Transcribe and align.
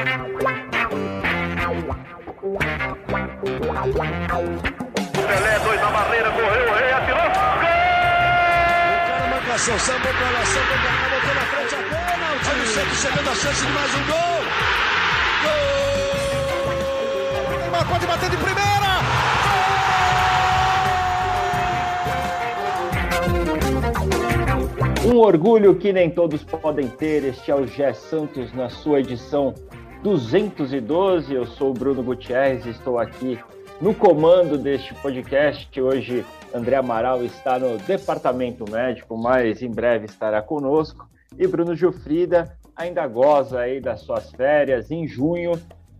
Pelé, 0.00 0.16
dois 5.58 5.76
na 5.80 5.90
barreira, 5.90 6.30
correu, 6.30 6.70
o 6.70 6.74
rei 6.74 6.90
atirou. 6.90 7.20
Gol! 7.20 7.28
O 8.96 9.00
cara 9.06 9.26
marcação, 9.28 9.78
sambou 9.78 10.14
pra 10.14 10.30
lá, 10.30 10.42
sambou 10.46 10.78
pra 10.78 10.90
cá, 10.90 11.08
botou 11.10 11.34
na 11.34 11.42
frente 11.42 11.74
a. 11.74 11.80
O 12.50 12.66
Santos 12.66 12.98
chegando 12.98 13.28
a 13.28 13.34
chance 13.34 13.66
de 13.66 13.72
mais 13.72 13.94
um 13.94 14.02
gol. 14.06 14.42
Gol! 15.42 15.50
Neymar 17.60 17.86
pode 17.86 18.06
bater 18.06 18.30
de 18.30 18.38
primeira. 18.38 18.70
Um 25.04 25.18
orgulho 25.18 25.74
que 25.74 25.92
nem 25.92 26.08
todos 26.08 26.42
podem 26.42 26.88
ter. 26.88 27.22
Este 27.24 27.50
é 27.50 27.54
o 27.54 27.66
Gé 27.66 27.92
Santos 27.92 28.54
na 28.54 28.70
sua 28.70 29.00
edição 29.00 29.54
212. 30.02 31.32
Eu 31.34 31.46
sou 31.46 31.70
o 31.70 31.74
Bruno 31.74 32.02
Gutierrez, 32.02 32.64
estou 32.66 32.98
aqui 32.98 33.38
no 33.80 33.94
comando 33.94 34.56
deste 34.56 34.94
podcast. 34.94 35.80
Hoje, 35.80 36.24
André 36.54 36.76
Amaral 36.76 37.22
está 37.22 37.58
no 37.58 37.76
departamento 37.78 38.64
médico, 38.70 39.16
mas 39.16 39.62
em 39.62 39.70
breve 39.70 40.06
estará 40.06 40.40
conosco. 40.40 41.08
E 41.38 41.46
Bruno 41.46 41.76
Gilfrida 41.76 42.56
ainda 42.74 43.06
goza 43.06 43.60
aí 43.60 43.80
das 43.80 44.00
suas 44.00 44.30
férias. 44.30 44.90
Em 44.90 45.06
junho, 45.06 45.52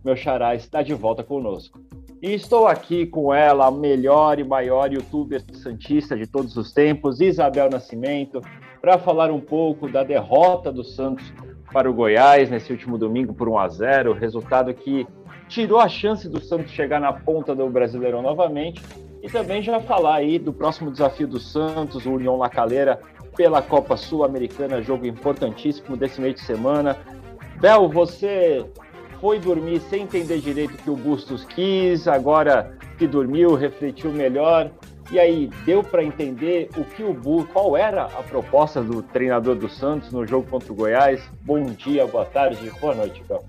meu 0.03 0.15
xará 0.15 0.55
está 0.55 0.81
de 0.81 0.93
volta 0.93 1.23
conosco. 1.23 1.79
E 2.21 2.33
estou 2.33 2.67
aqui 2.67 3.05
com 3.05 3.33
ela, 3.33 3.67
a 3.67 3.71
melhor 3.71 4.39
e 4.39 4.43
maior 4.43 4.91
youtuber 4.91 5.43
santista 5.53 6.15
de 6.15 6.27
todos 6.27 6.57
os 6.57 6.71
tempos, 6.71 7.19
Isabel 7.19 7.69
Nascimento, 7.69 8.41
para 8.79 8.97
falar 8.97 9.31
um 9.31 9.39
pouco 9.39 9.87
da 9.87 10.03
derrota 10.03 10.71
do 10.71 10.83
Santos 10.83 11.31
para 11.71 11.89
o 11.89 11.93
Goiás 11.93 12.49
nesse 12.49 12.71
último 12.71 12.97
domingo 12.97 13.33
por 13.33 13.47
1 13.47 13.57
a 13.57 13.67
0, 13.67 14.13
resultado 14.13 14.73
que 14.73 15.07
tirou 15.47 15.79
a 15.79 15.87
chance 15.87 16.27
do 16.29 16.41
Santos 16.41 16.71
chegar 16.71 16.99
na 16.99 17.13
ponta 17.13 17.55
do 17.55 17.69
Brasileirão 17.69 18.21
novamente 18.21 18.81
e 19.21 19.29
também 19.29 19.61
já 19.61 19.79
falar 19.79 20.15
aí 20.15 20.39
do 20.39 20.51
próximo 20.51 20.91
desafio 20.91 21.27
do 21.27 21.39
Santos, 21.39 22.05
o 22.05 22.11
União 22.11 22.37
La 22.37 22.49
Calera 22.49 22.99
pela 23.35 23.61
Copa 23.61 23.95
Sul-Americana, 23.95 24.81
jogo 24.81 25.05
importantíssimo 25.05 25.95
desse 25.95 26.19
meio 26.19 26.33
de 26.33 26.41
semana. 26.41 26.97
Bel, 27.59 27.87
você 27.87 28.65
foi 29.19 29.39
dormir 29.39 29.79
sem 29.81 30.03
entender 30.03 30.39
direito 30.39 30.73
o 30.73 30.77
que 30.77 30.89
o 30.89 30.95
Bustos 30.95 31.45
quis, 31.45 32.07
agora 32.07 32.75
que 32.97 33.07
dormiu, 33.07 33.55
refletiu 33.55 34.11
melhor. 34.11 34.71
E 35.11 35.19
aí, 35.19 35.47
deu 35.65 35.83
para 35.83 36.05
entender 36.05 36.69
o 36.77 36.85
que 36.85 37.03
o 37.03 37.13
Bu, 37.13 37.45
qual 37.47 37.75
era 37.75 38.05
a 38.05 38.23
proposta 38.23 38.81
do 38.81 39.03
treinador 39.03 39.57
do 39.57 39.67
Santos 39.67 40.09
no 40.09 40.25
jogo 40.25 40.49
contra 40.49 40.71
o 40.71 40.75
Goiás? 40.75 41.21
Bom 41.41 41.65
dia, 41.65 42.07
boa 42.07 42.25
tarde, 42.25 42.71
boa 42.79 42.95
noite, 42.95 43.21
Bel. 43.25 43.43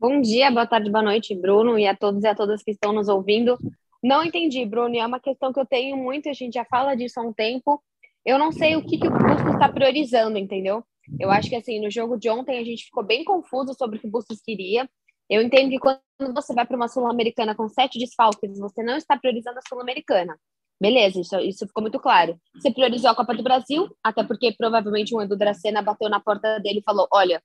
Bom 0.00 0.22
dia, 0.22 0.50
boa 0.50 0.66
tarde, 0.66 0.90
boa 0.90 1.04
noite, 1.04 1.34
Bruno, 1.34 1.78
e 1.78 1.86
a 1.86 1.94
todos 1.94 2.24
e 2.24 2.26
a 2.26 2.34
todas 2.34 2.62
que 2.62 2.70
estão 2.70 2.94
nos 2.94 3.10
ouvindo. 3.10 3.58
Não 4.02 4.24
entendi, 4.24 4.64
Bruno, 4.64 4.94
e 4.94 5.00
é 5.00 5.06
uma 5.06 5.20
questão 5.20 5.52
que 5.52 5.60
eu 5.60 5.66
tenho 5.66 5.98
muito, 5.98 6.30
a 6.30 6.32
gente 6.32 6.54
já 6.54 6.64
fala 6.64 6.94
disso 6.94 7.20
há 7.20 7.22
um 7.22 7.32
tempo. 7.34 7.78
Eu 8.24 8.38
não 8.38 8.50
sei 8.50 8.74
o 8.76 8.82
que, 8.82 8.96
que 8.96 9.06
o 9.06 9.10
Bustos 9.10 9.52
está 9.52 9.68
priorizando, 9.68 10.38
entendeu? 10.38 10.82
Eu 11.20 11.30
acho 11.30 11.50
que, 11.50 11.56
assim, 11.56 11.78
no 11.78 11.90
jogo 11.90 12.16
de 12.16 12.30
ontem 12.30 12.58
a 12.58 12.64
gente 12.64 12.86
ficou 12.86 13.04
bem 13.04 13.22
confuso 13.22 13.74
sobre 13.74 13.98
o 13.98 14.00
que 14.00 14.06
o 14.06 14.10
Bustos 14.10 14.40
queria. 14.40 14.88
Eu 15.28 15.42
entendo 15.42 15.68
que 15.68 15.78
quando 15.78 16.34
você 16.34 16.54
vai 16.54 16.66
para 16.66 16.76
uma 16.76 16.88
Sul-Americana 16.88 17.54
com 17.54 17.68
sete 17.68 17.98
desfalques, 17.98 18.58
você 18.58 18.82
não 18.82 18.96
está 18.96 19.18
priorizando 19.18 19.58
a 19.58 19.68
Sul-Americana. 19.68 20.38
Beleza, 20.82 21.20
isso, 21.20 21.38
isso 21.38 21.64
ficou 21.68 21.80
muito 21.80 22.00
claro. 22.00 22.36
Você 22.56 22.68
priorizou 22.72 23.08
a 23.08 23.14
Copa 23.14 23.32
do 23.36 23.42
Brasil, 23.44 23.88
até 24.02 24.24
porque 24.24 24.52
provavelmente 24.52 25.14
o 25.14 25.22
Edu 25.22 25.36
Dracena 25.36 25.80
bateu 25.80 26.10
na 26.10 26.18
porta 26.18 26.58
dele 26.58 26.80
e 26.80 26.82
falou: 26.82 27.06
olha, 27.12 27.40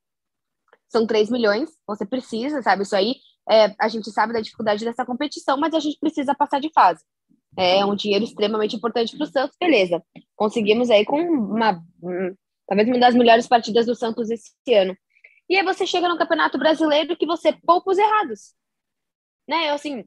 são 0.89 1.05
3 1.05 1.29
milhões, 1.29 1.69
você 1.85 2.03
precisa, 2.03 2.63
sabe? 2.63 2.81
Isso 2.81 2.95
aí, 2.95 3.17
é, 3.47 3.75
a 3.79 3.87
gente 3.89 4.09
sabe 4.09 4.33
da 4.33 4.41
dificuldade 4.41 4.83
dessa 4.83 5.05
competição, 5.05 5.55
mas 5.55 5.75
a 5.75 5.79
gente 5.79 5.99
precisa 5.99 6.33
passar 6.33 6.59
de 6.59 6.71
fase. 6.73 7.03
É 7.55 7.85
um 7.85 7.95
dinheiro 7.95 8.25
extremamente 8.25 8.75
importante 8.75 9.15
para 9.15 9.25
o 9.25 9.29
Santos, 9.29 9.55
beleza. 9.59 10.01
Conseguimos 10.35 10.89
aí 10.89 11.05
com 11.05 11.21
uma, 11.21 11.79
talvez 12.67 12.87
uma 12.87 12.99
das 12.99 13.13
melhores 13.13 13.47
partidas 13.47 13.85
do 13.85 13.93
Santos 13.93 14.31
esse 14.31 14.51
ano. 14.73 14.97
E 15.47 15.55
aí 15.55 15.63
você 15.63 15.85
chega 15.85 16.09
no 16.09 16.17
Campeonato 16.17 16.57
Brasileiro 16.57 17.15
que 17.15 17.27
você 17.27 17.53
poupa 17.53 17.91
os 17.91 17.99
errados 17.99 18.57
né? 19.47 19.69
Eu, 19.69 19.75
assim, 19.75 20.03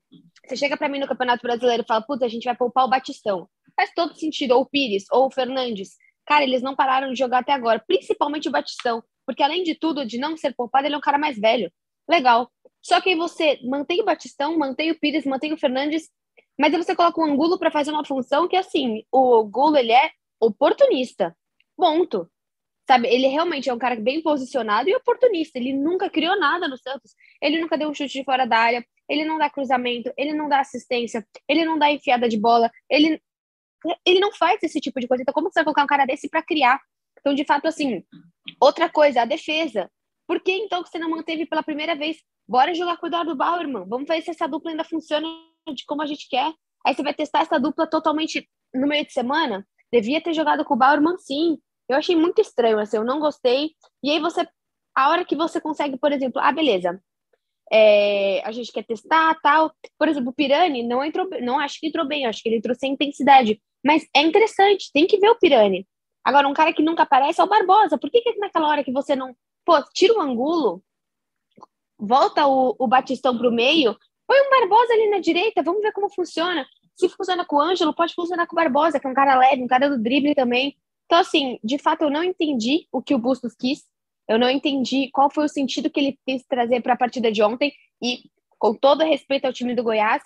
você 0.50 0.56
chega 0.56 0.77
para 0.77 0.88
mim 0.88 0.99
no 0.99 1.06
Campeonato 1.06 1.43
Brasileiro 1.43 1.84
e 1.84 1.87
fala, 1.87 2.03
puta, 2.03 2.25
a 2.25 2.28
gente 2.28 2.44
vai 2.44 2.56
poupar 2.56 2.84
o 2.84 2.88
Batistão. 2.88 3.49
Faz 3.77 3.93
todo 3.94 4.19
sentido, 4.19 4.53
ou 4.53 4.62
o 4.62 4.66
Pires, 4.66 5.05
ou 5.12 5.27
o 5.27 5.31
Fernandes. 5.31 5.91
Cara, 6.27 6.43
eles 6.43 6.61
não 6.61 6.75
pararam 6.75 7.12
de 7.12 7.19
jogar 7.19 7.38
até 7.38 7.53
agora, 7.53 7.83
principalmente 7.87 8.49
o 8.49 8.50
Batistão, 8.50 9.03
porque 9.25 9.44
além 9.44 9.62
de 9.62 9.77
tudo, 9.77 10.05
de 10.05 10.19
não 10.19 10.37
ser 10.37 10.53
poupado, 10.55 10.87
ele 10.87 10.97
é 10.97 10.99
um 10.99 11.03
cara 11.03 11.19
mais 11.19 11.39
velho. 11.39 11.72
Legal. 12.09 12.50
Só 12.83 13.00
que 13.00 13.10
aí 13.10 13.15
você 13.15 13.60
mantém 13.62 14.00
o 14.00 14.05
Batistão, 14.05 14.59
mantém 14.59 14.91
o 14.91 14.99
Pires, 14.99 15.25
mantém 15.25 15.53
o 15.53 15.59
Fernandes, 15.59 16.09
mas 16.59 16.75
aí 16.75 16.83
você 16.83 16.97
coloca 16.97 17.21
o 17.21 17.25
Angulo 17.25 17.56
para 17.56 17.71
fazer 17.71 17.93
uma 17.93 18.05
função 18.05 18.49
que, 18.49 18.56
assim, 18.56 19.05
o 19.12 19.44
Gulo, 19.44 19.77
ele 19.77 19.93
é 19.93 20.10
oportunista. 20.41 21.37
Ponto. 21.77 22.28
Sabe, 22.89 23.06
ele 23.06 23.28
realmente 23.28 23.71
é 23.71 23.72
um 23.72 23.78
cara 23.78 23.94
bem 23.94 24.21
posicionado 24.21 24.89
e 24.89 24.97
oportunista. 24.97 25.59
Ele 25.59 25.72
nunca 25.72 26.10
criou 26.10 26.37
nada 26.39 26.66
no 26.66 26.77
Santos. 26.77 27.15
Ele 27.41 27.60
nunca 27.60 27.78
deu 27.78 27.89
um 27.89 27.94
chute 27.94 28.19
de 28.19 28.25
fora 28.25 28.44
da 28.44 28.59
área 28.59 28.84
ele 29.10 29.25
não 29.25 29.37
dá 29.37 29.50
cruzamento, 29.50 30.12
ele 30.16 30.32
não 30.32 30.48
dá 30.48 30.60
assistência, 30.60 31.26
ele 31.48 31.65
não 31.65 31.76
dá 31.76 31.91
enfiada 31.91 32.28
de 32.28 32.38
bola, 32.38 32.71
ele, 32.88 33.21
ele 34.06 34.21
não 34.21 34.32
faz 34.32 34.62
esse 34.62 34.81
tipo 34.81 35.00
de 35.00 35.09
coisa. 35.09 35.22
Então, 35.22 35.34
como 35.34 35.50
você 35.50 35.59
vai 35.59 35.65
colocar 35.65 35.82
um 35.82 35.88
cara 35.88 36.06
desse 36.06 36.31
para 36.31 36.43
criar? 36.43 36.81
Então, 37.19 37.34
de 37.34 37.44
fato, 37.44 37.66
assim, 37.66 38.04
outra 38.60 38.88
coisa, 38.88 39.22
a 39.22 39.25
defesa. 39.25 39.91
Por 40.28 40.41
que 40.41 40.53
então 40.53 40.81
que 40.82 40.88
você 40.88 40.98
não 40.98 41.10
manteve 41.10 41.44
pela 41.44 41.62
primeira 41.62 41.97
vez? 41.97 42.19
Bora 42.48 42.72
jogar 42.72 42.97
com 42.98 43.06
o 43.06 43.09
Eduardo 43.09 43.34
Bauerman, 43.34 43.84
vamos 43.88 44.06
ver 44.06 44.22
se 44.22 44.31
essa 44.31 44.47
dupla 44.47 44.71
ainda 44.71 44.84
funciona 44.84 45.27
de 45.75 45.84
como 45.84 46.03
a 46.03 46.06
gente 46.06 46.28
quer. 46.28 46.53
Aí 46.87 46.94
você 46.94 47.03
vai 47.03 47.12
testar 47.12 47.41
essa 47.41 47.59
dupla 47.59 47.88
totalmente 47.88 48.48
no 48.72 48.87
meio 48.87 49.04
de 49.04 49.12
semana? 49.12 49.66
Devia 49.92 50.22
ter 50.22 50.32
jogado 50.32 50.65
com 50.65 50.75
o 50.75 50.77
Bauerman, 50.77 51.19
sim. 51.19 51.59
Eu 51.88 51.97
achei 51.97 52.15
muito 52.15 52.41
estranho, 52.41 52.78
assim, 52.78 52.97
eu 52.97 53.04
não 53.04 53.19
gostei. 53.19 53.72
E 54.04 54.10
aí 54.10 54.21
você, 54.21 54.47
a 54.97 55.10
hora 55.10 55.25
que 55.25 55.34
você 55.34 55.60
consegue, 55.60 55.98
por 55.98 56.12
exemplo, 56.12 56.41
ah, 56.41 56.53
beleza, 56.53 57.03
é, 57.72 58.42
a 58.44 58.53
gente 58.53 58.72
quer 58.72 58.84
testar 58.84 59.38
tal. 59.42 59.72
Por 59.98 60.08
exemplo, 60.08 60.31
o 60.31 60.34
Pirani 60.34 60.82
não 60.82 61.04
entrou, 61.04 61.28
não 61.41 61.58
acho 61.58 61.78
que 61.78 61.86
entrou 61.86 62.06
bem, 62.06 62.26
acho 62.26 62.42
que 62.42 62.48
ele 62.48 62.56
entrou 62.56 62.75
sem 62.75 62.92
intensidade. 62.92 63.60
Mas 63.84 64.06
é 64.14 64.22
interessante, 64.22 64.91
tem 64.92 65.06
que 65.06 65.19
ver 65.19 65.31
o 65.31 65.38
Pirani. 65.38 65.86
Agora, 66.25 66.48
um 66.48 66.53
cara 66.53 66.72
que 66.72 66.82
nunca 66.82 67.04
aparece 67.04 67.41
é 67.41 67.44
o 67.44 67.48
Barbosa. 67.48 67.97
Por 67.98 68.10
que, 68.10 68.20
que 68.20 68.38
naquela 68.38 68.69
hora 68.69 68.84
que 68.84 68.92
você 68.92 69.16
não. 69.16 69.34
Pô, 69.64 69.82
tira 69.94 70.14
o 70.14 70.20
Angulo, 70.20 70.82
volta 71.98 72.47
o, 72.47 72.75
o 72.78 72.88
Batistão 72.88 73.36
para 73.36 73.48
o 73.48 73.53
meio, 73.53 73.97
põe 74.26 74.38
um 74.41 74.50
Barbosa 74.50 74.92
ali 74.92 75.10
na 75.10 75.19
direita, 75.19 75.62
vamos 75.62 75.82
ver 75.82 75.92
como 75.92 76.12
funciona. 76.12 76.66
Se 76.97 77.09
funciona 77.09 77.44
com 77.44 77.56
o 77.56 77.60
Ângelo, 77.60 77.94
pode 77.94 78.14
funcionar 78.14 78.47
com 78.47 78.54
o 78.54 78.56
Barbosa, 78.56 78.98
que 78.98 79.06
é 79.06 79.10
um 79.10 79.14
cara 79.14 79.38
leve, 79.38 79.62
um 79.62 79.66
cara 79.66 79.88
do 79.88 80.03
drible 80.03 80.34
também. 80.34 80.76
Então, 81.06 81.19
assim, 81.19 81.59
de 81.64 81.78
fato, 81.78 82.03
eu 82.03 82.10
não 82.10 82.22
entendi 82.22 82.86
o 82.92 83.03
que 83.03 83.14
o 83.14 83.19
Bustos 83.19 83.54
quis. 83.54 83.84
Eu 84.30 84.38
não 84.38 84.48
entendi 84.48 85.10
qual 85.12 85.28
foi 85.28 85.44
o 85.44 85.48
sentido 85.48 85.91
que 85.91 85.98
ele 85.98 86.18
quis 86.24 86.46
trazer 86.46 86.80
para 86.80 86.92
a 86.94 86.96
partida 86.96 87.32
de 87.32 87.42
ontem. 87.42 87.72
E, 88.00 88.30
com 88.60 88.72
todo 88.72 89.02
respeito 89.02 89.44
ao 89.44 89.52
time 89.52 89.74
do 89.74 89.82
Goiás, 89.82 90.22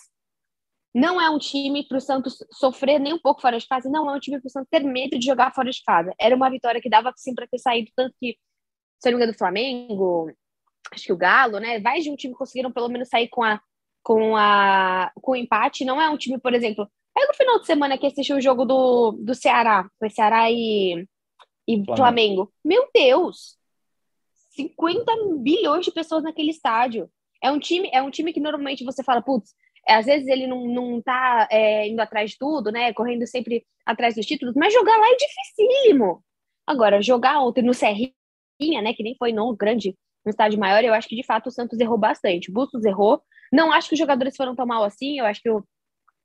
não 0.95 1.19
é 1.19 1.31
um 1.31 1.39
time 1.39 1.89
para 1.89 1.97
o 1.97 2.01
Santos 2.03 2.37
sofrer 2.53 3.01
nem 3.01 3.15
um 3.15 3.19
pouco 3.19 3.41
fora 3.41 3.59
de 3.59 3.67
casa, 3.67 3.89
não 3.89 4.11
é 4.11 4.15
um 4.15 4.21
time 4.21 4.39
para 4.39 4.47
o 4.47 4.51
Santos 4.51 4.69
ter 4.71 4.85
medo 4.85 5.19
de 5.19 5.25
jogar 5.25 5.55
fora 5.55 5.71
de 5.71 5.83
casa. 5.83 6.13
Era 6.21 6.37
uma 6.37 6.51
vitória 6.51 6.83
que 6.83 6.91
dava 6.91 7.15
sim 7.17 7.35
para 7.35 7.47
ter 7.47 7.59
saído, 7.59 7.91
tanto 7.97 8.15
que, 8.21 8.37
se 9.03 9.11
não 9.11 9.13
me 9.13 9.17
engano, 9.17 9.33
do 9.33 9.39
Flamengo, 9.39 10.31
acho 10.93 11.05
que 11.07 11.13
o 11.13 11.17
Galo, 11.17 11.59
né? 11.59 11.79
Mais 11.79 12.05
de 12.05 12.11
um 12.11 12.17
time 12.17 12.35
conseguiram 12.35 12.71
pelo 12.71 12.91
menos 12.91 13.09
sair 13.09 13.29
com 13.29 13.43
a 13.43 13.59
com 14.03 14.37
a 14.37 15.11
com 15.15 15.33
o 15.33 15.37
empate. 15.37 15.83
Não 15.83 15.99
é 15.99 16.11
um 16.11 16.19
time, 16.19 16.39
por 16.39 16.53
exemplo. 16.53 16.87
Aí 17.17 17.27
no 17.27 17.35
final 17.35 17.59
de 17.59 17.67
semana 17.67 17.97
que 17.97 18.07
assistiu 18.07 18.37
o 18.37 18.41
jogo 18.41 18.67
do, 18.67 19.13
do 19.13 19.35
Ceará, 19.35 19.89
foi 19.99 20.11
Ceará 20.11 20.51
e, 20.51 21.09
e 21.67 21.85
Flamengo. 21.87 21.97
Flamengo. 21.97 22.53
Meu 22.63 22.87
Deus! 22.95 23.64
50 24.55 25.13
bilhões 25.41 25.85
de 25.85 25.93
pessoas 25.93 26.23
naquele 26.23 26.51
estádio. 26.51 27.09
É 27.43 27.51
um 27.51 27.59
time, 27.59 27.91
é 27.93 28.03
um 28.03 28.11
time 28.11 28.33
que 28.33 28.41
normalmente 28.41 28.85
você 28.85 29.03
fala, 29.03 29.23
putz, 29.23 29.55
é, 29.87 29.95
às 29.95 30.07
vezes 30.07 30.27
ele 30.29 30.47
não, 30.47 30.67
não 30.67 31.03
tá 31.03 31.49
é, 31.51 31.89
indo 31.89 32.01
atrás 32.01 32.31
de 32.31 32.39
tudo, 32.39 32.73
né? 32.73 32.93
Correndo 32.93 33.27
sempre 33.27 33.65
atrás 33.85 34.15
dos 34.15 34.25
títulos, 34.25 34.55
mas 34.57 34.73
jogar 34.73 34.97
lá 34.97 35.07
é 35.09 35.17
dificílimo. 35.17 36.25
Agora, 36.67 37.03
jogar 37.03 37.41
ontem 37.41 37.63
no 37.63 37.75
Serrinha, 37.75 38.13
né? 38.83 38.95
Que 38.95 39.03
nem 39.03 39.15
foi 39.19 39.33
no 39.33 39.55
grande, 39.55 39.95
no 40.25 40.31
estádio 40.31 40.59
maior, 40.59 40.83
eu 40.83 40.95
acho 40.95 41.09
que 41.09 41.17
de 41.17 41.25
fato 41.25 41.49
o 41.49 41.53
Santos 41.53 41.79
errou 41.79 41.99
bastante. 41.99 42.51
Bustos 42.51 42.85
errou. 42.85 43.23
Não 43.53 43.73
acho 43.73 43.89
que 43.89 43.95
os 43.95 43.99
jogadores 43.99 44.37
foram 44.37 44.55
tão 44.55 44.67
mal 44.67 44.85
assim. 44.85 45.19
Eu 45.19 45.27
acho 45.27 45.43
que 45.43 45.51
o 45.51 45.63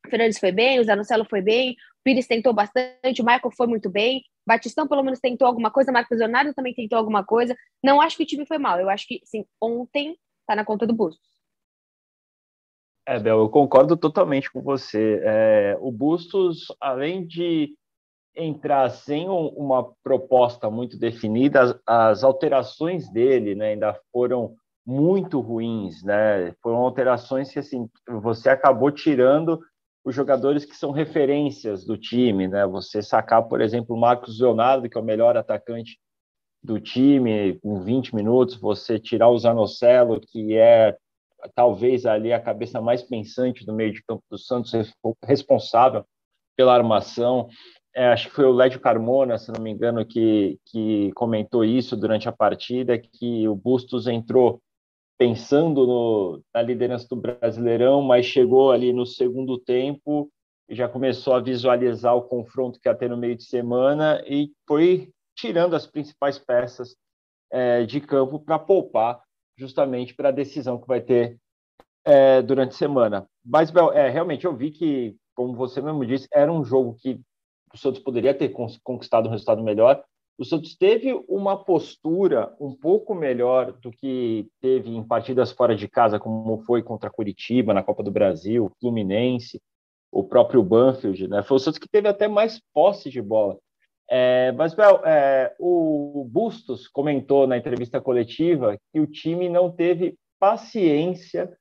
Fernandes 0.09 0.39
foi 0.39 0.51
bem, 0.51 0.79
o 0.79 0.83
Zanocelo 0.83 1.25
foi 1.25 1.41
bem, 1.41 1.71
o 1.71 1.98
Pires 2.03 2.27
tentou 2.27 2.53
bastante, 2.53 3.21
o 3.21 3.25
Michael 3.25 3.51
foi 3.55 3.67
muito 3.67 3.89
bem, 3.89 4.23
Batistão 4.47 4.87
pelo 4.87 5.03
menos 5.03 5.19
tentou 5.19 5.47
alguma 5.47 5.69
coisa, 5.69 5.91
Marcos 5.91 6.17
Leonardo 6.17 6.53
também 6.53 6.73
tentou 6.73 6.97
alguma 6.97 7.23
coisa. 7.23 7.55
Não 7.83 8.01
acho 8.01 8.17
que 8.17 8.23
o 8.23 8.25
time 8.25 8.45
foi 8.45 8.57
mal, 8.57 8.79
eu 8.79 8.89
acho 8.89 9.07
que, 9.07 9.21
sim, 9.23 9.45
ontem 9.61 10.17
tá 10.47 10.55
na 10.55 10.65
conta 10.65 10.87
do 10.87 10.93
Bustos. 10.93 11.29
É, 13.05 13.19
Bel, 13.19 13.39
eu 13.39 13.49
concordo 13.49 13.97
totalmente 13.97 14.51
com 14.51 14.61
você. 14.61 15.19
É, 15.23 15.77
o 15.79 15.91
Bustos, 15.91 16.67
além 16.79 17.25
de 17.25 17.73
entrar 18.35 18.89
sem 18.89 19.27
uma 19.27 19.91
proposta 20.03 20.69
muito 20.69 20.97
definida, 20.97 21.79
as, 21.85 22.23
alterações 22.23 23.11
dele 23.11 23.55
né, 23.55 23.69
ainda 23.69 23.99
foram 24.11 24.55
muito 24.85 25.39
ruins, 25.39 26.03
né? 26.03 26.53
Foram 26.61 26.77
alterações 26.77 27.51
que 27.51 27.59
assim 27.59 27.89
você 28.07 28.49
acabou 28.49 28.91
tirando 28.91 29.59
os 30.03 30.15
jogadores 30.15 30.65
que 30.65 30.75
são 30.75 30.91
referências 30.91 31.85
do 31.85 31.97
time, 31.97 32.47
né? 32.47 32.65
Você 32.65 33.01
sacar, 33.01 33.43
por 33.43 33.61
exemplo, 33.61 33.95
o 33.95 33.99
Marcos 33.99 34.39
Leonardo, 34.39 34.89
que 34.89 34.97
é 34.97 35.01
o 35.01 35.03
melhor 35.03 35.37
atacante 35.37 35.99
do 36.63 36.79
time, 36.79 37.59
com 37.61 37.79
20 37.79 38.15
minutos, 38.15 38.55
você 38.55 38.99
tirar 38.99 39.29
o 39.29 39.37
Zanocelo, 39.37 40.19
que 40.19 40.57
é 40.57 40.95
talvez 41.55 42.05
ali 42.05 42.33
a 42.33 42.39
cabeça 42.39 42.81
mais 42.81 43.01
pensante 43.01 43.65
do 43.65 43.73
meio 43.73 43.93
de 43.93 44.03
campo 44.03 44.23
do 44.29 44.37
Santos, 44.37 44.73
responsável 45.23 46.05
pela 46.55 46.75
armação. 46.75 47.47
É, 47.95 48.07
acho 48.07 48.29
que 48.29 48.35
foi 48.35 48.45
o 48.45 48.51
Lédio 48.51 48.79
Carmona, 48.79 49.37
se 49.37 49.51
não 49.51 49.61
me 49.61 49.71
engano, 49.71 50.05
que, 50.05 50.59
que 50.65 51.11
comentou 51.13 51.63
isso 51.63 51.95
durante 51.95 52.27
a 52.27 52.33
partida, 52.33 52.97
que 52.97 53.47
o 53.47 53.55
Bustos 53.55 54.07
entrou 54.07 54.61
pensando 55.19 55.85
no, 55.85 56.41
na 56.53 56.61
liderança 56.61 57.05
do 57.09 57.17
Brasileirão, 57.17 58.01
mas 58.01 58.25
chegou 58.25 58.71
ali 58.71 58.93
no 58.93 59.05
segundo 59.05 59.59
tempo 59.59 60.31
e 60.69 60.73
já 60.73 60.87
começou 60.87 61.33
a 61.33 61.41
visualizar 61.41 62.15
o 62.15 62.21
confronto 62.21 62.79
que 62.79 62.87
ia 62.87 62.95
ter 62.95 63.09
no 63.09 63.17
meio 63.17 63.35
de 63.35 63.43
semana 63.43 64.23
e 64.25 64.49
foi 64.65 65.11
tirando 65.35 65.75
as 65.75 65.85
principais 65.85 66.39
peças 66.39 66.95
é, 67.51 67.83
de 67.85 67.99
campo 67.99 68.39
para 68.39 68.57
poupar 68.57 69.21
justamente 69.57 70.15
para 70.15 70.29
a 70.29 70.31
decisão 70.31 70.79
que 70.79 70.87
vai 70.87 71.01
ter 71.01 71.37
é, 72.05 72.41
durante 72.41 72.71
a 72.71 72.77
semana. 72.77 73.27
Mas, 73.43 73.69
Bel, 73.69 73.91
é, 73.91 74.09
realmente 74.09 74.45
eu 74.45 74.55
vi 74.55 74.71
que, 74.71 75.17
como 75.35 75.53
você 75.53 75.81
mesmo 75.81 76.05
disse, 76.05 76.29
era 76.31 76.51
um 76.51 76.63
jogo 76.63 76.95
que 76.95 77.19
o 77.73 77.77
Santos 77.77 77.99
poderia 77.99 78.33
ter 78.33 78.53
conquistado 78.83 79.27
um 79.27 79.31
resultado 79.31 79.61
melhor, 79.61 80.01
o 80.39 80.45
Santos 80.45 80.73
teve 80.73 81.13
uma 81.27 81.57
postura 81.57 82.55
um 82.61 82.73
pouco 82.73 83.13
melhor 83.13 83.73
do 83.73 83.91
que 83.91 84.47
teve 84.61 84.89
em 84.89 85.03
partidas 85.03 85.51
fora 85.51 85.75
de 85.75 85.85
casa, 85.85 86.17
como 86.17 86.63
foi 86.63 86.81
contra 86.81 87.09
Curitiba 87.09 87.73
na 87.73 87.83
Copa 87.83 88.01
do 88.01 88.09
Brasil, 88.09 88.71
Fluminense, 88.79 89.61
o 90.09 90.23
próprio 90.23 90.63
Banfield, 90.63 91.27
né? 91.27 91.43
Foi 91.43 91.57
o 91.57 91.59
Santos 91.59 91.77
que 91.77 91.89
teve 91.89 92.07
até 92.07 92.29
mais 92.29 92.61
posse 92.73 93.09
de 93.09 93.21
bola. 93.21 93.57
É, 94.09 94.53
mas, 94.53 94.73
Bel, 94.73 95.01
é, 95.05 95.53
o 95.59 96.25
Bustos 96.31 96.87
comentou 96.87 97.45
na 97.45 97.57
entrevista 97.57 97.99
coletiva 97.99 98.77
que 98.93 98.99
o 99.01 99.05
time 99.05 99.49
não 99.49 99.69
teve 99.69 100.15
paciência 100.39 101.51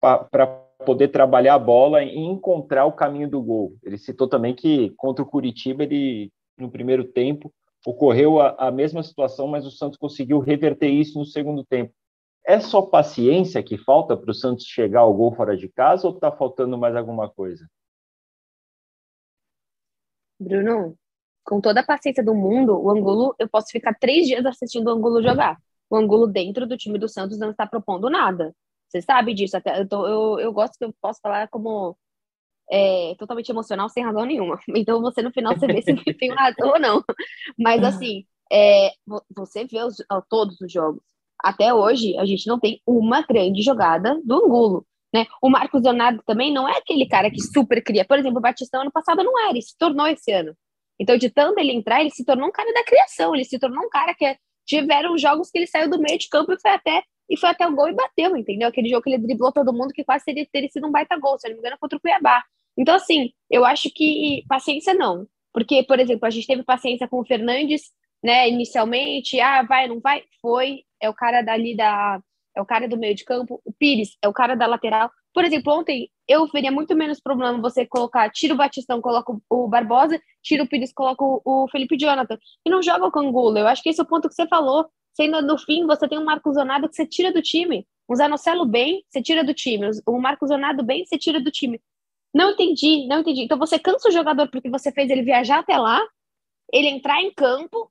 para 0.00 0.46
poder 0.86 1.08
trabalhar 1.08 1.54
a 1.56 1.58
bola 1.58 2.02
e 2.02 2.16
encontrar 2.16 2.86
o 2.86 2.92
caminho 2.92 3.28
do 3.28 3.42
gol. 3.42 3.74
Ele 3.82 3.98
citou 3.98 4.26
também 4.26 4.54
que 4.54 4.90
contra 4.96 5.22
o 5.22 5.28
Curitiba, 5.28 5.82
ele, 5.82 6.32
no 6.58 6.70
primeiro 6.70 7.04
tempo, 7.04 7.52
ocorreu 7.86 8.40
a, 8.40 8.68
a 8.68 8.70
mesma 8.70 9.02
situação, 9.02 9.46
mas 9.46 9.66
o 9.66 9.70
Santos 9.70 9.98
conseguiu 9.98 10.38
reverter 10.38 10.88
isso 10.88 11.18
no 11.18 11.24
segundo 11.24 11.64
tempo. 11.64 11.92
É 12.44 12.58
só 12.58 12.82
paciência 12.82 13.62
que 13.62 13.78
falta 13.78 14.16
para 14.16 14.30
o 14.30 14.34
Santos 14.34 14.64
chegar 14.64 15.00
ao 15.00 15.14
gol 15.14 15.34
fora 15.34 15.56
de 15.56 15.68
casa 15.68 16.08
ou 16.08 16.14
está 16.14 16.30
faltando 16.30 16.76
mais 16.76 16.96
alguma 16.96 17.28
coisa? 17.28 17.68
Bruno, 20.40 20.96
com 21.44 21.60
toda 21.60 21.80
a 21.80 21.86
paciência 21.86 22.22
do 22.22 22.34
mundo, 22.34 22.76
o 22.80 22.90
Angulo, 22.90 23.34
eu 23.38 23.48
posso 23.48 23.68
ficar 23.70 23.94
três 23.94 24.26
dias 24.26 24.44
assistindo 24.44 24.88
o 24.88 24.90
Angulo 24.90 25.22
jogar. 25.22 25.56
O 25.88 25.96
Angulo 25.96 26.26
dentro 26.26 26.66
do 26.66 26.76
time 26.76 26.98
do 26.98 27.08
Santos 27.08 27.38
não 27.38 27.50
está 27.50 27.66
propondo 27.66 28.10
nada. 28.10 28.54
Você 28.88 29.00
sabe 29.00 29.34
disso. 29.34 29.56
Até, 29.56 29.80
eu, 29.80 29.88
tô, 29.88 30.06
eu, 30.06 30.40
eu 30.40 30.52
gosto 30.52 30.76
que 30.76 30.84
eu 30.84 30.92
posso 31.00 31.20
falar 31.20 31.48
como 31.48 31.96
é, 32.72 33.14
totalmente 33.18 33.50
emocional 33.50 33.88
sem 33.90 34.02
razão 34.02 34.24
nenhuma. 34.24 34.58
Então 34.74 35.00
você 35.02 35.20
no 35.20 35.30
final 35.30 35.54
você 35.54 35.66
vê 35.66 35.82
se 35.82 35.94
tem 36.18 36.30
razão 36.30 36.70
ou 36.70 36.80
não. 36.80 37.04
Mas 37.58 37.84
assim, 37.84 38.24
é, 38.50 38.90
você 39.36 39.64
vê 39.64 39.82
os, 39.84 39.96
todos 40.28 40.58
os 40.60 40.72
jogos. 40.72 41.02
Até 41.38 41.74
hoje 41.74 42.16
a 42.18 42.24
gente 42.24 42.46
não 42.46 42.58
tem 42.58 42.80
uma 42.86 43.22
grande 43.22 43.62
jogada 43.62 44.18
do 44.24 44.34
Angulo. 44.46 44.86
Né? 45.14 45.26
O 45.42 45.50
Marcos 45.50 45.82
Leonardo 45.82 46.22
também 46.24 46.50
não 46.52 46.66
é 46.66 46.78
aquele 46.78 47.06
cara 47.06 47.30
que 47.30 47.42
super 47.42 47.82
cria. 47.84 48.04
Por 48.04 48.18
exemplo, 48.18 48.38
o 48.38 48.42
Batistão 48.42 48.80
ano 48.80 48.90
passado 48.90 49.22
não 49.22 49.38
era, 49.38 49.50
ele 49.50 49.60
se 49.60 49.76
tornou 49.76 50.06
esse 50.06 50.32
ano. 50.32 50.56
Então, 50.98 51.18
de 51.18 51.28
tanto 51.28 51.58
ele 51.58 51.72
entrar, 51.72 52.00
ele 52.00 52.10
se 52.10 52.24
tornou 52.24 52.48
um 52.48 52.52
cara 52.52 52.72
da 52.72 52.84
criação, 52.84 53.34
ele 53.34 53.44
se 53.44 53.58
tornou 53.58 53.84
um 53.84 53.90
cara 53.90 54.14
que 54.14 54.36
tiveram 54.64 55.18
jogos 55.18 55.50
que 55.50 55.58
ele 55.58 55.66
saiu 55.66 55.90
do 55.90 55.98
meio 55.98 56.18
de 56.18 56.28
campo 56.28 56.52
e 56.52 56.60
foi 56.60 56.70
até 56.70 57.02
e 57.28 57.36
foi 57.36 57.48
até 57.48 57.66
o 57.66 57.74
gol 57.74 57.88
e 57.88 57.94
bateu, 57.94 58.36
entendeu? 58.36 58.68
Aquele 58.68 58.88
jogo 58.88 59.02
que 59.02 59.10
ele 59.10 59.18
driblou 59.18 59.52
todo 59.52 59.72
mundo 59.72 59.92
que 59.92 60.04
quase 60.04 60.24
teria, 60.24 60.46
teria 60.50 60.68
sido 60.70 60.86
um 60.86 60.90
baita 60.90 61.18
gol, 61.18 61.38
se 61.38 61.48
não 61.48 61.54
me 61.54 61.60
engano, 61.60 61.76
contra 61.80 61.98
o 61.98 62.00
Cuiabá. 62.00 62.42
Então, 62.76 62.94
assim, 62.94 63.30
eu 63.50 63.64
acho 63.64 63.90
que 63.94 64.44
paciência 64.48 64.94
não. 64.94 65.26
Porque, 65.52 65.82
por 65.82 66.00
exemplo, 66.00 66.26
a 66.26 66.30
gente 66.30 66.46
teve 66.46 66.62
paciência 66.62 67.06
com 67.06 67.20
o 67.20 67.24
Fernandes, 67.24 67.82
né, 68.22 68.48
inicialmente, 68.48 69.40
ah, 69.40 69.62
vai, 69.62 69.88
não 69.88 70.00
vai? 70.00 70.22
Foi, 70.40 70.84
é 71.00 71.08
o 71.10 71.14
cara 71.14 71.42
dali 71.42 71.76
da. 71.76 72.20
É 72.56 72.60
o 72.60 72.66
cara 72.66 72.86
do 72.86 72.98
meio 72.98 73.14
de 73.14 73.24
campo. 73.24 73.60
O 73.64 73.72
Pires 73.72 74.16
é 74.22 74.28
o 74.28 74.32
cara 74.32 74.54
da 74.54 74.66
lateral. 74.66 75.10
Por 75.34 75.44
exemplo, 75.44 75.72
ontem 75.72 76.10
eu 76.28 76.46
veria 76.48 76.70
muito 76.70 76.94
menos 76.94 77.18
problema 77.18 77.60
você 77.60 77.86
colocar, 77.86 78.30
tira 78.30 78.52
o 78.52 78.56
Batistão, 78.56 79.00
coloca 79.00 79.34
o 79.48 79.68
Barbosa, 79.68 80.20
tira 80.42 80.62
o 80.62 80.68
Pires, 80.68 80.92
coloca 80.92 81.24
o 81.24 81.66
Felipe 81.70 81.96
Jonathan. 81.98 82.38
E 82.64 82.70
não 82.70 82.82
joga 82.82 83.06
o 83.06 83.10
Cangulo. 83.10 83.58
Eu 83.58 83.66
acho 83.66 83.82
que 83.82 83.88
esse 83.88 84.00
é 84.00 84.04
o 84.04 84.06
ponto 84.06 84.28
que 84.28 84.34
você 84.34 84.46
falou. 84.46 84.86
Sendo 85.14 85.42
no 85.42 85.58
fim, 85.58 85.86
você 85.86 86.08
tem 86.08 86.18
um 86.18 86.24
Marcos 86.24 86.54
Zonado 86.54 86.88
que 86.88 86.94
você 86.94 87.06
tira 87.06 87.32
do 87.32 87.42
time. 87.42 87.86
Um 88.08 88.14
Zanocelo 88.14 88.66
bem, 88.66 89.02
você 89.08 89.22
tira 89.22 89.42
do 89.42 89.54
time. 89.54 89.90
O 90.06 90.20
Marcos 90.20 90.48
Zonado 90.48 90.82
bem, 90.82 91.04
você 91.04 91.18
tira 91.18 91.40
do 91.40 91.50
time. 91.50 91.80
Não 92.34 92.50
entendi, 92.52 93.06
não 93.06 93.20
entendi. 93.20 93.42
Então 93.42 93.58
você 93.58 93.78
cansa 93.78 94.08
o 94.08 94.12
jogador 94.12 94.48
porque 94.48 94.70
você 94.70 94.90
fez 94.90 95.10
ele 95.10 95.22
viajar 95.22 95.58
até 95.58 95.76
lá, 95.76 96.00
ele 96.72 96.88
entrar 96.88 97.22
em 97.22 97.32
campo, 97.32 97.90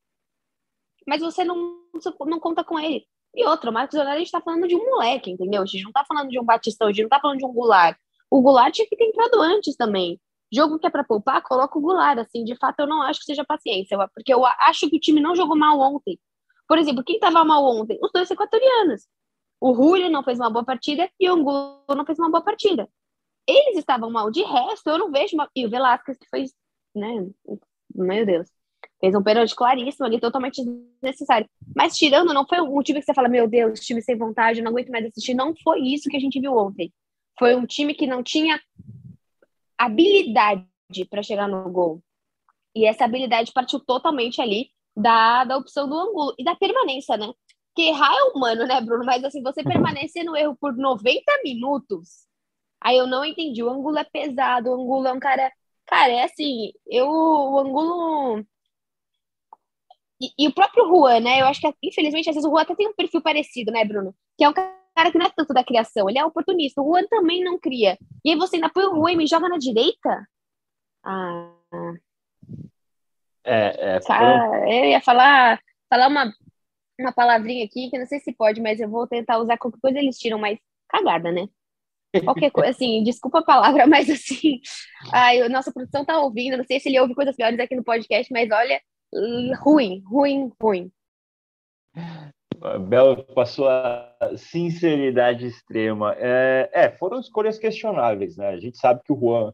mas 1.08 1.22
você 1.22 1.44
não, 1.44 1.80
não 2.26 2.40
conta 2.40 2.64
com 2.64 2.80
ele. 2.80 3.06
E 3.36 3.46
outra, 3.46 3.70
o 3.70 3.74
Marcos 3.74 3.96
Leonardo, 3.96 4.18
a 4.18 4.20
gente 4.20 4.32
tá 4.32 4.42
falando 4.42 4.68
de 4.68 4.76
um 4.76 4.84
moleque, 4.84 5.32
entendeu? 5.32 5.62
A 5.62 5.66
gente 5.66 5.84
não 5.84 5.92
tá 5.92 6.04
falando 6.06 6.30
de 6.30 6.40
um 6.40 6.44
Batistão, 6.44 6.88
a 6.88 6.92
gente 6.92 7.04
não 7.04 7.10
tá 7.10 7.20
falando 7.20 7.38
de 7.38 7.46
um 7.46 7.54
Goulart. 7.54 7.98
O 8.30 8.42
Goulart 8.42 8.74
tinha 8.74 8.88
que 8.88 8.96
ter 8.96 9.06
entrado 9.06 9.40
antes 9.42 9.76
também. 9.76 10.20
Jogo 10.54 10.78
que 10.80 10.86
é 10.88 10.90
para 10.90 11.04
poupar, 11.04 11.42
coloca 11.44 11.78
o 11.78 11.82
Goulart, 11.82 12.18
assim, 12.18 12.44
de 12.44 12.56
fato 12.58 12.82
eu 12.82 12.88
não 12.88 13.02
acho 13.02 13.20
que 13.20 13.26
seja 13.26 13.46
paciência, 13.46 13.98
porque 14.14 14.34
eu 14.34 14.46
acho 14.46 14.90
que 14.90 14.98
o 14.98 15.00
time 15.00 15.22
não 15.22 15.34
jogou 15.36 15.56
mal 15.56 15.80
ontem. 15.80 16.20
Por 16.68 16.78
exemplo, 16.78 17.04
quem 17.04 17.20
tava 17.20 17.44
mal 17.46 17.64
ontem? 17.64 17.98
Os 18.02 18.12
dois 18.12 18.30
equatorianos. 18.30 19.08
O 19.62 19.74
Julio 19.76 20.10
não 20.10 20.24
fez 20.24 20.40
uma 20.40 20.50
boa 20.50 20.66
partida 20.66 21.10
e 21.20 21.30
o 21.30 21.34
Angulo 21.34 21.84
não 21.90 22.06
fez 22.06 22.18
uma 22.20 22.30
boa 22.30 22.44
partida. 22.44 22.90
Eles 23.48 23.78
estavam 23.78 24.10
mal. 24.10 24.32
De 24.32 24.44
resto, 24.44 24.90
eu 24.90 24.98
não 24.98 25.12
vejo. 25.12 25.36
Uma... 25.36 25.50
E 25.56 25.66
o 25.66 25.70
Velasquez 25.70 26.18
que 26.18 26.30
fez, 26.30 26.54
né? 26.96 27.28
Meu 27.94 28.26
Deus. 28.26 28.50
Fez 29.00 29.16
um 29.16 29.24
pênalti 29.24 29.56
claríssimo 29.56 30.06
ali, 30.06 30.20
totalmente 30.20 30.64
desnecessário. 30.64 31.50
Mas 31.76 31.98
tirando, 31.98 32.34
não 32.34 32.46
foi 32.48 32.62
um 32.62 32.82
time 32.82 33.00
que 33.00 33.06
você 33.06 33.14
fala, 33.14 33.28
meu 33.28 33.48
Deus, 33.48 33.80
time 33.80 34.02
sem 34.02 34.16
vontade, 34.16 34.62
não 34.62 34.72
aguento 34.72 34.90
mais 34.90 35.06
assistir. 35.06 35.34
Não 35.34 35.56
foi 35.64 35.82
isso 35.82 36.10
que 36.10 36.18
a 36.18 36.20
gente 36.20 36.40
viu 36.40 36.56
ontem. 36.56 36.94
Foi 37.38 37.56
um 37.56 37.66
time 37.66 37.96
que 37.96 38.06
não 38.06 38.22
tinha 38.22 38.62
habilidade 39.78 40.66
para 41.10 41.24
chegar 41.24 41.48
no 41.48 41.68
gol. 41.72 42.04
E 42.76 42.86
essa 42.86 43.06
habilidade 43.06 43.52
partiu 43.52 43.80
totalmente 43.80 44.40
ali 44.40 44.70
da, 44.96 45.44
da 45.46 45.58
opção 45.58 45.90
do 45.90 45.98
ângulo 45.98 46.36
e 46.38 46.44
da 46.44 46.56
permanência, 46.56 47.18
né? 47.18 47.32
Que 47.76 47.84
errar 47.84 48.14
é 48.14 48.24
humano, 48.26 48.68
né, 48.68 48.80
Bruno? 48.82 49.04
Mas 49.06 49.24
assim, 49.24 49.42
você 49.42 49.64
permanecer 49.64 50.24
no 50.24 50.36
erro 50.36 50.56
por 50.60 50.76
90 50.76 51.24
minutos 51.44 52.28
Aí 52.82 52.98
eu 52.98 53.08
não 53.08 53.24
entendi. 53.24 53.64
O 53.64 53.70
Angulo 53.70 54.00
é 54.00 54.04
pesado, 54.04 54.72
o 54.72 54.74
Angulo 54.74 55.08
é 55.08 55.14
um 55.14 55.20
cara. 55.20 55.52
Cara, 55.86 56.12
é 56.12 56.24
assim, 56.24 56.72
eu. 56.88 57.08
O 57.08 57.60
Angulo. 57.60 58.46
E, 60.20 60.32
e, 60.38 60.48
o 60.48 60.54
próprio 60.54 60.86
Juan, 60.88 61.20
né? 61.20 61.42
Eu 61.42 61.48
acho 61.48 61.62
que, 61.62 61.74
infelizmente, 61.84 62.30
às 62.30 62.36
vezes 62.36 62.48
o 62.48 62.52
Juan 62.52 62.62
até 62.62 62.76
tem 62.76 62.88
um 62.88 62.94
perfil 62.94 63.22
parecido, 63.22 63.72
né, 63.72 63.84
Bruno? 63.86 64.16
Que 64.38 64.44
é 64.44 64.50
um 64.50 64.54
cara 64.54 65.12
que 65.12 65.18
não 65.18 65.26
é 65.26 65.32
tanto 65.36 65.54
da 65.54 65.64
criação, 65.64 66.10
ele 66.10 66.20
é 66.20 66.26
oportunista. 66.26 66.82
O 66.82 66.86
Juan 66.86 67.06
também 67.08 67.44
não 67.44 67.60
cria. 67.60 67.98
E 68.24 68.32
aí 68.32 68.36
você 68.36 68.58
ainda 68.58 68.70
põe 68.70 68.86
o 68.86 68.96
Juan 68.96 69.14
e 69.14 69.18
me 69.18 69.28
joga 69.28 69.50
na 69.50 69.58
direita? 69.58 70.28
Ah. 71.04 71.52
É, 73.44 73.96
é. 73.96 74.00
Cara, 74.02 74.70
eu 74.70 74.86
ia 74.86 75.02
falar, 75.02 75.60
falar 75.90 76.08
uma, 76.08 76.32
uma 77.00 77.12
palavrinha 77.12 77.66
aqui 77.66 77.90
que 77.90 77.98
não 77.98 78.06
sei 78.06 78.20
se 78.20 78.32
pode, 78.34 78.62
mas 78.62 78.80
eu 78.80 78.90
vou 78.90 79.08
tentar 79.08 79.40
usar 79.40 79.58
qualquer 79.58 79.80
coisa, 79.80 79.98
eles 79.98 80.20
tiram 80.20 80.38
mais 80.38 80.60
cagada, 80.88 81.32
né? 81.32 81.48
Qualquer 82.24 82.52
coisa, 82.52 82.72
assim, 82.72 83.04
desculpa 83.04 83.40
a 83.40 83.44
palavra, 83.44 83.88
mas 83.88 84.10
assim, 84.10 84.60
a 85.12 85.48
nossa 85.50 85.72
produção 85.72 86.04
tá 86.04 86.20
ouvindo, 86.20 86.58
não 86.58 86.66
sei 86.66 86.80
se 86.80 86.90
ele 86.90 87.00
ouve 87.00 87.16
coisas 87.16 87.36
piores 87.36 87.60
aqui 87.60 87.76
no 87.76 87.84
podcast, 87.84 88.32
mas 88.32 88.50
olha, 88.52 88.82
ruim, 89.64 90.02
ruim, 90.06 90.52
ruim. 90.62 90.92
Bela 92.88 93.24
passou 93.24 93.68
a 93.68 94.14
sinceridade 94.38 95.48
extrema. 95.48 96.16
É, 96.18 96.70
é, 96.74 96.92
foram 96.92 97.20
escolhas 97.20 97.58
questionáveis, 97.58 98.38
né? 98.38 98.50
A 98.50 98.60
gente 98.60 98.78
sabe 98.78 99.02
que 99.04 99.12
o 99.12 99.20
Juan 99.20 99.52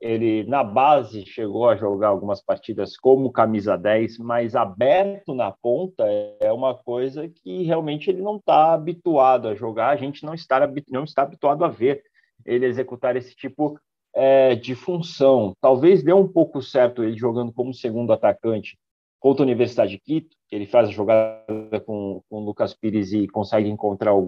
ele 0.00 0.44
na 0.44 0.62
base 0.62 1.24
chegou 1.24 1.68
a 1.68 1.76
jogar 1.76 2.08
algumas 2.08 2.42
partidas 2.42 2.96
como 2.96 3.32
camisa 3.32 3.76
10, 3.76 4.18
mas 4.18 4.54
aberto 4.54 5.34
na 5.34 5.50
ponta 5.50 6.04
é 6.40 6.52
uma 6.52 6.74
coisa 6.74 7.28
que 7.28 7.62
realmente 7.62 8.10
ele 8.10 8.20
não 8.20 8.36
está 8.36 8.74
habituado 8.74 9.48
a 9.48 9.54
jogar, 9.54 9.88
a 9.88 9.96
gente 9.96 10.24
não 10.24 10.34
está, 10.34 10.60
não 10.90 11.04
está 11.04 11.22
habituado 11.22 11.64
a 11.64 11.68
ver 11.68 12.02
ele 12.44 12.66
executar 12.66 13.16
esse 13.16 13.34
tipo 13.34 13.78
é, 14.14 14.54
de 14.54 14.74
função. 14.74 15.54
Talvez 15.60 16.02
dê 16.02 16.12
um 16.12 16.28
pouco 16.28 16.60
certo 16.60 17.02
ele 17.02 17.16
jogando 17.16 17.52
como 17.52 17.72
segundo 17.72 18.12
atacante 18.12 18.78
contra 19.18 19.42
a 19.42 19.46
Universidade 19.46 19.92
de 19.92 19.98
Quito, 19.98 20.36
que 20.48 20.54
ele 20.54 20.66
faz 20.66 20.88
a 20.88 20.92
jogada 20.92 21.80
com, 21.84 22.22
com 22.28 22.42
o 22.42 22.44
Lucas 22.44 22.74
Pires 22.74 23.12
e 23.12 23.26
consegue 23.26 23.68
encontrar 23.68 24.12
o 24.12 24.22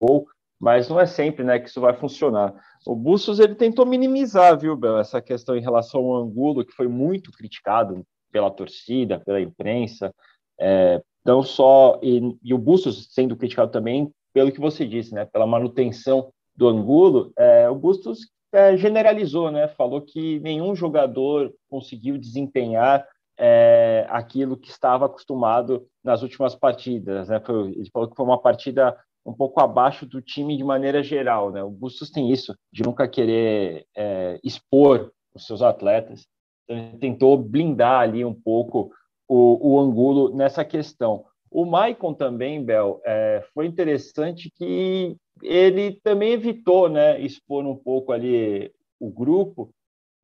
gol, 0.00 0.28
mas 0.60 0.88
não 0.88 0.98
é 0.98 1.06
sempre 1.06 1.44
né, 1.44 1.58
que 1.58 1.68
isso 1.68 1.80
vai 1.80 1.94
funcionar. 1.94 2.54
O 2.86 2.96
Bustos 2.96 3.38
ele 3.38 3.54
tentou 3.54 3.86
minimizar, 3.86 4.58
viu, 4.58 4.76
Bel, 4.76 4.98
essa 4.98 5.20
questão 5.20 5.56
em 5.56 5.62
relação 5.62 6.00
ao 6.00 6.16
Angulo, 6.16 6.64
que 6.64 6.72
foi 6.72 6.88
muito 6.88 7.30
criticado 7.30 8.04
pela 8.32 8.50
torcida, 8.50 9.20
pela 9.20 9.40
imprensa, 9.40 10.12
é, 10.58 11.00
não 11.24 11.42
só 11.42 11.98
e, 12.02 12.36
e, 12.42 12.52
o 12.52 12.58
Bustos 12.58 13.08
sendo 13.12 13.36
criticado 13.36 13.70
também 13.70 14.10
pelo 14.32 14.52
que 14.52 14.60
você 14.60 14.86
disse, 14.86 15.14
né, 15.14 15.24
pela 15.24 15.46
manutenção 15.46 16.32
do 16.56 16.68
Angulo, 16.68 17.32
é, 17.38 17.68
o 17.70 17.74
Bustos 17.74 18.30
é, 18.52 18.76
generalizou, 18.76 19.50
né, 19.50 19.68
falou 19.68 20.00
que 20.00 20.40
nenhum 20.40 20.74
jogador 20.74 21.52
conseguiu 21.68 22.18
desempenhar 22.18 23.06
é, 23.38 24.06
aquilo 24.08 24.56
que 24.56 24.70
estava 24.70 25.06
acostumado 25.06 25.86
nas 26.02 26.22
últimas 26.22 26.54
partidas, 26.54 27.28
né, 27.28 27.40
foi, 27.40 27.70
ele 27.72 27.90
falou 27.92 28.08
que 28.08 28.16
foi 28.16 28.26
uma 28.26 28.40
partida 28.40 28.96
um 29.28 29.34
pouco 29.34 29.60
abaixo 29.60 30.06
do 30.06 30.22
time 30.22 30.56
de 30.56 30.64
maneira 30.64 31.02
geral, 31.02 31.50
né, 31.50 31.62
o 31.62 31.70
Bustos 31.70 32.10
tem 32.10 32.32
isso, 32.32 32.54
de 32.72 32.82
nunca 32.82 33.06
querer 33.06 33.84
é, 33.96 34.40
expor 34.42 35.12
os 35.34 35.46
seus 35.46 35.60
atletas, 35.60 36.26
então, 36.64 36.76
ele 36.76 36.98
tentou 36.98 37.36
blindar 37.36 38.00
ali 38.00 38.24
um 38.24 38.34
pouco 38.34 38.90
o, 39.26 39.72
o 39.74 39.80
Angulo 39.80 40.34
nessa 40.34 40.64
questão. 40.64 41.24
O 41.50 41.64
Maicon 41.64 42.12
também, 42.12 42.62
Bel, 42.62 43.00
é, 43.04 43.42
foi 43.54 43.66
interessante 43.66 44.50
que 44.54 45.16
ele 45.42 45.98
também 46.02 46.32
evitou 46.32 46.88
né, 46.88 47.18
expor 47.20 47.64
um 47.64 47.76
pouco 47.76 48.12
ali 48.12 48.70
o 49.00 49.10
grupo 49.10 49.70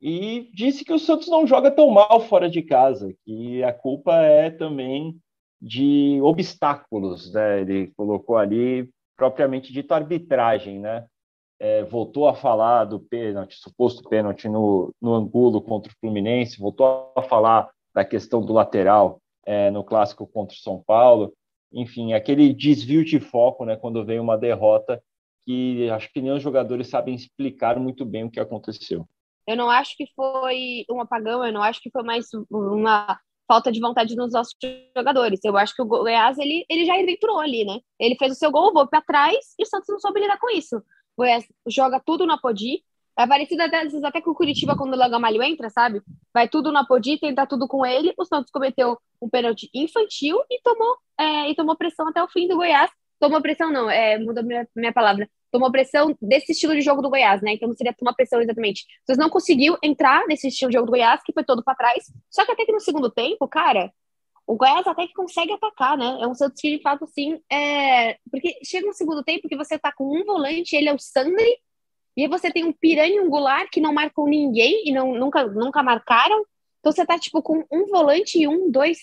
e 0.00 0.50
disse 0.52 0.84
que 0.84 0.92
o 0.92 0.98
Santos 0.98 1.28
não 1.28 1.46
joga 1.46 1.70
tão 1.70 1.88
mal 1.90 2.20
fora 2.20 2.50
de 2.50 2.60
casa, 2.60 3.14
que 3.24 3.62
a 3.62 3.72
culpa 3.72 4.16
é 4.16 4.50
também 4.50 5.16
de 5.64 6.20
obstáculos, 6.20 7.32
né? 7.32 7.62
Ele 7.62 7.90
colocou 7.96 8.36
ali 8.36 8.90
propriamente 9.16 9.72
dito 9.72 9.92
arbitragem, 9.92 10.78
né? 10.78 11.06
É, 11.58 11.82
voltou 11.84 12.28
a 12.28 12.34
falar 12.34 12.84
do 12.84 13.00
pênalti, 13.00 13.56
suposto 13.58 14.06
pênalti 14.06 14.46
no, 14.46 14.94
no 15.00 15.14
Angulo 15.14 15.62
contra 15.62 15.90
o 15.90 15.94
Fluminense, 15.98 16.60
voltou 16.60 17.10
a 17.16 17.22
falar 17.22 17.70
da 17.94 18.04
questão 18.04 18.44
do 18.44 18.52
lateral 18.52 19.18
é, 19.46 19.70
no 19.70 19.82
clássico 19.82 20.26
contra 20.26 20.54
o 20.54 20.58
São 20.58 20.82
Paulo. 20.86 21.32
Enfim, 21.72 22.12
aquele 22.12 22.52
desvio 22.52 23.02
de 23.02 23.18
foco, 23.18 23.64
né, 23.64 23.74
quando 23.74 24.04
vem 24.04 24.20
uma 24.20 24.36
derrota, 24.36 25.02
que 25.46 25.88
acho 25.90 26.12
que 26.12 26.20
nem 26.20 26.32
os 26.32 26.42
jogadores 26.42 26.88
sabem 26.88 27.14
explicar 27.14 27.78
muito 27.80 28.04
bem 28.04 28.24
o 28.24 28.30
que 28.30 28.40
aconteceu. 28.40 29.08
Eu 29.46 29.56
não 29.56 29.70
acho 29.70 29.96
que 29.96 30.06
foi 30.14 30.84
um 30.90 31.00
apagão, 31.00 31.44
eu 31.44 31.52
não 31.52 31.62
acho 31.62 31.80
que 31.80 31.90
foi 31.90 32.02
mais 32.02 32.26
uma 32.50 33.18
falta 33.46 33.70
de 33.70 33.80
vontade 33.80 34.16
nos 34.16 34.32
nossos 34.32 34.54
jogadores. 34.96 35.40
Eu 35.44 35.56
acho 35.56 35.74
que 35.74 35.82
o 35.82 35.86
Goiás 35.86 36.38
ele, 36.38 36.64
ele 36.68 36.84
já 36.84 36.94
aventurou 36.94 37.40
ali, 37.40 37.64
né? 37.64 37.80
Ele 37.98 38.16
fez 38.16 38.32
o 38.32 38.34
seu 38.34 38.50
gol, 38.50 38.72
vou 38.72 38.86
para 38.86 39.02
trás 39.02 39.54
e 39.58 39.62
o 39.62 39.66
Santos 39.66 39.88
não 39.88 40.00
soube 40.00 40.20
lidar 40.20 40.38
com 40.38 40.50
isso. 40.50 40.76
O 40.78 41.22
Goiás 41.22 41.44
joga 41.68 42.00
tudo 42.04 42.26
no 42.26 42.32
Apodi, 42.32 42.82
é 43.16 43.26
parecido 43.26 43.62
até, 43.62 43.82
vezes, 43.82 44.02
até 44.02 44.20
com 44.20 44.30
o 44.30 44.34
Curitiba 44.34 44.76
quando 44.76 44.94
o 44.94 44.96
Lagamalho 44.96 45.42
entra, 45.42 45.70
sabe? 45.70 46.02
Vai 46.32 46.48
tudo 46.48 46.72
na 46.72 46.84
Podi, 46.84 47.18
tenta 47.18 47.46
tudo 47.46 47.68
com 47.68 47.86
ele. 47.86 48.12
O 48.18 48.24
Santos 48.24 48.50
cometeu 48.50 48.98
um 49.22 49.28
pênalti 49.28 49.70
infantil 49.72 50.36
e 50.50 50.60
tomou, 50.62 50.96
é, 51.18 51.50
e 51.50 51.54
tomou 51.54 51.76
pressão 51.76 52.08
até 52.08 52.22
o 52.22 52.28
fim 52.28 52.48
do 52.48 52.56
Goiás. 52.56 52.90
Tomou 53.24 53.40
pressão, 53.40 53.72
não, 53.72 53.90
é, 53.90 54.18
muda 54.18 54.42
minha, 54.42 54.68
minha 54.76 54.92
palavra. 54.92 55.26
Tomou 55.50 55.72
pressão 55.72 56.14
desse 56.20 56.52
estilo 56.52 56.74
de 56.74 56.82
jogo 56.82 57.00
do 57.00 57.08
Goiás, 57.08 57.40
né? 57.40 57.54
Então 57.54 57.72
seria 57.72 57.94
tomar 57.94 58.12
pressão 58.12 58.38
exatamente. 58.38 58.84
Vocês 59.02 59.16
não 59.16 59.30
conseguiu 59.30 59.78
entrar 59.82 60.26
nesse 60.26 60.48
estilo 60.48 60.70
de 60.70 60.76
jogo 60.76 60.84
do 60.84 60.92
Goiás, 60.92 61.22
que 61.24 61.32
foi 61.32 61.42
todo 61.42 61.64
para 61.64 61.74
trás. 61.74 62.04
Só 62.28 62.44
que 62.44 62.52
até 62.52 62.66
que 62.66 62.72
no 62.72 62.80
segundo 62.80 63.10
tempo, 63.10 63.48
cara, 63.48 63.90
o 64.46 64.56
Goiás 64.56 64.86
até 64.86 65.06
que 65.06 65.14
consegue 65.14 65.54
atacar, 65.54 65.96
né? 65.96 66.18
É 66.20 66.26
um 66.26 66.34
Santos 66.34 66.60
que, 66.60 66.76
de 66.76 66.82
fato, 66.82 67.06
sim, 67.06 67.40
é... 67.50 68.18
porque 68.30 68.58
chega 68.62 68.86
no 68.86 68.92
segundo 68.92 69.24
tempo 69.24 69.48
que 69.48 69.56
você 69.56 69.78
tá 69.78 69.90
com 69.90 70.04
um 70.04 70.22
volante, 70.22 70.76
ele 70.76 70.90
é 70.90 70.92
o 70.92 70.98
Sandri, 70.98 71.56
e 72.14 72.24
aí 72.24 72.28
você 72.28 72.52
tem 72.52 72.62
um 72.62 72.74
Piranha 72.74 73.16
e 73.16 73.20
um 73.20 73.30
que 73.72 73.80
não 73.80 73.94
marcam 73.94 74.26
ninguém 74.26 74.86
e 74.86 74.92
não, 74.92 75.14
nunca, 75.14 75.46
nunca 75.46 75.82
marcaram. 75.82 76.44
Então 76.80 76.92
você 76.92 77.06
tá, 77.06 77.18
tipo, 77.18 77.40
com 77.40 77.64
um 77.72 77.86
volante 77.86 78.38
e 78.38 78.46
um, 78.46 78.70
dois. 78.70 78.98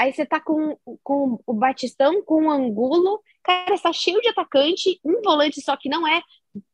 Aí 0.00 0.14
você 0.14 0.24
tá 0.24 0.40
com, 0.40 0.78
com 1.02 1.38
o 1.46 1.52
Batistão, 1.52 2.24
com 2.24 2.46
o 2.46 2.50
Angulo. 2.50 3.22
Cara, 3.44 3.74
está 3.74 3.92
cheio 3.92 4.18
de 4.22 4.30
atacante, 4.30 4.98
um 5.04 5.20
volante 5.20 5.60
só 5.60 5.76
que 5.76 5.90
não 5.90 6.08
é 6.08 6.22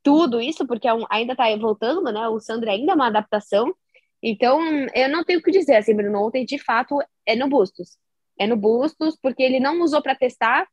tudo 0.01 0.41
isso, 0.41 0.65
porque 0.65 0.87
é 0.87 0.95
um, 0.95 1.05
ainda 1.11 1.35
tá 1.35 1.45
voltando, 1.57 2.13
né? 2.13 2.29
O 2.29 2.39
Sandro 2.39 2.71
ainda 2.71 2.93
é 2.93 2.95
uma 2.95 3.09
adaptação. 3.09 3.75
Então, 4.23 4.61
eu 4.95 5.09
não 5.09 5.25
tenho 5.25 5.41
o 5.41 5.43
que 5.43 5.51
dizer, 5.51 5.75
assim, 5.75 5.93
Bruno. 5.93 6.25
Ontem, 6.25 6.45
de 6.45 6.57
fato, 6.57 7.01
é 7.27 7.35
no 7.35 7.49
Bustos. 7.49 7.99
É 8.39 8.47
no 8.47 8.57
Bustos, 8.57 9.19
porque 9.21 9.43
ele 9.43 9.59
não 9.59 9.83
usou 9.83 10.01
para 10.01 10.15
testar. 10.15 10.65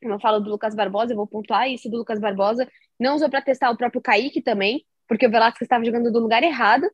Eu 0.00 0.20
falo 0.20 0.38
do 0.38 0.48
Lucas 0.48 0.76
Barbosa, 0.76 1.12
eu 1.12 1.16
vou 1.16 1.26
pontuar 1.26 1.68
isso 1.68 1.90
do 1.90 1.96
Lucas 1.96 2.20
Barbosa. 2.20 2.70
Não 3.00 3.16
usou 3.16 3.28
para 3.28 3.42
testar 3.42 3.68
o 3.68 3.76
próprio 3.76 4.00
Kaique 4.00 4.40
também, 4.40 4.86
porque 5.08 5.26
o 5.26 5.30
Velasquez 5.30 5.62
estava 5.62 5.84
jogando 5.84 6.12
do 6.12 6.20
lugar 6.20 6.44
errado, 6.44 6.88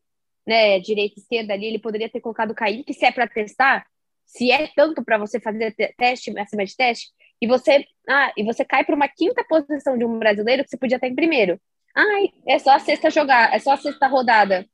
né? 0.46 0.80
Direita, 0.80 1.20
esquerda 1.20 1.52
ali, 1.52 1.66
ele 1.66 1.78
poderia 1.78 2.08
ter 2.08 2.20
colocado 2.20 2.52
o 2.52 2.54
Kaique, 2.54 2.94
se 2.94 3.04
é 3.04 3.12
para 3.12 3.28
testar, 3.28 3.86
se 4.26 4.50
é 4.50 4.66
tanto 4.74 5.04
para 5.04 5.16
você 5.18 5.40
fazer 5.40 5.74
teste, 5.96 6.36
acima 6.38 6.64
de 6.64 6.76
teste, 6.76 7.08
e 7.40 7.46
você, 7.46 7.86
ah, 8.08 8.32
e 8.36 8.44
você 8.44 8.64
cai 8.64 8.84
para 8.84 8.94
uma 8.94 9.08
quinta 9.08 9.44
posição 9.44 9.96
de 9.96 10.04
um 10.04 10.18
brasileiro 10.18 10.64
que 10.64 10.70
você 10.70 10.76
podia 10.76 10.96
estar 10.96 11.06
em 11.06 11.14
primeiro. 11.14 11.60
Ai, 11.94 12.32
é 12.46 12.58
só 12.58 12.72
a 12.72 12.78
sexta 12.78 13.10
jogar, 13.10 13.54
é 13.54 13.58
só 13.58 13.72
a 13.72 13.76
sexta 13.76 14.06
rodada. 14.06 14.66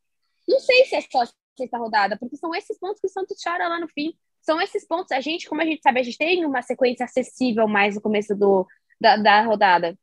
Não 0.48 0.58
sei 0.58 0.84
se 0.86 0.96
é 0.96 1.00
só 1.02 1.22
a 1.22 1.28
sexta 1.56 1.78
rodada, 1.78 2.16
porque 2.18 2.36
são 2.36 2.54
esses 2.54 2.78
pontos 2.78 3.00
que 3.00 3.06
o 3.06 3.10
Santos 3.10 3.36
chora 3.42 3.68
lá 3.68 3.78
no 3.78 3.88
fim. 3.88 4.12
São 4.40 4.60
esses 4.60 4.84
pontos, 4.86 5.12
a 5.12 5.20
gente, 5.20 5.48
como 5.48 5.62
a 5.62 5.64
gente 5.64 5.82
sabe, 5.82 6.00
a 6.00 6.02
gente 6.02 6.18
tem 6.18 6.44
uma 6.44 6.62
sequência 6.62 7.04
acessível 7.04 7.68
mais 7.68 7.94
no 7.94 8.00
começo 8.00 8.34
do, 8.34 8.66
da, 9.00 9.16
da 9.16 9.42
rodada. 9.42 9.96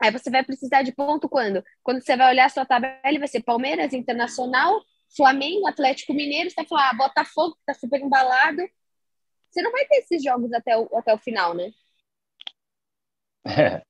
Aí 0.00 0.10
você 0.10 0.30
vai 0.30 0.42
precisar 0.42 0.82
de 0.82 0.92
ponto 0.92 1.28
quando? 1.28 1.62
Quando 1.82 2.02
você 2.02 2.16
vai 2.16 2.30
olhar 2.30 2.46
a 2.46 2.48
sua 2.48 2.64
tabela, 2.64 3.18
vai 3.18 3.28
ser 3.28 3.42
Palmeiras, 3.42 3.92
Internacional, 3.92 4.82
Flamengo, 5.14 5.66
Atlético 5.66 6.14
Mineiro, 6.14 6.50
você 6.50 6.56
vai 6.56 6.66
falar, 6.66 6.90
ah, 6.90 6.94
Botafogo, 6.94 7.54
que 7.56 7.64
tá 7.66 7.74
super 7.74 8.00
embalado. 8.00 8.62
Você 9.54 9.62
não 9.62 9.70
vai 9.70 9.84
ter 9.86 9.96
esses 9.98 10.22
jogos 10.22 10.52
até 10.52 10.76
o, 10.76 10.88
até 10.96 11.14
o 11.14 11.18
final, 11.18 11.54
né? 11.54 11.70
É. 13.46 13.82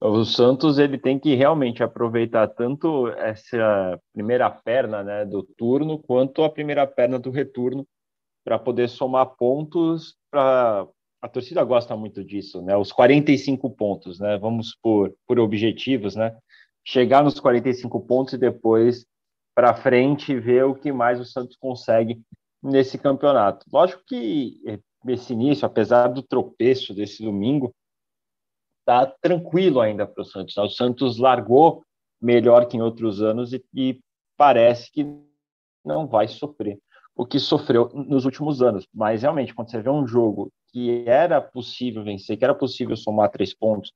O 0.00 0.24
Santos 0.24 0.78
ele 0.78 0.98
tem 0.98 1.16
que 1.16 1.36
realmente 1.36 1.80
aproveitar 1.80 2.48
tanto 2.48 3.06
essa 3.08 4.00
primeira 4.12 4.50
perna 4.50 5.04
né, 5.04 5.24
do 5.24 5.44
turno 5.44 5.96
quanto 5.96 6.42
a 6.42 6.50
primeira 6.50 6.84
perna 6.88 7.20
do 7.20 7.30
retorno 7.30 7.86
para 8.44 8.58
poder 8.58 8.88
somar 8.88 9.26
pontos 9.36 10.16
a 11.22 11.28
torcida 11.28 11.62
gosta 11.62 11.96
muito 11.96 12.24
disso, 12.24 12.60
né? 12.62 12.76
Os 12.76 12.90
45 12.90 13.70
pontos, 13.70 14.18
né? 14.18 14.36
Vamos 14.38 14.76
por, 14.82 15.14
por 15.24 15.38
objetivos, 15.38 16.16
né? 16.16 16.36
Chegar 16.84 17.22
nos 17.22 17.38
45 17.38 18.00
pontos 18.00 18.34
e 18.34 18.38
depois 18.38 19.06
para 19.54 19.72
frente 19.72 20.36
ver 20.36 20.64
o 20.64 20.74
que 20.74 20.90
mais 20.90 21.20
o 21.20 21.24
Santos 21.24 21.56
consegue 21.56 22.20
nesse 22.60 22.98
campeonato. 22.98 23.64
Lógico 23.72 24.02
que 24.04 24.60
esse 25.08 25.32
início, 25.32 25.66
apesar 25.66 26.08
do 26.08 26.22
tropeço 26.22 26.94
desse 26.94 27.22
domingo, 27.22 27.74
tá 28.84 29.06
tranquilo 29.06 29.80
ainda 29.80 30.06
para 30.06 30.22
o 30.22 30.24
Santos. 30.24 30.56
O 30.56 30.68
Santos 30.68 31.18
largou 31.18 31.84
melhor 32.20 32.66
que 32.66 32.76
em 32.76 32.82
outros 32.82 33.20
anos 33.20 33.52
e, 33.52 33.64
e 33.74 34.00
parece 34.36 34.90
que 34.90 35.06
não 35.84 36.06
vai 36.06 36.28
sofrer 36.28 36.78
o 37.14 37.26
que 37.26 37.38
sofreu 37.38 37.90
nos 37.94 38.24
últimos 38.24 38.62
anos. 38.62 38.86
Mas 38.92 39.22
realmente, 39.22 39.54
quando 39.54 39.70
você 39.70 39.80
vê 39.80 39.90
um 39.90 40.06
jogo 40.06 40.50
que 40.68 41.04
era 41.06 41.40
possível 41.40 42.02
vencer, 42.02 42.36
que 42.36 42.44
era 42.44 42.54
possível 42.54 42.96
somar 42.96 43.30
três 43.30 43.54
pontos, 43.54 43.92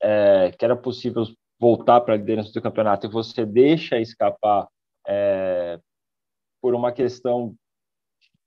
é, 0.00 0.50
que 0.52 0.64
era 0.64 0.76
possível 0.76 1.24
voltar 1.58 2.00
para 2.00 2.14
a 2.14 2.16
liderança 2.16 2.52
do 2.52 2.62
campeonato 2.62 3.06
e 3.06 3.10
você 3.10 3.44
deixa 3.44 3.98
escapar 3.98 4.66
é, 5.06 5.78
por 6.60 6.74
uma 6.74 6.92
questão 6.92 7.54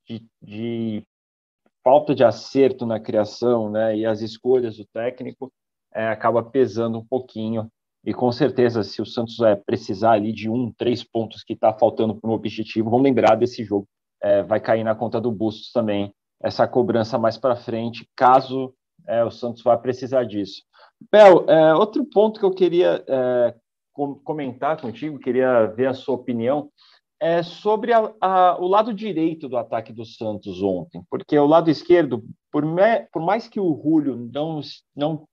de, 0.06 0.24
de, 0.42 1.02
falta 1.82 2.14
de 2.14 2.24
acerto 2.24 2.84
na 2.84 3.00
criação 3.00 3.70
né, 3.70 3.96
e 3.96 4.06
as 4.06 4.20
escolhas 4.20 4.76
do 4.76 4.84
técnico, 4.86 5.52
é, 5.94 6.08
acaba 6.08 6.42
pesando 6.42 6.98
um 6.98 7.04
pouquinho. 7.04 7.70
E 8.04 8.14
com 8.14 8.30
certeza, 8.30 8.82
se 8.82 9.02
o 9.02 9.06
Santos 9.06 9.40
é, 9.40 9.56
precisar 9.56 10.12
ali 10.12 10.32
de 10.32 10.48
um, 10.48 10.72
três 10.76 11.02
pontos 11.02 11.42
que 11.42 11.54
está 11.54 11.72
faltando 11.72 12.14
para 12.14 12.30
um 12.30 12.34
objetivo, 12.34 12.90
vamos 12.90 13.04
lembrar 13.04 13.34
desse 13.34 13.64
jogo. 13.64 13.86
É, 14.22 14.42
vai 14.42 14.60
cair 14.60 14.84
na 14.84 14.94
conta 14.94 15.20
do 15.20 15.30
Bustos 15.30 15.70
também, 15.72 16.12
essa 16.42 16.66
cobrança 16.66 17.18
mais 17.18 17.36
para 17.36 17.56
frente, 17.56 18.08
caso 18.16 18.72
é, 19.06 19.24
o 19.24 19.30
Santos 19.30 19.62
vá 19.62 19.76
precisar 19.76 20.24
disso. 20.24 20.62
Bel, 21.10 21.44
é, 21.48 21.74
outro 21.74 22.04
ponto 22.04 22.40
que 22.40 22.46
eu 22.46 22.50
queria 22.50 23.04
é, 23.08 23.54
comentar 24.24 24.80
contigo, 24.80 25.18
queria 25.18 25.66
ver 25.66 25.86
a 25.86 25.94
sua 25.94 26.14
opinião, 26.14 26.70
é 27.20 27.42
sobre 27.42 27.92
a, 27.92 28.12
a, 28.20 28.58
o 28.60 28.66
lado 28.66 28.94
direito 28.94 29.48
do 29.48 29.56
ataque 29.56 29.92
do 29.92 30.04
Santos 30.04 30.62
ontem, 30.62 31.02
porque 31.10 31.38
o 31.38 31.46
lado 31.46 31.70
esquerdo, 31.70 32.24
por, 32.50 32.64
me, 32.64 33.00
por 33.12 33.22
mais 33.22 33.48
que 33.48 33.58
o 33.58 33.80
Julio 33.82 34.30
não, 34.32 34.60
não 34.94 35.24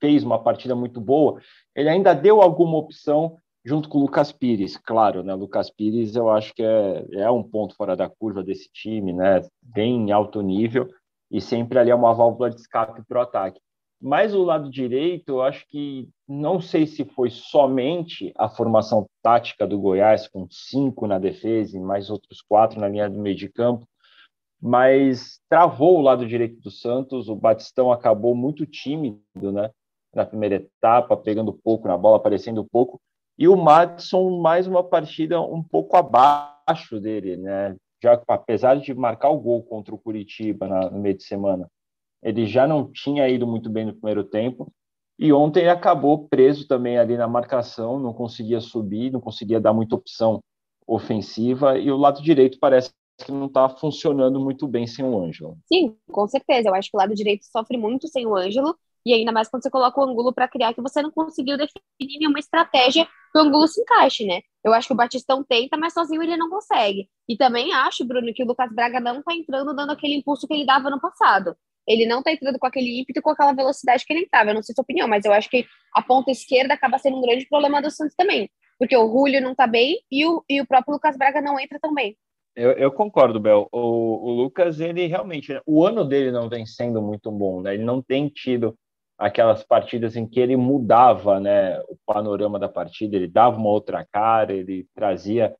fez 0.00 0.24
uma 0.24 0.42
partida 0.42 0.74
muito 0.74 1.00
boa, 1.00 1.40
ele 1.74 1.88
ainda 1.88 2.12
deu 2.12 2.42
alguma 2.42 2.76
opção 2.76 3.36
junto 3.64 3.88
com 3.88 3.98
o 3.98 4.02
Lucas 4.02 4.32
Pires, 4.32 4.76
claro, 4.76 5.22
né? 5.22 5.34
Lucas 5.34 5.70
Pires 5.70 6.16
eu 6.16 6.28
acho 6.28 6.52
que 6.52 6.62
é, 6.62 7.06
é 7.12 7.30
um 7.30 7.42
ponto 7.42 7.76
fora 7.76 7.94
da 7.96 8.08
curva 8.08 8.42
desse 8.42 8.68
time, 8.72 9.12
né? 9.12 9.40
Bem 9.62 10.10
alto 10.10 10.42
nível 10.42 10.88
e 11.30 11.40
sempre 11.40 11.78
ali 11.78 11.90
é 11.90 11.94
uma 11.94 12.12
válvula 12.12 12.50
de 12.50 12.56
escape 12.56 13.02
para 13.06 13.20
o 13.20 13.22
ataque. 13.22 13.60
Mas 14.04 14.34
o 14.34 14.42
lado 14.42 14.68
direito, 14.68 15.28
eu 15.28 15.42
acho 15.42 15.64
que 15.68 16.08
não 16.26 16.60
sei 16.60 16.88
se 16.88 17.04
foi 17.04 17.30
somente 17.30 18.32
a 18.36 18.48
formação 18.48 19.06
tática 19.22 19.64
do 19.64 19.78
Goiás, 19.78 20.26
com 20.26 20.44
cinco 20.50 21.06
na 21.06 21.20
defesa 21.20 21.76
e 21.76 21.80
mais 21.80 22.10
outros 22.10 22.42
quatro 22.42 22.80
na 22.80 22.88
linha 22.88 23.08
do 23.08 23.20
meio 23.20 23.36
de 23.36 23.48
campo, 23.48 23.86
mas 24.60 25.38
travou 25.48 25.98
o 25.98 26.02
lado 26.02 26.26
direito 26.26 26.60
do 26.60 26.70
Santos. 26.70 27.28
O 27.28 27.36
Batistão 27.36 27.92
acabou 27.92 28.34
muito 28.34 28.66
tímido 28.66 29.52
né, 29.52 29.70
na 30.12 30.26
primeira 30.26 30.56
etapa, 30.56 31.16
pegando 31.16 31.52
pouco 31.52 31.86
na 31.86 31.96
bola, 31.96 32.16
aparecendo 32.16 32.64
pouco. 32.64 33.00
E 33.38 33.46
o 33.46 33.56
Madison, 33.56 34.40
mais 34.40 34.66
uma 34.66 34.82
partida 34.82 35.40
um 35.40 35.62
pouco 35.62 35.96
abaixo 35.96 36.98
dele, 36.98 37.36
né? 37.36 37.76
Já 38.02 38.20
apesar 38.26 38.80
de 38.80 38.92
marcar 38.94 39.30
o 39.30 39.38
gol 39.38 39.62
contra 39.62 39.94
o 39.94 39.98
Curitiba 39.98 40.66
na, 40.66 40.90
no 40.90 40.98
meio 40.98 41.16
de 41.16 41.22
semana, 41.22 41.68
ele 42.22 42.46
já 42.46 42.66
não 42.66 42.90
tinha 42.90 43.28
ido 43.28 43.46
muito 43.46 43.68
bem 43.68 43.86
no 43.86 43.94
primeiro 43.94 44.24
tempo. 44.24 44.72
E 45.18 45.32
ontem 45.32 45.60
ele 45.60 45.70
acabou 45.70 46.26
preso 46.28 46.66
também 46.66 46.98
ali 46.98 47.16
na 47.16 47.28
marcação, 47.28 47.98
não 47.98 48.12
conseguia 48.12 48.60
subir, 48.60 49.12
não 49.12 49.20
conseguia 49.20 49.60
dar 49.60 49.72
muita 49.72 49.94
opção 49.94 50.40
ofensiva. 50.86 51.78
E 51.78 51.90
o 51.90 51.96
lado 51.96 52.22
direito 52.22 52.58
parece 52.58 52.90
que 53.18 53.30
não 53.30 53.46
está 53.46 53.68
funcionando 53.68 54.40
muito 54.40 54.66
bem 54.66 54.86
sem 54.86 55.04
o 55.04 55.22
Ângelo. 55.22 55.56
Sim, 55.66 55.96
com 56.10 56.26
certeza. 56.26 56.68
Eu 56.68 56.74
acho 56.74 56.90
que 56.90 56.96
o 56.96 57.00
lado 57.00 57.14
direito 57.14 57.44
sofre 57.44 57.76
muito 57.76 58.08
sem 58.08 58.26
o 58.26 58.34
Ângelo. 58.34 58.76
E 59.04 59.12
ainda 59.12 59.32
mais 59.32 59.48
quando 59.48 59.64
você 59.64 59.70
coloca 59.70 60.00
o 60.00 60.04
ângulo 60.04 60.32
para 60.32 60.46
criar, 60.46 60.72
que 60.72 60.80
você 60.80 61.02
não 61.02 61.10
conseguiu 61.10 61.56
definir 61.56 62.18
nenhuma 62.20 62.38
estratégia 62.38 63.04
que 63.04 63.38
o 63.38 63.42
ângulo 63.42 63.66
se 63.66 63.80
encaixe, 63.80 64.24
né? 64.24 64.40
Eu 64.64 64.72
acho 64.72 64.86
que 64.86 64.94
o 64.94 64.96
Batistão 64.96 65.42
tenta, 65.42 65.76
mas 65.76 65.92
sozinho 65.92 66.22
ele 66.22 66.36
não 66.36 66.48
consegue. 66.48 67.08
E 67.28 67.36
também 67.36 67.72
acho, 67.72 68.04
Bruno, 68.04 68.32
que 68.32 68.44
o 68.44 68.46
Lucas 68.46 68.72
Braga 68.72 69.00
não 69.00 69.18
está 69.18 69.34
entrando 69.34 69.74
dando 69.74 69.90
aquele 69.90 70.14
impulso 70.14 70.46
que 70.46 70.54
ele 70.54 70.64
dava 70.64 70.88
no 70.88 71.00
passado. 71.00 71.56
Ele 71.86 72.06
não 72.06 72.18
está 72.18 72.32
entrando 72.32 72.58
com 72.58 72.66
aquele 72.66 73.00
ímpeto, 73.00 73.22
com 73.22 73.30
aquela 73.30 73.52
velocidade 73.52 74.04
que 74.04 74.12
ele 74.12 74.22
estava. 74.24 74.50
Eu 74.50 74.54
não 74.54 74.62
sei 74.62 74.74
sua 74.74 74.82
opinião, 74.82 75.08
mas 75.08 75.24
eu 75.24 75.32
acho 75.32 75.50
que 75.50 75.66
a 75.94 76.02
ponta 76.02 76.30
esquerda 76.30 76.74
acaba 76.74 76.98
sendo 76.98 77.18
um 77.18 77.22
grande 77.22 77.46
problema 77.46 77.82
do 77.82 77.90
Santos 77.90 78.14
também. 78.16 78.48
Porque 78.78 78.96
o 78.96 79.08
Julio 79.08 79.40
não 79.40 79.52
está 79.52 79.66
bem 79.66 80.00
e 80.10 80.24
o, 80.26 80.44
e 80.48 80.60
o 80.60 80.66
próprio 80.66 80.94
Lucas 80.94 81.16
Braga 81.16 81.40
não 81.40 81.58
entra 81.58 81.78
tão 81.80 81.92
bem. 81.94 82.16
Eu, 82.54 82.72
eu 82.72 82.92
concordo, 82.92 83.40
Bel. 83.40 83.68
O, 83.72 83.78
o, 83.78 84.30
Lucas, 84.30 84.78
ele 84.80 85.06
realmente, 85.06 85.58
o 85.66 85.86
ano 85.86 86.04
dele 86.04 86.30
não 86.30 86.48
vem 86.48 86.66
sendo 86.66 87.00
muito 87.00 87.30
bom, 87.30 87.62
né? 87.62 87.74
Ele 87.74 87.84
não 87.84 88.02
tem 88.02 88.28
tido 88.28 88.76
aquelas 89.18 89.62
partidas 89.62 90.16
em 90.16 90.26
que 90.26 90.40
ele 90.40 90.56
mudava, 90.56 91.38
né, 91.38 91.78
o 91.82 91.96
panorama 92.04 92.58
da 92.58 92.68
partida, 92.68 93.14
ele 93.14 93.28
dava 93.28 93.56
uma 93.56 93.68
outra 93.68 94.04
cara, 94.04 94.52
ele 94.52 94.86
trazia 94.94 95.54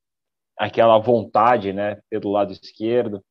aquela 0.58 0.98
vontade, 0.98 1.72
né, 1.72 2.00
pelo 2.10 2.30
lado 2.30 2.52
esquerdo. 2.52 3.22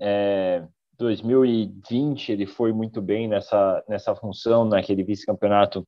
É, 0.00 0.66
2020 0.98 2.32
ele 2.32 2.46
foi 2.46 2.72
muito 2.72 3.00
bem 3.02 3.28
nessa 3.28 3.84
nessa 3.88 4.14
função, 4.14 4.64
naquele 4.64 5.02
vice-campeonato 5.04 5.86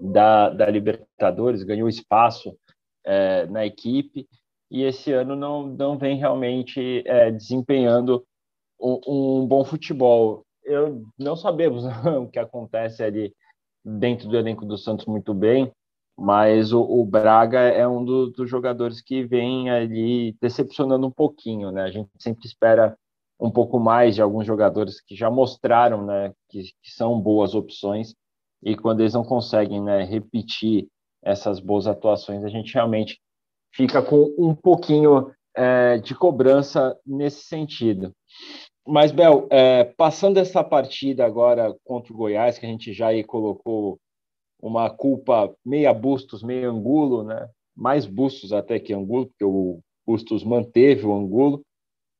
da, 0.00 0.50
da 0.50 0.66
Libertadores, 0.66 1.62
ganhou 1.62 1.88
espaço 1.88 2.56
é, 3.04 3.46
na 3.46 3.64
equipe 3.64 4.26
e 4.70 4.82
esse 4.82 5.12
ano 5.12 5.36
não, 5.36 5.66
não 5.66 5.96
vem 5.96 6.16
realmente 6.16 7.02
é, 7.06 7.30
desempenhando 7.30 8.24
um, 8.80 9.00
um, 9.06 9.46
bom 9.46 9.64
futebol. 9.64 10.44
Eu 10.64 11.04
não 11.18 11.36
sabemos 11.36 11.84
o 12.20 12.28
que 12.28 12.38
acontece 12.38 13.02
ali 13.02 13.32
dentro 13.84 14.28
do 14.28 14.36
elenco 14.36 14.64
do 14.64 14.78
Santos 14.78 15.06
muito 15.06 15.34
bem, 15.34 15.70
mas 16.18 16.72
o, 16.72 16.80
o 16.80 17.04
Braga 17.04 17.60
é 17.60 17.86
um 17.86 18.04
do, 18.04 18.30
dos 18.30 18.48
jogadores 18.48 19.00
que 19.00 19.24
vem 19.24 19.70
ali 19.70 20.36
decepcionando 20.40 21.06
um 21.06 21.10
pouquinho, 21.10 21.70
né? 21.70 21.82
A 21.82 21.90
gente 21.90 22.10
sempre 22.18 22.46
espera 22.46 22.96
um 23.44 23.50
pouco 23.50 23.78
mais 23.78 24.14
de 24.14 24.22
alguns 24.22 24.46
jogadores 24.46 25.00
que 25.00 25.14
já 25.14 25.30
mostraram, 25.30 26.04
né, 26.04 26.32
que, 26.48 26.62
que 26.82 26.90
são 26.90 27.20
boas 27.20 27.54
opções 27.54 28.14
e 28.62 28.74
quando 28.74 29.00
eles 29.00 29.12
não 29.12 29.22
conseguem, 29.22 29.82
né, 29.82 30.02
repetir 30.04 30.88
essas 31.22 31.60
boas 31.60 31.86
atuações, 31.86 32.42
a 32.42 32.48
gente 32.48 32.72
realmente 32.72 33.20
fica 33.74 34.02
com 34.02 34.34
um 34.38 34.54
pouquinho 34.54 35.30
é, 35.54 35.98
de 35.98 36.14
cobrança 36.14 36.98
nesse 37.06 37.44
sentido. 37.44 38.14
Mas, 38.86 39.12
Bel, 39.12 39.46
é, 39.50 39.84
passando 39.84 40.38
essa 40.38 40.64
partida 40.64 41.24
agora 41.24 41.74
contra 41.84 42.12
o 42.12 42.16
Goiás, 42.16 42.58
que 42.58 42.66
a 42.66 42.68
gente 42.68 42.92
já 42.92 43.08
aí 43.08 43.22
colocou 43.24 43.98
uma 44.60 44.88
culpa 44.88 45.54
meia 45.64 45.92
Bustos, 45.92 46.42
meia 46.42 46.68
Angulo, 46.68 47.24
né? 47.24 47.48
mais 47.76 48.06
Bustos 48.06 48.52
até 48.52 48.78
que 48.78 48.94
Angulo, 48.94 49.26
porque 49.26 49.44
o 49.44 49.80
Bustos 50.06 50.44
manteve 50.44 51.06
o 51.06 51.14
Angulo, 51.14 51.62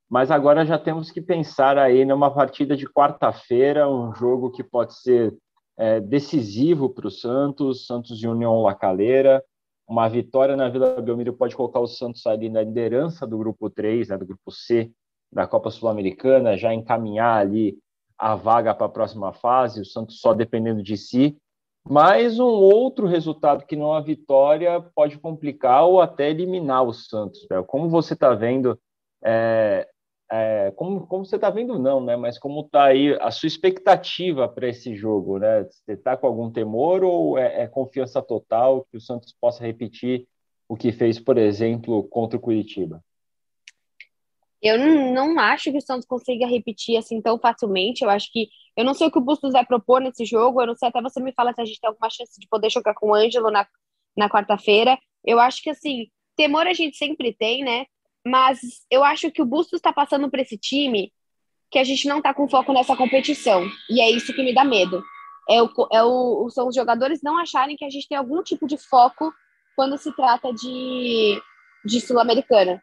mas 0.09 0.31
agora 0.31 0.65
já 0.65 0.79
temos 0.79 1.11
que 1.11 1.21
pensar 1.21 1.79
aí 1.79 2.05
numa 2.05 2.31
partida 2.31 2.77
de 2.77 2.87
quarta-feira, 2.87 3.89
um 3.89 4.15
jogo 4.15 4.51
que 4.51 4.63
pode 4.63 4.99
ser 5.01 5.35
é, 5.77 6.01
decisivo 6.01 6.89
para 6.89 7.09
o 7.09 7.11
Santos, 7.11 7.87
Santos 7.87 8.23
e 8.23 8.29
União 8.29 8.63
Lacaleira, 8.63 9.43
uma 9.87 10.09
vitória 10.09 10.57
na 10.57 10.69
Vila 10.69 11.01
Belmiro 11.01 11.35
pode 11.35 11.55
colocar 11.55 11.81
o 11.81 11.87
Santos 11.87 12.27
ali 12.27 12.49
na 12.49 12.63
liderança 12.63 13.27
do 13.27 13.37
grupo 13.37 13.69
3, 13.69 14.09
né, 14.09 14.17
do 14.17 14.27
grupo 14.27 14.51
C 14.51 14.91
da 15.31 15.47
Copa 15.47 15.71
Sul-Americana, 15.71 16.57
já 16.57 16.73
encaminhar 16.73 17.39
ali 17.39 17.77
a 18.17 18.35
vaga 18.35 18.73
para 18.75 18.87
a 18.87 18.91
próxima 18.91 19.33
fase, 19.33 19.81
o 19.81 19.85
Santos 19.85 20.21
só 20.21 20.33
dependendo 20.33 20.83
de 20.83 20.97
si. 20.97 21.37
Mas 21.87 22.39
um 22.39 22.47
outro 22.47 23.07
resultado 23.07 23.67
que 23.67 23.77
não 23.77 23.93
a 23.93 24.01
vitória 24.01 24.81
pode 24.95 25.19
complicar 25.19 25.85
ou 25.85 26.01
até 26.01 26.31
eliminar 26.31 26.83
o 26.83 26.95
Santos. 26.95 27.47
Como 27.67 27.91
você 27.91 28.15
está 28.15 28.33
vendo, 28.33 28.79
é, 29.23 29.87
é, 30.37 30.73
como, 30.73 31.07
como 31.07 31.25
você 31.25 31.37
está 31.37 31.49
vendo, 31.49 31.79
não, 31.79 32.05
né? 32.05 32.17
Mas 32.17 32.41
como 32.41 32.63
está 32.63 32.87
aí 32.87 33.17
a 33.21 33.31
sua 33.31 33.47
expectativa 33.47 34.49
para 34.49 34.69
esse 34.69 34.97
jogo, 34.97 35.39
né? 35.39 35.63
Você 35.63 35.93
está 35.93 36.17
com 36.17 36.27
algum 36.27 36.51
temor 36.51 37.05
ou 37.05 37.39
é, 37.39 37.63
é, 37.63 37.67
confiança 37.69 38.21
total 38.21 38.85
que 38.91 38.97
o 38.97 39.01
Santos 39.01 39.33
possa 39.41 39.65
repetir 39.65 40.27
o 40.69 40.77
que 40.77 40.91
fez, 40.91 41.21
por 41.21 41.39
exemplo, 41.39 42.03
contra 42.09 42.37
o 42.37 42.41
Curitiba? 42.41 43.01
Eu 44.61 44.77
não, 44.77 45.13
não 45.13 45.39
acho 45.39 45.71
que 45.71 45.79
o 45.79 45.81
Santos 45.81 46.05
consiga 46.05 46.49
repetir 46.49 46.97
assim 46.97 47.23
tão 47.23 47.39
facilmente. 47.39 48.03
Eu 48.03 48.11
acho 48.11 48.33
que 48.33 48.49
eu 48.77 48.85
não 48.85 48.93
sei 48.95 49.07
o 49.07 49.13
que 49.13 49.19
o 49.19 49.25
Bustos 49.25 49.53
vai 49.53 49.65
propor 49.65 50.01
nesse 50.01 50.25
jogo. 50.25 50.61
Eu 50.61 50.67
não 50.67 50.75
sei 50.75 50.89
até 50.89 51.01
você 51.01 51.21
me 51.21 51.33
fala 51.33 51.53
se 51.53 51.61
a 51.61 51.65
gente 51.65 51.81
tem 51.81 51.87
alguma 51.87 52.11
chance 52.11 52.41
de 52.41 52.49
poder 52.49 52.71
jogar 52.71 52.95
com 52.95 53.11
o 53.11 53.15
Ângelo 53.15 53.53
na, 53.53 53.69
na 54.17 54.29
quarta-feira. 54.29 54.99
Eu 55.25 55.39
acho 55.39 55.63
que 55.63 55.71
assim 55.71 56.09
temor 56.35 56.67
a 56.67 56.73
gente 56.73 56.97
sempre 56.97 57.33
tem, 57.33 57.63
né? 57.63 57.87
Mas 58.27 58.59
eu 58.91 59.05
acho 59.05 59.31
que 59.31 59.43
o 59.43 59.47
Bustos 59.47 59.79
está 59.79 59.93
passando 59.93 60.31
para 60.31 60.43
esse 60.43 60.57
time 60.57 61.13
que 61.71 61.79
a 61.79 61.85
gente 61.85 62.09
não 62.09 62.19
está 62.19 62.33
com 62.33 62.49
foco 62.49 62.73
nessa 62.73 62.97
competição. 62.97 63.69
E 63.91 64.01
é 64.01 64.11
isso 64.11 64.33
que 64.33 64.43
me 64.43 64.55
dá 64.55 64.65
medo. 64.65 65.03
É 65.49 65.63
o, 65.63 65.71
é 65.93 66.03
o, 66.03 66.49
são 66.51 66.69
os 66.69 66.75
jogadores 66.75 67.21
não 67.23 67.37
acharem 67.37 67.77
que 67.77 67.85
a 67.85 67.91
gente 67.91 68.09
tem 68.09 68.17
algum 68.17 68.43
tipo 68.43 68.67
de 68.67 68.79
foco 68.79 69.33
quando 69.77 69.99
se 69.99 70.15
trata 70.15 70.53
de, 70.53 71.41
de 71.85 72.01
Sul-Americana. 72.01 72.83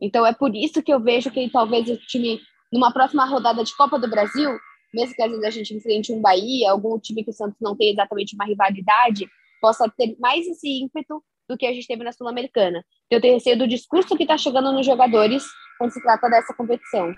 Então 0.00 0.24
é 0.24 0.32
por 0.32 0.54
isso 0.54 0.82
que 0.82 0.92
eu 0.92 1.00
vejo 1.00 1.30
que 1.30 1.50
talvez 1.50 1.88
o 1.88 1.96
time, 1.96 2.40
numa 2.72 2.92
próxima 2.92 3.26
rodada 3.26 3.62
de 3.62 3.76
Copa 3.76 3.98
do 3.98 4.08
Brasil, 4.08 4.50
mesmo 4.92 5.14
que 5.14 5.22
às 5.22 5.30
vezes 5.30 5.44
a 5.44 5.50
gente 5.50 5.74
enfrente 5.74 6.12
um 6.12 6.20
Bahia, 6.20 6.70
algum 6.70 6.98
time 6.98 7.24
que 7.24 7.30
o 7.30 7.34
Santos 7.34 7.58
não 7.60 7.76
tem 7.76 7.92
exatamente 7.92 8.34
uma 8.34 8.44
rivalidade, 8.44 9.28
possa 9.60 9.90
ter 9.90 10.16
mais 10.18 10.46
esse 10.46 10.68
ímpeto 10.68 11.22
do 11.48 11.56
que 11.56 11.66
a 11.66 11.72
gente 11.72 11.86
teve 11.86 12.04
na 12.04 12.12
Sul-Americana. 12.12 12.84
Eu 13.10 13.20
tenho 13.20 13.34
receio 13.34 13.58
do 13.58 13.68
discurso 13.68 14.16
que 14.16 14.24
está 14.24 14.36
chegando 14.36 14.72
nos 14.72 14.86
jogadores 14.86 15.44
quando 15.78 15.92
se 15.92 16.02
trata 16.02 16.28
dessa 16.28 16.54
competição. 16.54 17.14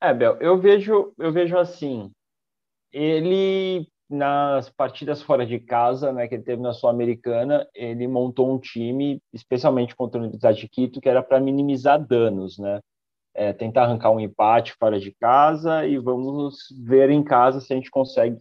É, 0.00 0.14
Bel, 0.14 0.36
eu 0.40 0.58
vejo, 0.58 1.12
eu 1.18 1.32
vejo 1.32 1.58
assim, 1.58 2.10
ele 2.92 3.86
nas 4.08 4.70
partidas 4.70 5.20
fora 5.20 5.44
de 5.44 5.58
casa, 5.58 6.12
né, 6.12 6.26
que 6.26 6.34
ele 6.34 6.42
teve 6.42 6.62
na 6.62 6.72
Sul-Americana, 6.72 7.68
ele 7.74 8.08
montou 8.08 8.50
um 8.50 8.58
time, 8.58 9.20
especialmente 9.34 9.94
contra 9.94 10.18
a 10.18 10.22
Universidade 10.22 10.60
de 10.60 10.68
Quito, 10.68 11.00
que 11.00 11.08
era 11.08 11.22
para 11.22 11.40
minimizar 11.40 12.00
danos, 12.02 12.58
né? 12.58 12.80
É, 13.34 13.52
tentar 13.52 13.84
arrancar 13.84 14.10
um 14.10 14.18
empate 14.18 14.72
fora 14.72 14.98
de 14.98 15.12
casa 15.12 15.86
e 15.86 15.98
vamos 15.98 16.56
ver 16.82 17.10
em 17.10 17.22
casa 17.22 17.60
se 17.60 17.72
a 17.72 17.76
gente 17.76 17.90
consegue 17.90 18.38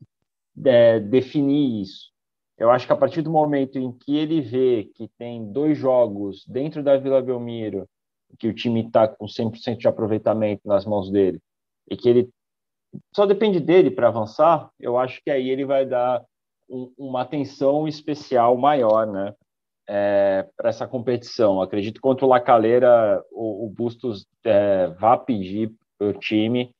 é, 0.66 1.00
definir 1.00 1.82
isso. 1.82 2.12
Eu 2.58 2.72
acho 2.72 2.88
que 2.88 2.93
a 2.93 2.98
partir 2.98 3.22
do 3.22 3.30
momento 3.30 3.78
em 3.78 3.91
que 3.91 4.17
ele 4.17 4.41
vê 4.41 4.89
que 4.96 5.08
tem 5.17 5.52
dois 5.52 5.78
jogos 5.78 6.43
dentro 6.48 6.82
da 6.84 6.98
Vila 6.98 7.22
Belmiro, 7.22 7.88
que 8.39 8.48
o 8.48 8.54
time 8.54 8.86
está 8.86 9.08
com 9.08 9.26
100% 9.26 9.78
de 9.78 9.88
aproveitamento 9.88 10.62
nas 10.65 10.86
mãos 10.86 11.10
dele, 11.12 11.39
e 11.89 11.96
que 11.96 12.10
ele 12.10 12.30
só 13.15 13.26
depende 13.26 13.60
dele 13.60 13.91
para 13.91 14.08
avançar, 14.08 14.70
eu 14.80 14.98
acho 14.98 15.22
que 15.24 15.30
aí 15.30 15.50
ele 15.50 15.65
vai 15.65 15.86
dar 15.86 16.24
um, 16.70 16.91
uma 16.98 17.22
atenção 17.22 17.88
especial 17.88 18.58
maior, 18.58 19.06
né? 19.06 19.34
É, 19.89 20.46
para 20.58 20.70
essa 20.70 20.86
competição. 20.86 21.62
Acredito 21.62 22.02
contra 22.02 22.26
o 22.26 22.30
Lacaleira, 22.30 23.24
o, 23.32 23.67
o 23.67 23.70
Bustos 23.70 24.26
é, 24.43 24.88
vá 24.88 25.17
pedir 25.17 25.74
para 25.98 26.10
o 26.10 26.13
time 26.13 26.72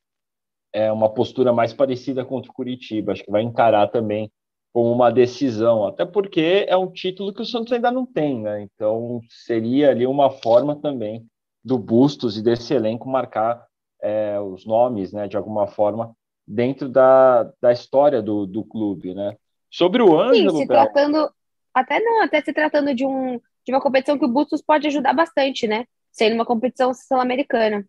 é, 0.74 0.92
uma 0.92 1.14
postura 1.14 1.54
mais 1.54 1.72
parecida 1.72 2.26
contra 2.26 2.52
o 2.52 2.54
Curitiba. 2.54 3.14
Acho 3.14 3.24
que 3.24 3.32
vai 3.32 3.44
encarar 3.44 3.88
também 3.88 4.30
como 4.78 4.92
uma 4.92 5.12
decisão, 5.12 5.88
até 5.88 6.06
porque 6.06 6.64
é 6.70 6.78
um 6.78 6.86
título 6.92 7.34
que 7.34 7.42
o 7.42 7.46
Santos 7.46 7.74
ainda 7.74 7.90
não 7.90 8.06
tem, 8.06 8.40
né? 8.42 8.62
Então 8.62 9.20
seria 9.28 9.90
ali 9.90 10.06
uma 10.06 10.30
forma 10.30 10.76
também 10.76 11.26
do 11.66 11.80
Bustos 11.80 12.38
e 12.38 12.44
desse 12.44 12.76
elenco 12.76 13.10
marcar 13.10 13.66
é, 14.00 14.40
os 14.40 14.68
nomes, 14.68 15.12
né, 15.12 15.28
de 15.28 15.36
alguma 15.36 15.66
forma 15.66 16.16
dentro 16.48 16.88
da, 16.88 17.52
da 17.60 17.72
história 17.72 18.22
do, 18.22 18.46
do 18.46 18.64
clube, 18.64 19.16
né? 19.16 19.36
Sobre 19.68 20.04
o 20.04 20.16
Ângelo... 20.16 20.52
Sim, 20.52 20.58
se 20.58 20.68
tratando... 20.68 21.28
Até 21.74 22.00
não, 22.00 22.22
até 22.22 22.40
se 22.42 22.54
tratando 22.54 22.94
de, 22.94 23.04
um, 23.04 23.40
de 23.66 23.74
uma 23.74 23.82
competição 23.82 24.16
que 24.16 24.26
o 24.26 24.32
Bustos 24.32 24.62
pode 24.62 24.86
ajudar 24.86 25.14
bastante, 25.16 25.68
né? 25.68 25.86
Sendo 26.12 26.36
uma 26.36 26.46
competição 26.46 26.94
sul-americana. 26.94 27.84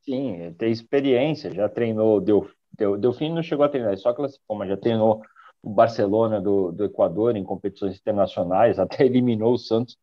Sim, 0.00 0.54
tem 0.56 0.72
experiência, 0.72 1.52
já 1.52 1.68
treinou, 1.68 2.22
deu, 2.22 2.48
deu, 2.72 2.96
Delfim 2.96 3.34
não 3.34 3.42
chegou 3.42 3.66
a 3.66 3.68
treinar, 3.68 3.94
só 3.98 4.14
classificou, 4.14 4.56
mas 4.56 4.70
já 4.70 4.78
treinou 4.78 5.20
o 5.64 5.70
Barcelona 5.70 6.40
do, 6.40 6.70
do 6.70 6.84
Equador 6.84 7.36
em 7.36 7.42
competições 7.42 7.96
internacionais, 7.96 8.78
até 8.78 9.04
eliminou 9.06 9.54
o 9.54 9.58
Santos 9.58 9.96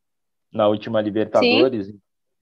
na 0.52 0.68
última 0.68 1.00
Libertadores. 1.00 1.88
Sim. 1.88 2.00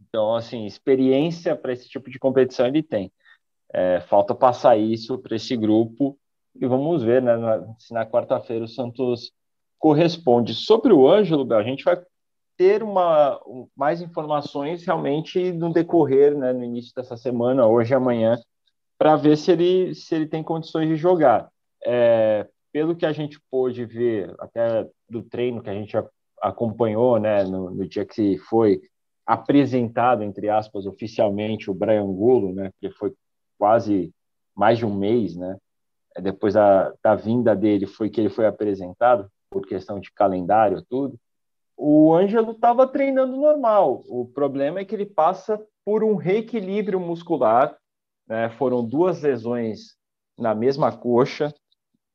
Então, 0.08 0.34
assim, 0.34 0.66
experiência 0.66 1.56
para 1.56 1.74
esse 1.74 1.88
tipo 1.88 2.10
de 2.10 2.18
competição 2.18 2.66
ele 2.66 2.82
tem. 2.82 3.12
É, 3.72 4.00
falta 4.02 4.34
passar 4.34 4.78
isso 4.78 5.20
para 5.20 5.36
esse 5.36 5.56
grupo 5.56 6.18
e 6.60 6.66
vamos 6.66 7.04
ver 7.04 7.22
né, 7.22 7.34
se 7.78 7.94
na 7.94 8.06
quarta-feira 8.06 8.66
o 8.66 8.68
Santos 8.68 9.32
corresponde. 9.78 10.56
Sobre 10.56 10.92
o 10.92 11.08
Ângelo, 11.08 11.54
a 11.54 11.62
gente 11.62 11.84
vai 11.84 12.02
ter 12.58 12.82
uma, 12.82 13.40
mais 13.76 14.02
informações 14.02 14.84
realmente 14.84 15.52
no 15.52 15.72
decorrer, 15.72 16.36
né, 16.36 16.52
no 16.52 16.64
início 16.64 16.94
dessa 16.96 17.16
semana, 17.16 17.68
hoje 17.68 17.94
e 17.94 17.96
amanhã, 17.96 18.40
para 18.98 19.16
ver 19.16 19.38
se 19.38 19.52
ele, 19.52 19.94
se 19.94 20.16
ele 20.16 20.26
tem 20.26 20.42
condições 20.42 20.88
de 20.88 20.96
jogar. 20.96 21.50
É, 21.86 22.48
pelo 22.72 22.96
que 22.96 23.06
a 23.06 23.12
gente 23.12 23.40
pôde 23.50 23.86
ver, 23.86 24.34
até 24.40 24.88
do 25.10 25.22
treino 25.22 25.62
que 25.62 25.70
a 25.70 25.74
gente 25.74 25.96
acompanhou 26.42 27.20
né, 27.20 27.44
no, 27.44 27.72
no 27.72 27.88
dia 27.88 28.06
que 28.06 28.38
foi 28.38 28.82
apresentado, 29.26 30.24
entre 30.24 30.50
aspas, 30.50 30.86
oficialmente 30.86 31.70
o 31.70 31.74
Brian 31.74 32.06
Gulo, 32.06 32.54
né, 32.54 32.72
que 32.80 32.90
foi 32.92 33.14
quase 33.58 34.12
mais 34.56 34.78
de 34.78 34.86
um 34.86 34.94
mês, 34.94 35.36
né, 35.36 35.58
depois 36.22 36.54
da, 36.54 36.94
da 37.04 37.16
vinda 37.16 37.56
dele, 37.56 37.86
foi 37.86 38.10
que 38.10 38.20
ele 38.20 38.30
foi 38.30 38.46
apresentado, 38.46 39.30
por 39.50 39.66
questão 39.66 40.00
de 40.00 40.12
calendário, 40.12 40.84
tudo 40.88 41.20
o 41.82 42.14
Ângelo 42.14 42.52
estava 42.52 42.86
treinando 42.86 43.38
normal. 43.38 44.04
O 44.10 44.26
problema 44.26 44.80
é 44.82 44.86
que 44.86 44.94
ele 44.94 45.06
passa 45.06 45.58
por 45.86 46.04
um 46.04 46.16
reequilíbrio 46.16 47.00
muscular. 47.00 47.74
Né? 48.28 48.50
Foram 48.50 48.84
duas 48.84 49.22
lesões 49.22 49.96
na 50.38 50.54
mesma 50.54 50.92
coxa, 50.92 51.54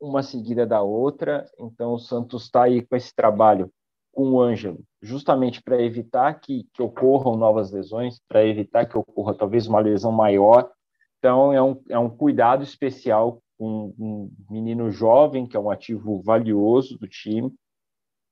uma 0.08 0.22
seguida 0.22 0.66
da 0.66 0.82
outra. 0.82 1.46
Então, 1.58 1.94
o 1.94 1.98
Santos 1.98 2.44
está 2.44 2.64
aí 2.64 2.82
com 2.82 2.96
esse 2.96 3.14
trabalho 3.14 3.70
com 4.12 4.32
o 4.32 4.40
Ângelo, 4.40 4.80
justamente 5.02 5.60
para 5.60 5.82
evitar 5.82 6.32
que, 6.34 6.68
que 6.72 6.80
ocorram 6.80 7.36
novas 7.36 7.72
lesões, 7.72 8.20
para 8.28 8.44
evitar 8.44 8.86
que 8.86 8.96
ocorra 8.96 9.34
talvez 9.34 9.66
uma 9.66 9.80
lesão 9.80 10.12
maior. 10.12 10.70
Então, 11.18 11.52
é 11.52 11.60
um, 11.60 11.82
é 11.88 11.98
um 11.98 12.08
cuidado 12.08 12.62
especial 12.62 13.42
com 13.58 13.92
um 13.98 14.30
menino 14.48 14.90
jovem, 14.90 15.46
que 15.46 15.56
é 15.56 15.60
um 15.60 15.70
ativo 15.70 16.22
valioso 16.22 16.96
do 16.98 17.08
time 17.08 17.52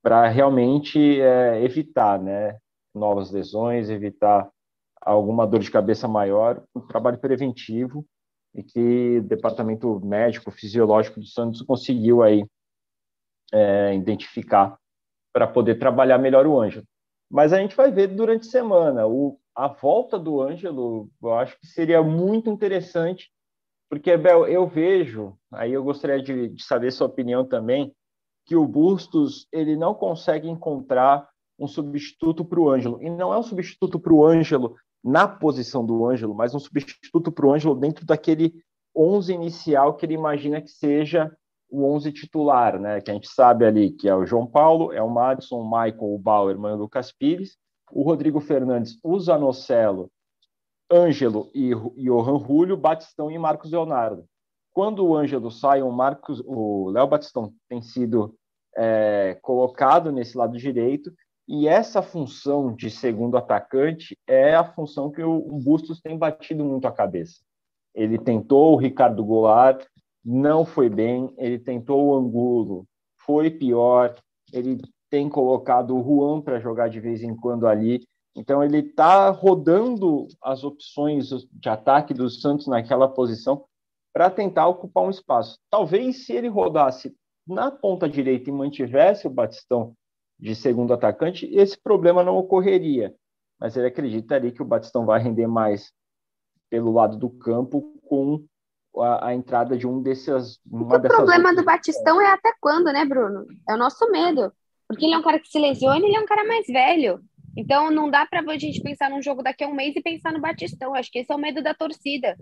para 0.01 0.27
realmente 0.27 1.21
é, 1.21 1.63
evitar 1.63 2.21
né, 2.21 2.57
novas 2.93 3.31
lesões, 3.31 3.89
evitar 3.89 4.49
alguma 5.01 5.47
dor 5.47 5.59
de 5.59 5.71
cabeça 5.71 6.07
maior, 6.07 6.63
um 6.75 6.81
trabalho 6.81 7.17
preventivo 7.17 8.05
e 8.55 8.63
que 8.63 9.17
o 9.19 9.23
Departamento 9.23 9.99
Médico 10.05 10.51
Fisiológico 10.51 11.19
do 11.19 11.25
Santos 11.25 11.61
conseguiu 11.61 12.21
aí 12.21 12.45
é, 13.51 13.95
identificar 13.95 14.77
para 15.33 15.47
poder 15.47 15.79
trabalhar 15.79 16.17
melhor 16.17 16.45
o 16.45 16.59
Ângelo. 16.59 16.85
Mas 17.29 17.51
a 17.51 17.57
gente 17.57 17.75
vai 17.75 17.91
ver 17.91 18.07
durante 18.07 18.47
a 18.47 18.51
semana. 18.51 19.07
O, 19.07 19.39
a 19.55 19.67
volta 19.67 20.19
do 20.19 20.41
Ângelo, 20.41 21.09
eu 21.21 21.33
acho 21.33 21.59
que 21.59 21.65
seria 21.65 22.01
muito 22.03 22.49
interessante, 22.49 23.31
porque, 23.89 24.15
Bel, 24.17 24.47
eu 24.47 24.67
vejo, 24.67 25.37
aí 25.51 25.73
eu 25.73 25.83
gostaria 25.83 26.21
de, 26.21 26.49
de 26.49 26.63
saber 26.63 26.91
sua 26.91 27.07
opinião 27.07 27.45
também, 27.45 27.93
que 28.45 28.55
o 28.55 28.67
Bustos 28.67 29.47
ele 29.51 29.75
não 29.75 29.93
consegue 29.93 30.49
encontrar 30.49 31.27
um 31.57 31.67
substituto 31.67 32.43
para 32.43 32.59
o 32.59 32.69
Ângelo. 32.69 33.01
E 33.01 33.09
não 33.09 33.33
é 33.33 33.37
um 33.37 33.43
substituto 33.43 33.99
para 33.99 34.13
o 34.13 34.25
Ângelo 34.25 34.75
na 35.03 35.27
posição 35.27 35.85
do 35.85 36.05
Ângelo, 36.05 36.33
mas 36.33 36.55
um 36.55 36.59
substituto 36.59 37.31
para 37.31 37.45
o 37.45 37.53
Ângelo 37.53 37.75
dentro 37.75 38.05
daquele 38.05 38.53
11 38.95 39.33
inicial 39.33 39.95
que 39.95 40.05
ele 40.05 40.13
imagina 40.13 40.61
que 40.61 40.69
seja 40.69 41.31
o 41.69 41.85
11 41.91 42.11
titular, 42.11 42.79
né? 42.79 43.01
Que 43.01 43.11
a 43.11 43.13
gente 43.13 43.27
sabe 43.27 43.65
ali 43.65 43.91
que 43.91 44.07
é 44.07 44.15
o 44.15 44.25
João 44.25 44.45
Paulo, 44.45 44.93
é 44.93 45.01
o 45.01 45.09
Madison, 45.09 45.57
o 45.57 45.65
Michael, 45.65 46.13
o 46.13 46.19
Bauer, 46.19 46.57
o 46.57 46.75
Lucas 46.75 47.11
Pires, 47.11 47.57
o 47.91 48.03
Rodrigo 48.03 48.39
Fernandes, 48.39 48.99
o 49.03 49.19
Zanocelo, 49.19 50.09
Ângelo 50.91 51.49
e 51.53 51.73
Johan 51.97 52.39
Julio, 52.39 52.77
Batistão 52.77 53.31
e 53.31 53.37
Marcos 53.37 53.71
Leonardo. 53.71 54.25
Quando 54.71 55.05
o 55.05 55.15
Ângelo 55.15 55.51
sai, 55.51 55.81
o 55.81 55.91
Marcos, 55.91 56.41
o 56.45 56.89
Léo 56.91 57.07
Batistão 57.07 57.53
tem 57.67 57.81
sido 57.81 58.35
é, 58.75 59.37
colocado 59.41 60.11
nesse 60.11 60.37
lado 60.37 60.57
direito, 60.57 61.11
e 61.47 61.67
essa 61.67 62.01
função 62.01 62.73
de 62.73 62.89
segundo 62.89 63.37
atacante 63.37 64.17
é 64.25 64.55
a 64.55 64.63
função 64.63 65.11
que 65.11 65.21
o, 65.21 65.41
Bustos 65.63 65.99
tem 65.99 66.17
batido 66.17 66.63
muito 66.63 66.87
a 66.87 66.91
cabeça. 66.91 67.41
Ele 67.93 68.17
tentou 68.17 68.73
o 68.73 68.77
Ricardo 68.77 69.23
Goulart, 69.23 69.85
não 70.23 70.65
foi 70.65 70.89
bem, 70.89 71.33
ele 71.37 71.59
tentou 71.59 72.05
o 72.05 72.15
Angulo, 72.15 72.85
foi 73.25 73.49
pior, 73.51 74.15
ele 74.53 74.79
tem 75.09 75.29
colocado 75.29 75.95
o 75.95 76.03
Juan 76.03 76.41
para 76.41 76.59
jogar 76.59 76.87
de 76.87 76.99
vez 76.99 77.21
em 77.21 77.35
quando 77.35 77.67
ali, 77.67 78.03
então 78.35 78.63
ele 78.63 78.79
está 78.79 79.29
rodando 79.29 80.27
as 80.41 80.63
opções 80.63 81.29
de 81.51 81.69
ataque 81.69 82.13
do 82.13 82.29
Santos 82.29 82.67
naquela 82.67 83.07
posição 83.07 83.65
para 84.13 84.29
tentar 84.29 84.67
ocupar 84.67 85.03
um 85.03 85.09
espaço. 85.09 85.59
Talvez 85.69 86.25
se 86.25 86.33
ele 86.33 86.47
rodasse 86.47 87.13
na 87.45 87.69
ponta 87.69 88.07
direita 88.07 88.49
e 88.49 88.53
mantivesse 88.53 89.27
o 89.27 89.29
Batistão 89.29 89.93
de 90.39 90.55
segundo 90.55 90.93
atacante, 90.93 91.45
esse 91.53 91.79
problema 91.81 92.23
não 92.23 92.37
ocorreria. 92.37 93.13
Mas 93.59 93.77
ele 93.77 93.87
acredita 93.87 94.35
ali 94.35 94.51
que 94.51 94.61
o 94.61 94.65
Batistão 94.65 95.05
vai 95.05 95.21
render 95.21 95.47
mais 95.47 95.93
pelo 96.69 96.91
lado 96.91 97.17
do 97.17 97.29
campo 97.29 97.83
com 98.07 98.43
a, 98.97 99.27
a 99.27 99.33
entrada 99.33 99.77
de 99.77 99.87
um 99.87 100.01
desses. 100.01 100.59
Uma 100.69 100.97
o 100.97 101.01
problema 101.01 101.55
do 101.55 101.63
Batistão 101.63 102.21
é 102.21 102.31
até 102.31 102.53
quando, 102.59 102.91
né, 102.91 103.05
Bruno? 103.05 103.45
É 103.69 103.73
o 103.73 103.77
nosso 103.77 104.09
medo. 104.09 104.51
Porque 104.87 105.05
ele 105.05 105.13
é 105.13 105.17
um 105.17 105.23
cara 105.23 105.39
que 105.39 105.47
se 105.47 105.59
lesiona 105.59 105.99
e 105.99 106.09
ele 106.09 106.17
é 106.17 106.19
um 106.19 106.25
cara 106.25 106.43
mais 106.45 106.67
velho. 106.67 107.21
Então 107.55 107.91
não 107.91 108.09
dá 108.09 108.25
para 108.25 108.41
a 108.41 108.57
gente 108.57 108.81
pensar 108.81 109.09
num 109.09 109.21
jogo 109.21 109.43
daqui 109.43 109.63
a 109.63 109.67
um 109.67 109.73
mês 109.73 109.95
e 109.95 110.01
pensar 110.01 110.33
no 110.33 110.41
Batistão. 110.41 110.93
Acho 110.95 111.11
que 111.11 111.19
esse 111.19 111.31
é 111.31 111.35
o 111.35 111.39
medo 111.39 111.61
da 111.61 111.73
torcida. 111.73 112.35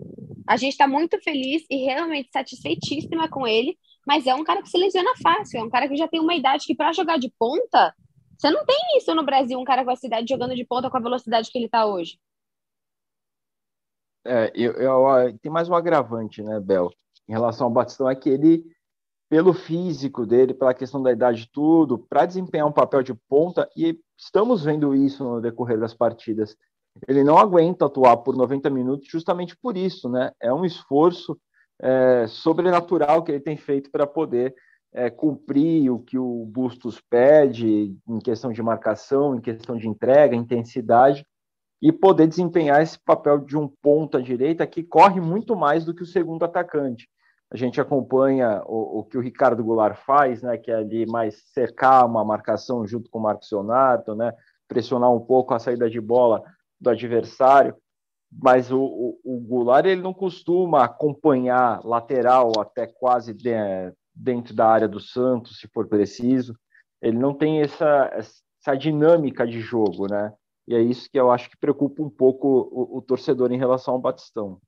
A 0.46 0.56
gente 0.56 0.72
está 0.72 0.88
muito 0.88 1.20
feliz 1.22 1.64
e 1.70 1.84
realmente 1.84 2.30
satisfeitíssima 2.32 3.28
com 3.28 3.46
ele, 3.46 3.76
mas 4.06 4.26
é 4.26 4.34
um 4.34 4.44
cara 4.44 4.62
que 4.62 4.68
se 4.68 4.78
lesiona 4.78 5.12
fácil, 5.22 5.60
é 5.60 5.62
um 5.62 5.70
cara 5.70 5.88
que 5.88 5.96
já 5.96 6.08
tem 6.08 6.20
uma 6.20 6.34
idade 6.34 6.66
que 6.66 6.74
para 6.74 6.92
jogar 6.92 7.18
de 7.18 7.32
ponta, 7.38 7.94
você 8.36 8.50
não 8.50 8.64
tem 8.64 8.76
isso 8.96 9.14
no 9.14 9.24
Brasil, 9.24 9.58
um 9.58 9.64
cara 9.64 9.84
com 9.84 9.90
essa 9.90 10.06
idade 10.06 10.28
jogando 10.28 10.54
de 10.54 10.64
ponta 10.64 10.90
com 10.90 10.96
a 10.96 11.00
velocidade 11.00 11.50
que 11.50 11.58
ele 11.58 11.66
está 11.66 11.86
hoje. 11.86 12.18
É, 14.24 14.52
eu, 14.54 14.72
eu, 14.72 15.38
tem 15.40 15.50
mais 15.50 15.68
um 15.68 15.74
agravante, 15.74 16.42
né, 16.42 16.60
Bel? 16.60 16.90
Em 17.28 17.32
relação 17.32 17.66
ao 17.66 17.72
Batistão, 17.72 18.08
é 18.08 18.14
que 18.14 18.28
ele, 18.28 18.64
pelo 19.28 19.52
físico 19.52 20.26
dele, 20.26 20.54
pela 20.54 20.74
questão 20.74 21.02
da 21.02 21.12
idade 21.12 21.48
tudo, 21.52 21.98
para 21.98 22.26
desempenhar 22.26 22.66
um 22.66 22.72
papel 22.72 23.02
de 23.02 23.14
ponta, 23.28 23.68
e 23.76 23.98
estamos 24.16 24.64
vendo 24.64 24.94
isso 24.94 25.24
no 25.24 25.40
decorrer 25.40 25.78
das 25.78 25.94
partidas, 25.94 26.56
ele 27.08 27.24
não 27.24 27.38
aguenta 27.38 27.86
atuar 27.86 28.18
por 28.18 28.36
90 28.36 28.68
minutos 28.70 29.08
justamente 29.08 29.56
por 29.56 29.76
isso, 29.76 30.08
né? 30.08 30.30
É 30.40 30.52
um 30.52 30.64
esforço 30.64 31.38
é, 31.82 32.26
sobrenatural 32.28 33.22
que 33.22 33.32
ele 33.32 33.40
tem 33.40 33.56
feito 33.56 33.90
para 33.90 34.06
poder 34.06 34.54
é, 34.94 35.10
cumprir 35.10 35.90
o 35.90 35.98
que 35.98 36.18
o 36.18 36.44
Bustos 36.46 37.00
pede 37.00 37.96
em 38.08 38.18
questão 38.20 38.52
de 38.52 38.62
marcação, 38.62 39.34
em 39.34 39.40
questão 39.40 39.76
de 39.76 39.88
entrega, 39.88 40.36
intensidade, 40.36 41.26
e 41.80 41.90
poder 41.90 42.28
desempenhar 42.28 42.80
esse 42.80 42.98
papel 42.98 43.38
de 43.38 43.56
um 43.58 43.66
ponta 43.66 44.22
direita 44.22 44.66
que 44.66 44.84
corre 44.84 45.20
muito 45.20 45.56
mais 45.56 45.84
do 45.84 45.92
que 45.92 46.02
o 46.02 46.06
segundo 46.06 46.44
atacante. 46.44 47.08
A 47.50 47.56
gente 47.56 47.80
acompanha 47.80 48.62
o, 48.64 49.00
o 49.00 49.04
que 49.04 49.18
o 49.18 49.20
Ricardo 49.20 49.64
Goulart 49.64 49.96
faz, 49.96 50.42
né, 50.42 50.56
que 50.56 50.70
é 50.70 50.76
ali 50.76 51.04
mais 51.06 51.42
cercar 51.52 52.06
uma 52.06 52.24
marcação 52.24 52.86
junto 52.86 53.10
com 53.10 53.18
o 53.18 53.22
Marcos 53.22 53.50
Leonardo, 53.50 54.14
né, 54.14 54.32
pressionar 54.68 55.12
um 55.12 55.20
pouco 55.20 55.52
a 55.52 55.58
saída 55.58 55.90
de 55.90 56.00
bola 56.00 56.42
do 56.80 56.88
adversário, 56.88 57.74
mas 58.40 58.70
o, 58.70 58.80
o, 58.80 59.20
o 59.24 59.40
Goulart 59.40 59.86
ele 59.86 60.00
não 60.00 60.14
costuma 60.14 60.84
acompanhar 60.84 61.84
lateral 61.84 62.52
até 62.58 62.86
quase 62.86 63.34
de, 63.34 63.52
dentro 64.14 64.54
da 64.54 64.66
área 64.66 64.88
do 64.88 65.00
Santos, 65.00 65.58
se 65.58 65.68
for 65.68 65.86
preciso. 65.88 66.56
Ele 67.00 67.18
não 67.18 67.34
tem 67.34 67.60
essa, 67.60 68.10
essa 68.12 68.74
dinâmica 68.76 69.46
de 69.46 69.60
jogo, 69.60 70.06
né? 70.08 70.32
E 70.66 70.74
é 70.74 70.80
isso 70.80 71.10
que 71.10 71.18
eu 71.18 71.30
acho 71.30 71.50
que 71.50 71.58
preocupa 71.58 72.02
um 72.02 72.10
pouco 72.10 72.68
o, 72.70 72.98
o 72.98 73.02
torcedor 73.02 73.52
em 73.52 73.58
relação 73.58 73.94
ao 73.94 74.00
Batistão. 74.00 74.60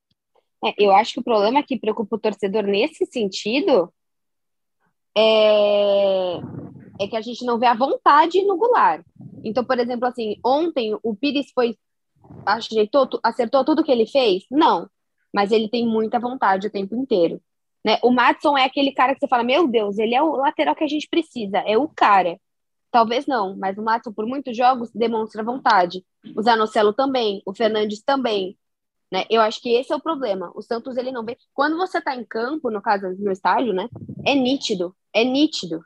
É, 0.64 0.74
eu 0.79 0.90
acho 0.92 1.14
que 1.14 1.20
o 1.20 1.24
problema 1.24 1.62
que 1.62 1.79
preocupa 1.79 2.16
o 2.16 2.20
torcedor 2.20 2.64
nesse 2.64 3.07
sentido 3.07 3.92
é, 5.16 6.37
é 7.00 7.09
que 7.09 7.16
a 7.16 7.20
gente 7.20 7.44
não 7.44 7.59
vê 7.59 7.66
a 7.66 7.74
vontade 7.74 8.42
no 8.44 8.57
Goulart. 8.57 9.05
Então, 9.44 9.64
por 9.64 9.79
exemplo, 9.79 10.07
assim, 10.07 10.37
ontem 10.44 10.98
o 11.03 11.14
Pires 11.14 11.53
foi 11.55 11.77
ajeitou, 12.47 13.09
acertou 13.23 13.65
tudo 13.65 13.85
que 13.85 13.93
ele 13.93 14.07
fez? 14.07 14.45
Não. 14.51 14.89
mas 15.33 15.51
ele 15.51 15.69
tem 15.69 15.85
muita 15.87 16.21
vontade 16.21 16.69
o 16.69 16.71
tempo 16.71 16.95
inteiro. 16.95 17.41
Né? 17.85 17.99
O 18.03 18.11
Matson 18.11 18.57
é 18.57 18.65
aquele 18.65 18.93
cara 18.93 19.15
que 19.15 19.21
você 19.21 19.29
fala, 19.29 19.43
meu 19.43 19.67
Deus, 19.67 19.99
ele 19.99 20.15
é 20.15 20.23
o 20.23 20.37
lateral 20.37 20.77
que 20.77 20.85
a 20.85 20.89
gente 20.89 21.09
precisa, 21.09 21.59
é 21.59 21.77
o 21.77 21.89
cara. 21.89 22.39
Talvez 22.91 23.27
não, 23.27 23.57
mas 23.57 23.77
o 23.77 23.83
Matson, 23.83 24.13
por 24.13 24.25
muitos 24.25 24.57
jogos, 24.57 24.91
demonstra 24.95 25.43
vontade. 25.43 26.05
O 26.37 26.41
Zanocelo 26.41 26.93
também, 26.93 27.43
o 27.45 27.53
Fernandes 27.53 28.01
também. 28.01 28.57
Né? 29.13 29.25
Eu 29.29 29.41
acho 29.41 29.61
que 29.61 29.75
esse 29.75 29.93
é 29.93 29.97
o 29.97 30.01
problema. 30.01 30.53
O 30.55 30.63
Santos, 30.63 30.97
ele 30.97 31.11
não 31.11 31.25
vê. 31.25 31.37
Quando 31.53 31.77
você 31.77 31.99
está 31.99 32.15
em 32.15 32.25
campo, 32.25 32.71
no 32.71 32.81
caso 32.81 33.09
no 33.19 33.33
estádio, 33.33 33.73
né? 33.73 33.89
É 34.25 34.35
nítido, 34.35 34.95
é 35.13 35.25
nítido. 35.25 35.85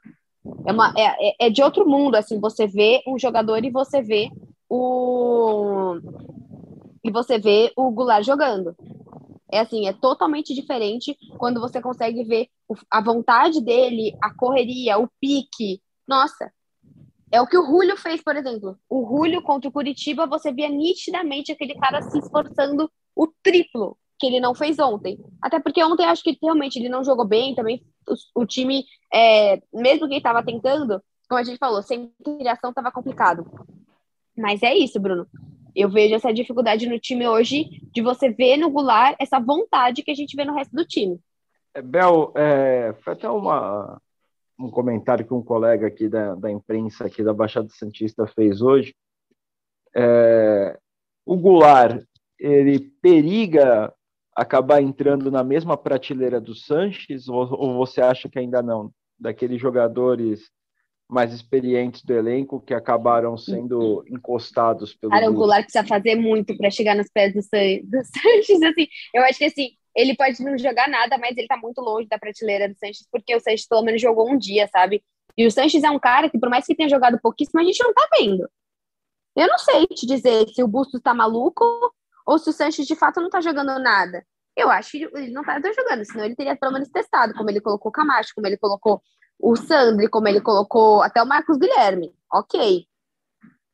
É, 0.67 0.73
uma, 0.73 0.93
é, 0.97 1.31
é, 1.31 1.47
é 1.47 1.51
de 1.51 1.63
outro 1.63 1.89
mundo, 1.89 2.15
assim, 2.15 2.39
você 2.39 2.67
vê 2.67 3.03
um 3.07 3.19
jogador 3.19 3.65
e 3.65 3.71
você 3.71 4.03
vê 4.03 4.31
o. 4.69 5.97
E 7.03 7.11
você 7.11 7.39
vê 7.39 7.73
o 7.77 7.91
Goulart 7.91 8.25
jogando. 8.25 8.77
É 9.51 9.61
assim, 9.61 9.87
é 9.87 9.93
totalmente 9.93 10.55
diferente 10.55 11.17
quando 11.39 11.61
você 11.61 11.81
consegue 11.81 12.23
ver 12.25 12.49
a 12.91 13.01
vontade 13.01 13.63
dele, 13.63 14.15
a 14.23 14.35
correria, 14.35 14.99
o 14.99 15.09
pique. 15.21 15.81
Nossa, 16.07 16.53
é 17.31 17.41
o 17.41 17.47
que 17.47 17.57
o 17.57 17.65
Julio 17.65 17.97
fez, 17.97 18.23
por 18.23 18.37
exemplo. 18.37 18.79
O 18.89 19.07
Julio 19.07 19.43
contra 19.43 19.69
o 19.69 19.73
Curitiba, 19.73 20.27
você 20.27 20.53
via 20.53 20.69
nitidamente 20.69 21.53
aquele 21.53 21.75
cara 21.75 22.03
se 22.03 22.19
esforçando 22.19 22.91
o 23.15 23.27
triplo 23.43 23.97
que 24.19 24.27
ele 24.27 24.41
não 24.41 24.55
fez 24.55 24.79
ontem. 24.79 25.19
Até 25.41 25.61
porque 25.61 25.83
ontem 25.83 26.05
acho 26.05 26.23
que 26.23 26.37
realmente 26.43 26.79
ele 26.79 26.89
não 26.89 27.05
jogou 27.05 27.27
bem, 27.27 27.55
também 27.55 27.83
o, 28.09 28.43
o 28.43 28.47
time, 28.47 28.85
é, 29.13 29.63
mesmo 29.73 30.07
que 30.07 30.15
ele 30.15 30.17
estava 30.17 30.43
tentando, 30.43 31.03
como 31.29 31.41
a 31.41 31.45
gente 31.45 31.59
falou, 31.59 31.83
sem 31.83 32.13
criação 32.25 32.71
estava 32.71 32.91
complicado. 32.91 33.47
Mas 34.39 34.63
é 34.63 34.75
isso, 34.75 35.01
Bruno. 35.01 35.27
Eu 35.75 35.91
vejo 35.91 36.15
essa 36.15 36.33
dificuldade 36.33 36.89
no 36.89 36.99
time 36.99 37.27
hoje 37.27 37.83
de 37.93 38.01
você 38.01 38.31
ver 38.31 38.57
no 38.57 38.71
Goulart 38.71 39.17
essa 39.19 39.39
vontade 39.39 40.03
que 40.03 40.11
a 40.11 40.15
gente 40.15 40.35
vê 40.35 40.45
no 40.45 40.55
resto 40.55 40.75
do 40.75 40.85
time. 40.85 41.21
É, 41.75 41.83
Bel, 41.83 42.33
é, 42.37 42.95
foi 43.01 43.13
até 43.13 43.29
uma, 43.29 44.01
um 44.59 44.71
comentário 44.71 45.27
que 45.27 45.35
um 45.35 45.43
colega 45.43 45.87
aqui 45.87 46.09
da, 46.09 46.35
da 46.35 46.51
imprensa 46.51 47.07
aqui 47.07 47.23
da 47.23 47.35
Baixada 47.35 47.69
Santista 47.71 48.27
fez 48.27 48.63
hoje. 48.63 48.95
É, 49.95 50.79
o 51.27 51.37
Goulart, 51.37 52.03
ele 52.39 52.79
periga 53.03 53.93
acabar 54.35 54.81
entrando 54.81 55.31
na 55.31 55.43
mesma 55.43 55.77
prateleira 55.77 56.41
do 56.41 56.55
Sanches 56.55 57.29
ou, 57.29 57.53
ou 57.53 57.77
você 57.77 58.01
acha 58.01 58.29
que 58.29 58.39
ainda 58.39 58.63
não? 58.63 58.93
Daqueles 59.19 59.61
jogadores 59.61 60.49
mais 61.09 61.33
experientes 61.33 62.03
do 62.03 62.13
elenco 62.13 62.61
que 62.61 62.75
acabaram 62.75 63.37
sendo 63.39 64.05
encostados 64.09 64.95
pelo. 64.95 65.11
Cara, 65.11 65.31
o 65.31 65.33
Goulart 65.33 65.63
precisa 65.63 65.87
fazer 65.87 66.15
muito 66.15 66.57
para 66.57 66.71
chegar 66.71 66.95
nos 66.95 67.09
pés 67.09 67.33
do, 67.33 67.43
San... 67.43 67.59
do 67.85 68.05
Sanches. 68.05 68.63
Assim, 68.63 68.87
eu 69.15 69.23
acho 69.25 69.39
que 69.39 69.47
assim, 69.47 69.71
ele 69.97 70.15
pode 70.15 70.43
não 70.45 70.59
jogar 70.59 70.89
nada, 70.89 71.17
mas 71.17 71.37
ele 71.37 71.47
tá 71.47 71.57
muito 71.57 71.81
longe 71.81 72.07
da 72.09 72.19
prateleira 72.19 72.69
do 72.69 72.77
Sanches, 72.77 73.07
porque 73.11 73.35
o 73.35 73.41
Sanches 73.41 73.67
pelo 73.67 73.83
menos 73.83 74.03
jogou 74.03 74.31
um 74.31 74.37
dia, 74.37 74.69
sabe? 74.69 75.03
E 75.37 75.47
o 75.47 75.51
Sanches 75.51 75.83
é 75.83 75.91
um 75.91 75.99
cara 75.99 76.29
que, 76.29 76.39
por 76.39 76.51
mais 76.51 76.67
que 76.67 76.75
tenha 76.75 76.89
jogado 76.89 77.19
pouquíssimo, 77.21 77.61
a 77.61 77.65
gente 77.65 77.83
não 77.83 77.95
tá 77.95 78.07
vendo. 78.19 78.49
Eu 79.35 79.47
não 79.47 79.59
sei 79.59 79.87
te 79.87 80.05
dizer 80.05 80.49
se 80.49 80.63
o 80.63 80.69
Bustos 80.69 81.01
tá 81.01 81.15
maluco 81.15 81.65
ou 82.27 82.39
se 82.39 82.51
o 82.51 82.53
Sanches 82.53 82.87
de 82.87 82.95
fato 82.95 83.21
não 83.21 83.31
tá 83.31 83.41
jogando 83.41 83.79
nada. 83.79 84.27
Eu 84.55 84.69
acho 84.69 84.91
que 84.91 85.05
ele 85.05 85.31
não 85.31 85.43
tá 85.43 85.61
jogando, 85.61 86.05
senão 86.05 86.25
ele 86.25 86.35
teria 86.35 86.57
pelo 86.57 86.73
menos 86.73 86.89
testado, 86.89 87.33
como 87.35 87.49
ele 87.49 87.61
colocou 87.61 87.91
o 87.91 87.93
Camacho, 87.93 88.33
como 88.35 88.47
ele 88.47 88.59
colocou 88.59 89.01
o 89.39 89.57
Sandri, 89.57 90.09
como 90.09 90.29
ele 90.29 90.41
colocou 90.41 91.03
até 91.03 91.23
o 91.23 91.27
Marcos 91.27 91.57
Guilherme, 91.57 92.15
ok. 92.33 92.87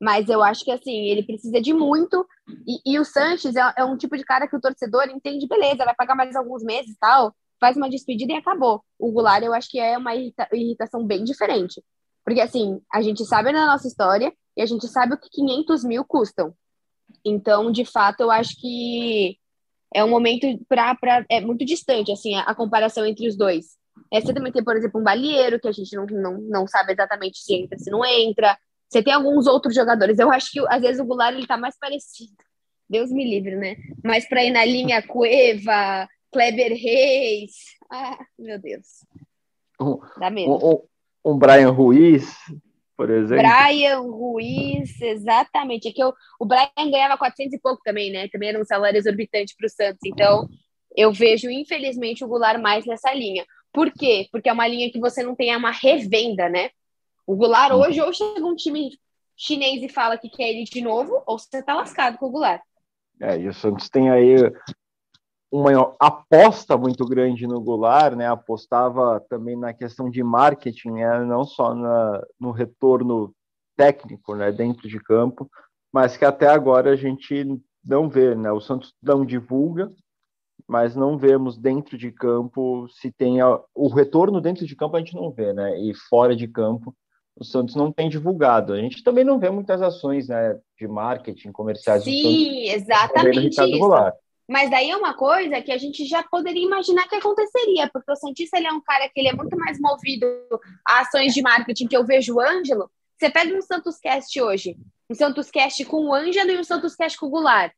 Mas 0.00 0.28
eu 0.28 0.42
acho 0.42 0.64
que 0.64 0.70
assim, 0.70 1.06
ele 1.06 1.22
precisa 1.22 1.60
de 1.60 1.72
muito. 1.72 2.26
E, 2.66 2.94
e 2.94 2.98
o 2.98 3.04
Sanches 3.04 3.56
é, 3.56 3.72
é, 3.78 3.84
um 3.84 3.96
tipo 3.96 4.16
de 4.16 4.24
cara 4.24 4.46
que 4.46 4.56
o 4.56 4.60
torcedor 4.60 5.08
entende, 5.08 5.48
beleza, 5.48 5.84
vai 5.84 5.94
pagar 5.94 6.14
mais 6.14 6.36
alguns 6.36 6.62
meses 6.62 6.96
tal, 7.00 7.34
faz 7.58 7.76
uma 7.76 7.88
despedida 7.88 8.32
e 8.32 8.36
acabou. 8.36 8.84
O 8.98 9.10
Goulart 9.10 9.42
eu 9.42 9.54
acho 9.54 9.70
que 9.70 9.78
é 9.78 9.96
uma 9.96 10.14
irrita 10.14 10.48
irritação 10.52 11.06
bem 11.06 11.24
diferente. 11.24 11.82
Porque 12.24 12.40
assim, 12.40 12.80
a 12.92 13.00
gente 13.00 13.24
sabe 13.24 13.52
da 13.52 13.66
nossa 13.66 13.88
história 13.88 14.32
e 14.56 14.62
a 14.62 14.66
gente 14.66 14.86
sabe 14.88 15.14
o 15.14 15.18
que 15.18 15.30
500 15.30 15.84
mil 15.84 16.04
custam. 16.04 16.54
Então, 17.24 17.70
de 17.72 17.84
fato, 17.84 18.20
eu 18.20 18.30
acho 18.30 18.60
que 18.60 19.38
é 19.94 20.04
um 20.04 20.10
momento 20.10 20.46
para. 20.68 21.24
É 21.30 21.40
muito 21.40 21.64
distante, 21.64 22.12
assim, 22.12 22.34
a, 22.34 22.42
a 22.42 22.54
comparação 22.54 23.06
entre 23.06 23.28
os 23.28 23.36
dois. 23.36 23.78
É, 24.12 24.20
você 24.20 24.32
também 24.32 24.52
tem, 24.52 24.62
por 24.62 24.76
exemplo, 24.76 25.00
um 25.00 25.04
balieiro, 25.04 25.58
que 25.58 25.68
a 25.68 25.72
gente 25.72 25.94
não, 25.96 26.06
não, 26.06 26.38
não 26.38 26.66
sabe 26.66 26.92
exatamente 26.92 27.38
se 27.38 27.54
entra, 27.54 27.78
se 27.78 27.90
não 27.90 28.04
entra. 28.04 28.56
Você 28.88 29.02
tem 29.02 29.12
alguns 29.12 29.46
outros 29.46 29.74
jogadores. 29.74 30.18
Eu 30.18 30.30
acho 30.30 30.50
que, 30.52 30.60
às 30.68 30.80
vezes, 30.80 31.00
o 31.00 31.04
Goulart 31.04 31.34
ele 31.34 31.46
tá 31.46 31.56
mais 31.56 31.76
parecido. 31.78 32.34
Deus 32.88 33.10
me 33.10 33.24
livre, 33.24 33.56
né? 33.56 33.76
Mas 34.04 34.28
para 34.28 34.44
ir 34.44 34.50
na 34.50 34.64
linha 34.64 35.02
Cueva, 35.02 36.06
Kleber 36.32 36.72
Reis. 36.72 37.52
Ah, 37.90 38.18
meu 38.38 38.60
Deus. 38.60 38.86
Dá 40.18 40.30
medo. 40.30 40.52
Um, 41.24 41.32
um, 41.32 41.38
Brian 41.38 41.70
Ruiz, 41.70 42.34
por 42.96 43.10
exemplo. 43.10 43.42
Brian 43.42 44.00
Ruiz, 44.00 45.00
exatamente. 45.00 45.88
É 45.88 45.92
que 45.92 46.02
eu, 46.02 46.12
o 46.38 46.46
Brian 46.46 46.90
ganhava 46.90 47.18
400 47.18 47.54
e 47.54 47.60
pouco 47.60 47.82
também, 47.84 48.12
né? 48.12 48.28
Também 48.28 48.50
era 48.50 48.60
um 48.60 48.64
salário 48.64 48.98
exorbitante 48.98 49.54
para 49.56 49.66
o 49.66 49.70
Santos. 49.70 50.00
Então, 50.04 50.48
eu 50.96 51.12
vejo, 51.12 51.50
infelizmente, 51.50 52.24
o 52.24 52.28
Goulart 52.28 52.60
mais 52.60 52.86
nessa 52.86 53.12
linha. 53.12 53.44
Por 53.74 53.90
quê? 53.90 54.28
Porque 54.30 54.48
é 54.48 54.52
uma 54.52 54.68
linha 54.68 54.88
que 54.90 55.00
você 55.00 55.24
não 55.24 55.34
tem 55.34 55.54
uma 55.56 55.72
revenda, 55.72 56.48
né? 56.48 56.70
O 57.26 57.34
Goulart 57.34 57.72
uhum. 57.72 57.80
hoje, 57.80 58.00
ou 58.00 58.12
chega 58.12 58.46
um 58.46 58.54
time 58.54 58.96
chinês 59.36 59.82
e 59.82 59.88
fala 59.88 60.16
que 60.16 60.28
quer 60.28 60.50
ele 60.50 60.62
de 60.62 60.80
novo, 60.80 61.20
ou 61.26 61.36
você 61.36 61.60
tá 61.60 61.74
lascado 61.74 62.16
com 62.16 62.26
o 62.26 62.30
Goulart. 62.30 62.62
É, 63.20 63.36
e 63.36 63.48
o 63.48 63.52
Santos 63.52 63.88
tem 63.88 64.10
aí 64.10 64.36
uma 65.50 65.94
aposta 65.98 66.76
muito 66.76 67.04
grande 67.04 67.48
no 67.48 67.60
Goulart, 67.60 68.14
né? 68.14 68.28
Apostava 68.28 69.20
também 69.28 69.56
na 69.56 69.74
questão 69.74 70.08
de 70.08 70.22
marketing, 70.22 70.92
né? 70.92 71.24
não 71.24 71.44
só 71.44 71.74
na, 71.74 72.22
no 72.38 72.52
retorno 72.52 73.34
técnico, 73.76 74.36
né? 74.36 74.52
Dentro 74.52 74.88
de 74.88 75.00
campo, 75.00 75.50
mas 75.92 76.16
que 76.16 76.24
até 76.24 76.46
agora 76.46 76.92
a 76.92 76.96
gente 76.96 77.44
não 77.84 78.08
vê, 78.08 78.36
né? 78.36 78.52
O 78.52 78.60
Santos 78.60 78.94
não 79.02 79.26
divulga, 79.26 79.92
mas 80.66 80.96
não 80.96 81.18
vemos 81.18 81.58
dentro 81.58 81.98
de 81.98 82.10
campo 82.10 82.88
se 82.88 83.12
tem 83.12 83.40
a, 83.40 83.60
o 83.74 83.88
retorno 83.88 84.40
dentro 84.40 84.66
de 84.66 84.74
campo 84.74 84.96
a 84.96 84.98
gente 84.98 85.14
não 85.14 85.30
vê, 85.30 85.52
né? 85.52 85.78
E 85.80 85.94
fora 85.94 86.34
de 86.34 86.48
campo 86.48 86.94
o 87.36 87.44
Santos 87.44 87.74
não 87.74 87.90
tem 87.90 88.08
divulgado. 88.08 88.72
A 88.72 88.78
gente 88.78 89.02
também 89.02 89.24
não 89.24 89.38
vê 89.38 89.50
muitas 89.50 89.82
ações, 89.82 90.28
né, 90.28 90.56
de 90.78 90.86
marketing 90.86 91.50
comerciais. 91.50 92.04
Sim, 92.04 92.68
exatamente 92.68 93.48
isso. 93.48 93.78
Goulart. 93.78 94.14
Mas 94.48 94.70
daí 94.70 94.90
é 94.90 94.96
uma 94.96 95.14
coisa 95.14 95.60
que 95.62 95.72
a 95.72 95.78
gente 95.78 96.04
já 96.04 96.22
poderia 96.22 96.62
imaginar 96.62 97.08
que 97.08 97.16
aconteceria, 97.16 97.88
porque 97.92 98.12
o 98.12 98.16
Santista 98.16 98.58
ele 98.58 98.66
é 98.66 98.72
um 98.72 98.80
cara 98.80 99.08
que 99.08 99.18
ele 99.18 99.28
é 99.28 99.32
muito 99.32 99.56
mais 99.56 99.78
movido 99.80 100.26
a 100.86 101.00
ações 101.00 101.32
de 101.32 101.40
marketing 101.40 101.86
que 101.86 101.96
eu 101.96 102.04
vejo 102.04 102.34
o 102.34 102.40
Ângelo. 102.40 102.90
Você 103.18 103.30
pega 103.30 103.56
um 103.56 103.62
Santos 103.62 103.98
Cast 103.98 104.40
hoje, 104.40 104.76
um 105.10 105.14
Santos 105.14 105.50
Cast 105.50 105.82
com 105.86 106.08
o 106.08 106.14
Ângelo 106.14 106.50
e 106.50 106.58
um 106.58 106.64
Santos 106.64 106.94
Cast 106.94 107.18
com 107.18 107.26
o 107.26 107.30
Goulart. 107.30 107.72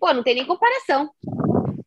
Pô, 0.00 0.12
não 0.14 0.22
tem 0.22 0.34
nem 0.34 0.46
comparação. 0.46 1.10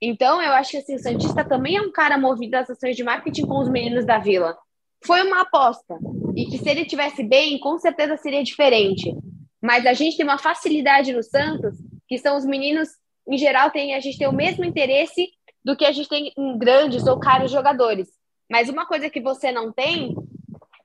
Então, 0.02 0.42
eu 0.42 0.54
acho 0.54 0.72
que 0.72 0.78
assim, 0.78 0.96
o 0.96 1.00
Santista 1.00 1.44
também 1.44 1.76
é 1.76 1.82
um 1.82 1.92
cara 1.92 2.18
movido 2.18 2.56
às 2.56 2.70
ações 2.70 2.96
de 2.96 3.04
marketing 3.04 3.46
com 3.46 3.60
os 3.60 3.70
meninos 3.70 4.06
da 4.06 4.18
Vila. 4.18 4.58
Foi 5.06 5.22
uma 5.22 5.42
aposta. 5.42 5.98
E 6.36 6.46
que 6.46 6.58
se 6.58 6.70
ele 6.70 6.86
tivesse 6.86 7.24
bem, 7.24 7.60
com 7.60 7.78
certeza 7.78 8.16
seria 8.18 8.44
diferente. 8.44 9.14
Mas 9.62 9.86
a 9.86 9.94
gente 9.94 10.16
tem 10.16 10.26
uma 10.26 10.38
facilidade 10.38 11.12
no 11.12 11.22
Santos, 11.22 11.78
que 12.08 12.18
são 12.18 12.38
os 12.38 12.46
meninos, 12.46 12.90
em 13.28 13.38
geral, 13.38 13.72
tem, 13.72 13.94
a 13.94 14.00
gente 14.00 14.18
tem 14.18 14.28
o 14.28 14.34
mesmo 14.34 14.64
interesse 14.64 15.30
do 15.64 15.76
que 15.76 15.86
a 15.86 15.92
gente 15.92 16.08
tem 16.08 16.34
em 16.38 16.58
grandes 16.58 17.06
ou 17.06 17.20
caros 17.20 17.52
jogadores. 17.52 18.08
Mas 18.50 18.70
uma 18.70 18.86
coisa 18.86 19.10
que 19.10 19.22
você 19.22 19.52
não 19.52 19.72
tem 19.72 20.16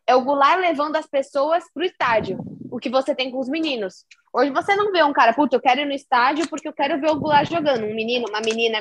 é 0.06 0.14
o 0.14 0.24
Goulart 0.24 0.60
levando 0.60 0.96
as 0.96 1.06
pessoas 1.06 1.64
para 1.72 1.82
o 1.82 1.86
estádio, 1.86 2.38
o 2.70 2.78
que 2.78 2.90
você 2.90 3.14
tem 3.14 3.30
com 3.30 3.38
os 3.38 3.48
meninos. 3.48 4.04
Hoje 4.34 4.50
você 4.50 4.74
não 4.74 4.92
vê 4.92 5.02
um 5.02 5.12
cara, 5.12 5.32
puta, 5.32 5.56
eu 5.56 5.60
quero 5.60 5.80
ir 5.80 5.86
no 5.86 5.92
estádio 5.92 6.48
porque 6.48 6.68
eu 6.68 6.72
quero 6.72 7.00
ver 7.00 7.10
o 7.10 7.18
Goulart 7.18 7.48
jogando, 7.48 7.86
um 7.86 7.94
menino, 7.94 8.26
uma 8.28 8.40
menina 8.40 8.80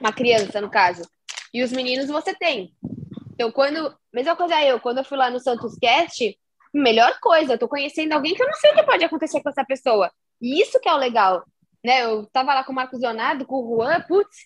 uma 0.00 0.12
criança, 0.12 0.60
no 0.60 0.70
caso. 0.70 1.02
E 1.52 1.62
os 1.62 1.72
meninos 1.72 2.06
você 2.06 2.34
tem. 2.34 2.74
Então, 3.34 3.50
quando. 3.50 3.96
Mesma 4.12 4.34
coisa 4.36 4.62
eu, 4.64 4.80
quando 4.80 4.98
eu 4.98 5.04
fui 5.04 5.18
lá 5.18 5.30
no 5.30 5.38
Santos 5.38 5.76
Cast, 5.78 6.38
melhor 6.72 7.18
coisa, 7.20 7.54
eu 7.54 7.58
tô 7.58 7.68
conhecendo 7.68 8.12
alguém 8.12 8.34
que 8.34 8.42
eu 8.42 8.46
não 8.46 8.54
sei 8.54 8.70
o 8.70 8.74
que 8.74 8.82
pode 8.82 9.04
acontecer 9.04 9.42
com 9.42 9.48
essa 9.48 9.64
pessoa. 9.64 10.10
E 10.40 10.60
isso 10.60 10.80
que 10.80 10.88
é 10.88 10.94
o 10.94 10.98
legal. 10.98 11.44
Né? 11.84 12.04
Eu 12.04 12.26
tava 12.26 12.54
lá 12.54 12.64
com 12.64 12.72
o 12.72 12.74
Marcos 12.74 13.00
Leonardo, 13.00 13.46
com 13.46 13.56
o 13.56 13.76
Juan, 13.76 14.00
putz, 14.02 14.38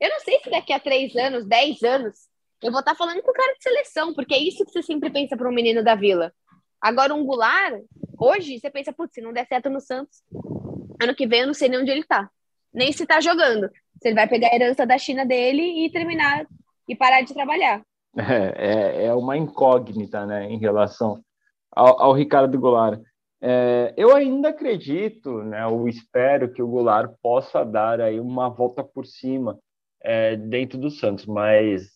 eu 0.00 0.10
não 0.10 0.20
sei 0.20 0.40
se 0.40 0.50
daqui 0.50 0.72
a 0.72 0.80
três 0.80 1.14
anos, 1.14 1.46
dez 1.46 1.82
anos, 1.82 2.28
eu 2.62 2.70
vou 2.70 2.80
estar 2.80 2.92
tá 2.92 2.98
falando 2.98 3.22
com 3.22 3.30
o 3.30 3.34
cara 3.34 3.54
de 3.54 3.62
seleção, 3.62 4.12
porque 4.14 4.34
é 4.34 4.38
isso 4.38 4.64
que 4.64 4.70
você 4.70 4.82
sempre 4.82 5.10
pensa 5.10 5.36
para 5.36 5.48
um 5.48 5.54
menino 5.54 5.82
da 5.82 5.94
vila. 5.94 6.32
Agora, 6.80 7.14
um 7.14 7.24
Goulart, 7.24 7.80
hoje, 8.18 8.58
você 8.58 8.70
pensa, 8.70 8.92
putz, 8.92 9.14
se 9.14 9.20
não 9.20 9.32
der 9.32 9.46
certo 9.46 9.70
no 9.70 9.80
Santos, 9.80 10.22
ano 11.00 11.14
que 11.14 11.26
vem 11.26 11.40
eu 11.40 11.46
não 11.46 11.54
sei 11.54 11.68
nem 11.68 11.80
onde 11.80 11.90
ele 11.90 12.04
tá. 12.04 12.28
Nem 12.72 12.92
se 12.92 13.06
tá 13.06 13.20
jogando 13.20 13.70
se 14.00 14.08
ele 14.08 14.16
vai 14.16 14.28
pegar 14.28 14.48
a 14.48 14.54
herança 14.54 14.84
da 14.84 14.98
China 14.98 15.24
dele 15.24 15.84
e 15.84 15.90
terminar 15.90 16.46
e 16.88 16.96
parar 16.96 17.22
de 17.22 17.32
trabalhar. 17.32 17.82
É, 18.14 19.04
é, 19.04 19.04
é 19.06 19.14
uma 19.14 19.36
incógnita, 19.36 20.26
né, 20.26 20.50
em 20.50 20.58
relação 20.58 21.22
ao, 21.70 22.02
ao 22.02 22.12
Ricardo 22.12 22.58
Goulart. 22.58 23.00
É, 23.40 23.94
eu 23.96 24.14
ainda 24.14 24.50
acredito, 24.50 25.42
né, 25.42 25.64
eu 25.64 25.88
espero 25.88 26.52
que 26.52 26.62
o 26.62 26.68
Goulart 26.68 27.12
possa 27.22 27.64
dar 27.64 28.00
aí 28.00 28.20
uma 28.20 28.48
volta 28.48 28.84
por 28.84 29.06
cima 29.06 29.58
é, 30.02 30.36
dentro 30.36 30.78
do 30.78 30.90
Santos, 30.90 31.26
mas 31.26 31.90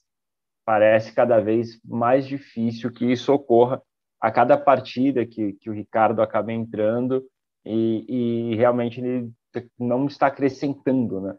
parece 0.65 1.13
cada 1.13 1.39
vez 1.41 1.81
mais 1.85 2.27
difícil 2.27 2.91
que 2.91 3.05
isso 3.05 3.33
ocorra 3.33 3.83
a 4.21 4.31
cada 4.31 4.57
partida 4.57 5.27
que, 5.27 5.53
que 5.55 5.71
o 5.71 5.73
Ricardo 5.73 6.23
acaba 6.23 6.53
entrando 6.53 7.23
e, 7.65 8.53
e 8.53 8.57
realmente 8.57 9.01
ele 9.01 9.31
não 9.79 10.07
está 10.07 10.29
acrescentando, 10.29 11.21
né? 11.21 11.37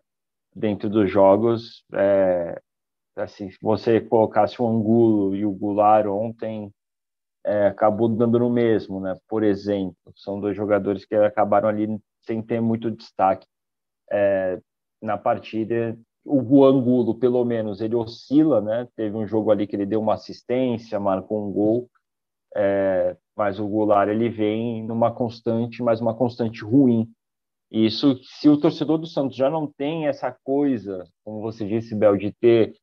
Dentro 0.56 0.89
dos 0.89 1.10
jogos, 1.12 1.84
é, 1.93 2.60
assim, 3.15 3.49
se 3.49 3.58
você 3.62 4.01
colocasse 4.01 4.62
o 4.62 4.67
Angulo 4.67 5.36
e 5.36 5.45
o 5.45 5.51
Goulart 5.51 6.08
ontem, 6.08 6.71
é, 7.45 7.67
acabou 7.67 8.10
dando 8.10 8.39
no 8.39 8.49
mesmo, 8.49 8.99
né? 8.99 9.15
Por 9.27 9.43
exemplo, 9.43 9.95
são 10.15 10.39
dois 10.39 10.56
jogadores 10.56 11.06
que 11.06 11.15
acabaram 11.15 11.69
ali 11.69 11.88
sem 12.21 12.41
ter 12.41 12.60
muito 12.62 12.91
destaque 12.91 13.45
é, 14.12 14.60
na 15.01 15.17
partida 15.17 15.97
o 16.27 16.65
Angulo, 16.65 17.15
pelo 17.15 17.43
menos, 17.45 17.80
ele 17.80 17.95
oscila, 17.95 18.62
né? 18.62 18.88
Teve 18.95 19.15
um 19.15 19.25
jogo 19.25 19.49
ali 19.49 19.65
que 19.65 19.75
ele 19.75 19.86
deu 19.86 20.01
uma 20.01 20.15
assistência, 20.15 20.99
marcou 20.99 21.47
um 21.47 21.51
gol, 21.51 21.89
é, 22.56 23.15
mas 23.36 23.60
o 23.60 23.67
Goulart 23.67 24.10
ele 24.10 24.30
vem 24.30 24.84
numa 24.84 25.12
constante, 25.12 25.82
mas 25.82 26.01
uma 26.01 26.13
constante 26.13 26.63
ruim. 26.63 27.10
Isso, 27.69 28.19
se 28.23 28.47
o 28.47 28.58
torcedor 28.58 28.97
do 28.97 29.08
Santos 29.08 29.36
já 29.36 29.49
não 29.49 29.67
tem 29.67 30.08
essa 30.08 30.32
coisa, 30.43 31.06
como 31.23 31.41
você 31.41 31.67
disse, 31.67 31.93
Bel, 31.93 32.15
de 32.15 32.32
ter 32.32 32.73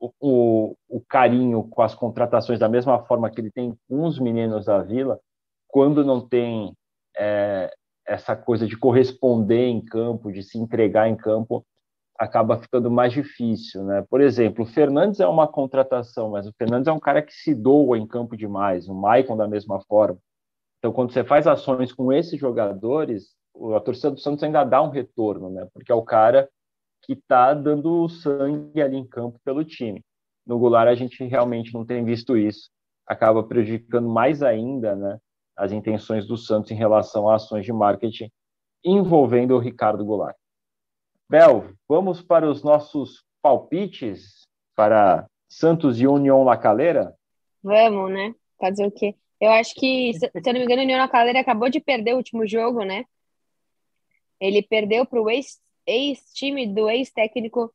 o, 0.00 0.12
o, 0.20 0.76
o 0.88 1.00
carinho 1.08 1.64
com 1.64 1.82
as 1.82 1.94
contratações 1.94 2.58
da 2.58 2.68
mesma 2.68 3.04
forma 3.04 3.30
que 3.30 3.40
ele 3.40 3.50
tem 3.50 3.76
com 3.88 4.04
os 4.04 4.18
meninos 4.18 4.66
da 4.66 4.80
Vila, 4.80 5.18
quando 5.66 6.04
não 6.04 6.26
tem 6.26 6.72
é, 7.16 7.70
essa 8.06 8.36
coisa 8.36 8.66
de 8.66 8.76
corresponder 8.76 9.66
em 9.66 9.84
campo, 9.84 10.32
de 10.32 10.42
se 10.42 10.56
entregar 10.56 11.08
em 11.08 11.16
campo, 11.16 11.64
acaba 12.16 12.58
ficando 12.58 12.90
mais 12.90 13.12
difícil, 13.12 13.84
né? 13.84 14.04
Por 14.08 14.20
exemplo, 14.20 14.64
o 14.64 14.66
Fernandes 14.66 15.20
é 15.20 15.26
uma 15.26 15.46
contratação, 15.46 16.30
mas 16.30 16.46
o 16.46 16.52
Fernandes 16.56 16.88
é 16.88 16.92
um 16.92 16.98
cara 16.98 17.22
que 17.22 17.32
se 17.32 17.54
doa 17.54 17.96
em 17.98 18.06
campo 18.06 18.36
demais, 18.36 18.88
o 18.88 18.94
Maicon 18.94 19.36
da 19.36 19.46
mesma 19.46 19.80
forma. 19.82 20.18
Então, 20.78 20.92
quando 20.92 21.12
você 21.12 21.22
faz 21.24 21.46
ações 21.46 21.92
com 21.92 22.12
esses 22.12 22.38
jogadores, 22.38 23.36
a 23.76 23.80
torcida 23.80 24.10
do 24.10 24.20
Santos 24.20 24.42
ainda 24.42 24.64
dá 24.64 24.82
um 24.82 24.90
retorno, 24.90 25.50
né? 25.50 25.66
Porque 25.72 25.92
é 25.92 25.94
o 25.94 26.02
cara 26.02 26.48
que 27.02 27.12
está 27.14 27.54
dando 27.54 28.08
sangue 28.08 28.80
ali 28.80 28.96
em 28.96 29.06
campo 29.06 29.38
pelo 29.44 29.64
time. 29.64 30.04
No 30.46 30.58
Goulart 30.58 30.88
a 30.88 30.94
gente 30.94 31.22
realmente 31.24 31.72
não 31.74 31.84
tem 31.84 32.04
visto 32.04 32.36
isso. 32.36 32.70
Acaba 33.06 33.42
prejudicando 33.42 34.08
mais 34.08 34.42
ainda, 34.42 34.94
né? 34.94 35.18
As 35.56 35.72
intenções 35.72 36.26
do 36.26 36.36
Santos 36.36 36.70
em 36.70 36.74
relação 36.74 37.28
a 37.28 37.36
ações 37.36 37.64
de 37.64 37.72
marketing 37.72 38.30
envolvendo 38.84 39.54
o 39.54 39.58
Ricardo 39.58 40.04
Goulart. 40.04 40.36
Bel, 41.28 41.70
vamos 41.88 42.22
para 42.22 42.48
os 42.48 42.62
nossos 42.62 43.24
palpites 43.42 44.46
para 44.74 45.26
Santos 45.48 46.00
e 46.00 46.06
União 46.06 46.44
La 46.44 46.56
Calera? 46.56 47.14
Vamos, 47.62 48.10
né? 48.10 48.34
Fazer 48.58 48.86
o 48.86 48.90
quê? 48.90 49.14
Eu 49.40 49.50
acho 49.50 49.74
que, 49.74 50.14
se 50.14 50.26
eu 50.26 50.52
não 50.52 50.60
me 50.60 50.64
engano, 50.64 50.80
o 50.80 50.84
União 50.84 50.98
La 50.98 51.08
Calera 51.08 51.40
acabou 51.40 51.68
de 51.68 51.80
perder 51.80 52.14
o 52.14 52.16
último 52.16 52.46
jogo, 52.46 52.84
né? 52.84 53.04
Ele 54.40 54.62
perdeu 54.62 55.04
para 55.04 55.20
o 55.20 55.28
ex-time 55.30 56.66
do 56.66 56.88
ex-técnico, 56.88 57.72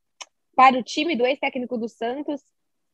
para 0.56 0.78
o 0.78 0.84
time 0.84 1.16
do 1.16 1.26
ex-técnico 1.26 1.78
do 1.78 1.90
Santos. 1.90 2.42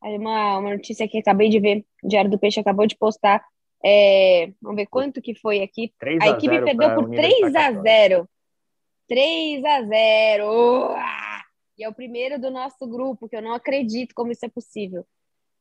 Uma, 0.02 0.60
uma 0.60 0.72
notícia 0.72 1.08
que 1.08 1.18
acabei 1.18 1.50
de 1.50 1.60
ver, 1.60 1.86
o 2.04 2.08
Diário 2.08 2.32
do 2.32 2.40
Peixe 2.40 2.60
acabou 2.60 2.88
de 2.88 2.98
postar. 2.98 3.46
É, 3.84 4.52
vamos 4.62 4.78
ver 4.78 4.88
quanto 4.88 5.22
que 5.22 5.36
foi 5.36 5.62
aqui. 5.62 5.94
A, 6.22 6.26
a 6.26 6.30
equipe 6.30 6.62
perdeu 6.62 6.96
por 6.96 7.10
3 7.10 7.56
a 7.56 7.72
0 7.72 8.30
3 9.08 9.66
a 9.66 9.82
0 9.84 10.96
E 11.78 11.84
é 11.84 11.90
o 11.90 11.94
primeiro 11.94 12.40
do 12.40 12.52
nosso 12.52 12.88
grupo, 12.88 13.28
que 13.28 13.36
eu 13.36 13.42
não 13.42 13.54
acredito 13.54 14.14
como 14.14 14.32
isso 14.32 14.46
é 14.46 14.50
possível. 14.50 15.06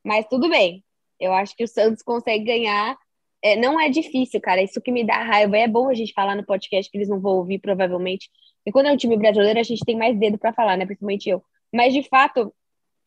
Mas 0.05 0.27
tudo 0.29 0.49
bem. 0.49 0.85
Eu 1.19 1.33
acho 1.33 1.57
que 1.57 1.65
o 1.65 1.69
Santos 1.69 2.03
consegue 2.03 2.45
ganhar. 2.45 2.97
É, 3.43 3.57
não 3.57 3.81
é 3.81 3.89
difícil, 3.89 4.41
cara. 4.41 4.63
Isso 4.63 4.81
que 4.81 4.91
me 4.91 5.05
dá 5.05 5.23
raiva. 5.23 5.57
É 5.57 5.69
bom 5.69 5.89
a 5.89 5.95
gente 5.95 6.13
falar 6.13 6.35
no 6.35 6.45
podcast 6.45 6.91
que 6.91 6.99
eles 6.99 7.09
não 7.09 7.21
vão 7.21 7.37
ouvir, 7.37 7.59
provavelmente. 7.59 8.31
E 8.67 8.73
quando 8.73 8.87
é 8.87 8.93
um 8.93 8.97
time 8.97 9.17
brasileiro, 9.17 9.59
a 9.59 9.63
gente 9.63 9.85
tem 9.85 9.97
mais 9.97 10.19
dedo 10.19 10.39
para 10.39 10.53
falar, 10.53 10.77
né? 10.77 10.85
Principalmente 10.85 11.29
eu. 11.29 11.43
Mas, 11.73 11.93
de 11.95 12.03
fato, 12.09 12.53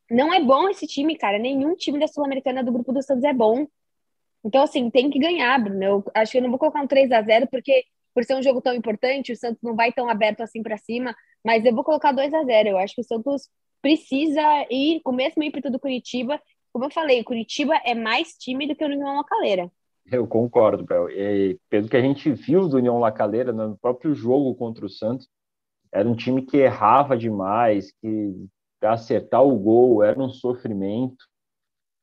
não 0.10 0.34
é 0.34 0.41
bom 0.41 0.70
esse 0.70 0.88
time, 0.88 1.17
cara. 1.17 1.38
Nenhum 1.38 1.76
time 1.76 2.00
da 2.00 2.08
Sul-Americana 2.08 2.63
do 2.63 2.72
grupo 2.72 2.91
do 2.94 3.02
Santos 3.02 3.24
é 3.24 3.34
bom. 3.34 3.67
Então, 4.44 4.63
assim, 4.63 4.89
tem 4.89 5.10
que 5.10 5.20
ganhar, 5.20 5.58
Bruno. 5.62 5.84
Eu 5.84 6.04
acho 6.15 6.32
que 6.32 6.38
eu 6.38 6.41
não 6.41 6.50
vou 6.50 6.60
colocar 6.60 6.82
um 6.82 6.88
3 6.88 7.12
a 7.12 7.22
0 7.22 7.48
porque 7.48 7.84
por 8.13 8.24
ser 8.24 8.36
um 8.36 8.44
jogo 8.44 8.62
tão 8.62 8.74
importante, 8.74 9.32
o 9.32 9.38
Santos 9.38 9.62
não 9.63 9.76
vai 9.76 9.91
tão 9.91 10.10
aberto 10.10 10.41
assim 10.41 10.62
para 10.62 10.78
cima, 10.78 11.15
mas 11.46 11.63
eu 11.63 11.74
vou 11.74 11.84
colocar 11.84 12.12
2 12.12 12.34
a 12.34 12.44
0 12.44 12.70
Eu 12.70 12.78
acho 12.78 12.96
que 12.96 13.02
o 13.02 13.06
Santos 13.06 13.50
precisa 13.82 14.41
ir 14.70 15.02
com 15.02 15.12
o 15.12 15.15
mesmo 15.15 15.44
ímpeto 15.44 15.70
do 15.70 15.80
Curitiba. 15.80 16.41
Como 16.74 16.86
eu 16.86 16.91
falei, 16.91 17.22
o 17.22 17.24
Curitiba 17.24 17.76
é 17.86 17.94
mais 17.96 18.34
time 18.38 18.67
do 18.67 18.76
que 18.76 18.84
o 18.84 18.88
União 18.88 19.15
Lacaleira. 19.17 19.72
Eu 20.05 20.27
concordo, 20.27 20.83
Bel. 20.83 21.09
E 21.09 21.59
pelo 21.69 21.87
que 21.87 21.97
a 21.97 22.01
gente 22.01 22.31
viu 22.31 22.67
do 22.67 22.77
União 22.77 22.99
Lacaleira 22.99 23.51
no 23.51 23.77
próprio 23.77 24.13
jogo 24.13 24.55
contra 24.55 24.85
o 24.85 24.89
Santos, 24.89 25.27
era 25.91 26.07
um 26.07 26.15
time 26.15 26.41
que 26.41 26.57
errava 26.57 27.17
demais, 27.17 27.91
que 28.01 28.47
acertar 28.81 29.43
o 29.43 29.57
gol 29.57 30.03
era 30.03 30.19
um 30.19 30.29
sofrimento. 30.29 31.23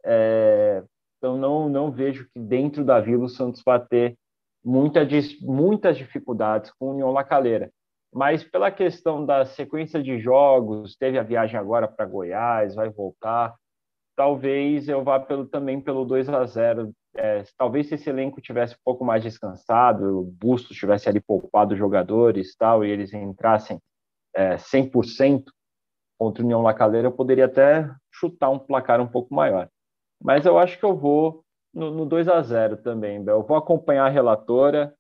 É, 0.05 0.83
então 1.17 1.37
não, 1.37 1.69
não 1.69 1.91
vejo 1.91 2.29
que 2.33 2.39
dentro 2.39 2.85
da 2.85 3.01
Vila 3.01 3.25
o 3.25 3.29
Santos 3.29 3.63
vai 3.65 3.85
ter 3.85 4.17
muita, 4.65 5.01
muitas 5.41 5.97
dificuldades 5.97 6.71
com 6.79 6.87
o 6.87 6.93
União 6.93 7.11
Lacaleira. 7.11 7.71
Mas 8.13 8.43
pela 8.43 8.71
questão 8.71 9.25
da 9.25 9.45
sequência 9.45 10.03
de 10.03 10.19
jogos, 10.19 10.97
teve 10.97 11.19
a 11.19 11.23
viagem 11.23 11.59
agora 11.59 11.87
para 11.87 12.07
Goiás, 12.07 12.75
vai 12.75 12.89
voltar. 12.89 13.55
Talvez 14.17 14.89
eu 14.89 15.05
vá 15.05 15.21
pelo, 15.21 15.47
também 15.47 15.81
pelo 15.81 16.05
2 16.05 16.29
a 16.29 16.45
0 16.47 16.93
é, 17.19 17.43
Talvez 17.57 17.89
se 17.89 17.97
esse 17.97 18.09
elenco 18.09 18.41
tivesse 18.41 18.75
um 18.75 18.83
pouco 18.85 19.05
mais 19.05 19.23
descansado, 19.23 20.21
o 20.21 20.23
Bustos 20.25 20.77
tivesse 20.77 21.09
ali 21.09 21.21
poupado 21.21 21.77
jogadores 21.77 22.55
tal, 22.57 22.85
e 22.85 22.91
eles 22.91 23.13
entrassem 23.13 23.81
é, 24.35 24.57
100% 24.57 25.45
contra 26.19 26.43
o 26.43 26.45
União 26.45 26.63
Lacaleira, 26.63 27.09
eu 27.09 27.13
poderia 27.13 27.47
até 27.47 27.91
chutar 28.13 28.51
um 28.51 28.59
placar 28.59 29.01
um 29.01 29.07
pouco 29.07 29.35
maior. 29.35 29.69
Mas 30.23 30.47
eu 30.47 30.59
acho 30.59 30.79
que 30.79 30.85
eu 30.85 30.97
vou 30.97 31.45
no, 31.75 31.91
no 31.91 32.07
2 32.07 32.29
a 32.29 32.41
0 32.41 32.79
também, 32.79 33.23
Bel. 33.23 33.43
Vou 33.43 33.57
acompanhar 33.57 34.07
a 34.07 34.11
relatora 34.11 34.95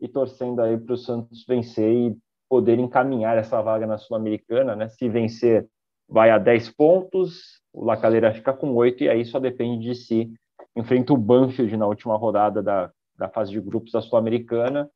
e 0.00 0.08
torcendo 0.08 0.60
aí 0.62 0.78
para 0.78 0.94
o 0.94 0.98
Santos 0.98 1.44
vencer 1.46 1.92
e 1.92 2.16
poder 2.48 2.78
encaminhar 2.78 3.36
essa 3.36 3.60
vaga 3.60 3.86
na 3.86 3.98
Sul-Americana, 3.98 4.74
né? 4.74 4.88
Se 4.88 5.08
vencer, 5.08 5.68
vai 6.08 6.30
a 6.30 6.38
10 6.38 6.70
pontos, 6.70 7.60
o 7.72 7.84
Lacaleira 7.84 8.32
fica 8.32 8.52
com 8.52 8.74
8 8.74 9.04
e 9.04 9.08
aí 9.08 9.24
só 9.24 9.38
depende 9.38 9.84
de 9.84 9.94
si. 9.94 10.32
Enfrenta 10.76 11.12
o 11.12 11.16
Banfield 11.16 11.76
na 11.76 11.86
última 11.86 12.16
rodada 12.16 12.62
da, 12.62 12.90
da 13.16 13.28
fase 13.28 13.50
de 13.50 13.60
grupos 13.60 13.92
da 13.92 14.00
Sul-Americana. 14.00 14.90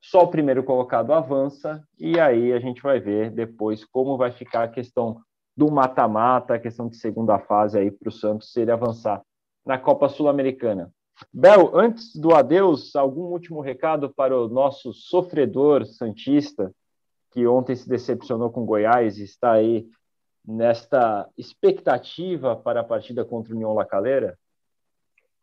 Só 0.00 0.22
o 0.22 0.28
primeiro 0.28 0.62
colocado 0.62 1.12
avança 1.12 1.82
e 1.98 2.18
aí 2.20 2.52
a 2.52 2.60
gente 2.60 2.80
vai 2.80 3.00
ver 3.00 3.30
depois 3.30 3.84
como 3.84 4.16
vai 4.16 4.30
ficar 4.30 4.64
a 4.64 4.68
questão 4.68 5.20
do 5.56 5.70
mata-mata, 5.70 6.54
a 6.54 6.58
questão 6.58 6.88
de 6.88 6.96
segunda 6.96 7.38
fase 7.38 7.78
aí 7.78 7.90
para 7.90 8.08
o 8.08 8.12
Santos 8.12 8.52
se 8.52 8.60
ele 8.60 8.70
avançar 8.70 9.22
na 9.66 9.76
Copa 9.76 10.08
Sul-Americana. 10.08 10.92
Bel, 11.32 11.76
antes 11.76 12.14
do 12.14 12.32
adeus, 12.32 12.94
algum 12.94 13.24
último 13.24 13.60
recado 13.60 14.12
para 14.14 14.38
o 14.38 14.48
nosso 14.48 14.92
sofredor 14.92 15.84
Santista, 15.84 16.72
que 17.32 17.46
ontem 17.46 17.74
se 17.74 17.88
decepcionou 17.88 18.50
com 18.50 18.64
Goiás 18.64 19.18
e 19.18 19.24
está 19.24 19.52
aí 19.52 19.86
nesta 20.46 21.28
expectativa 21.36 22.56
para 22.56 22.80
a 22.80 22.84
partida 22.84 23.24
contra 23.24 23.52
o 23.52 23.56
União 23.56 23.74
Lacaleira? 23.74 24.38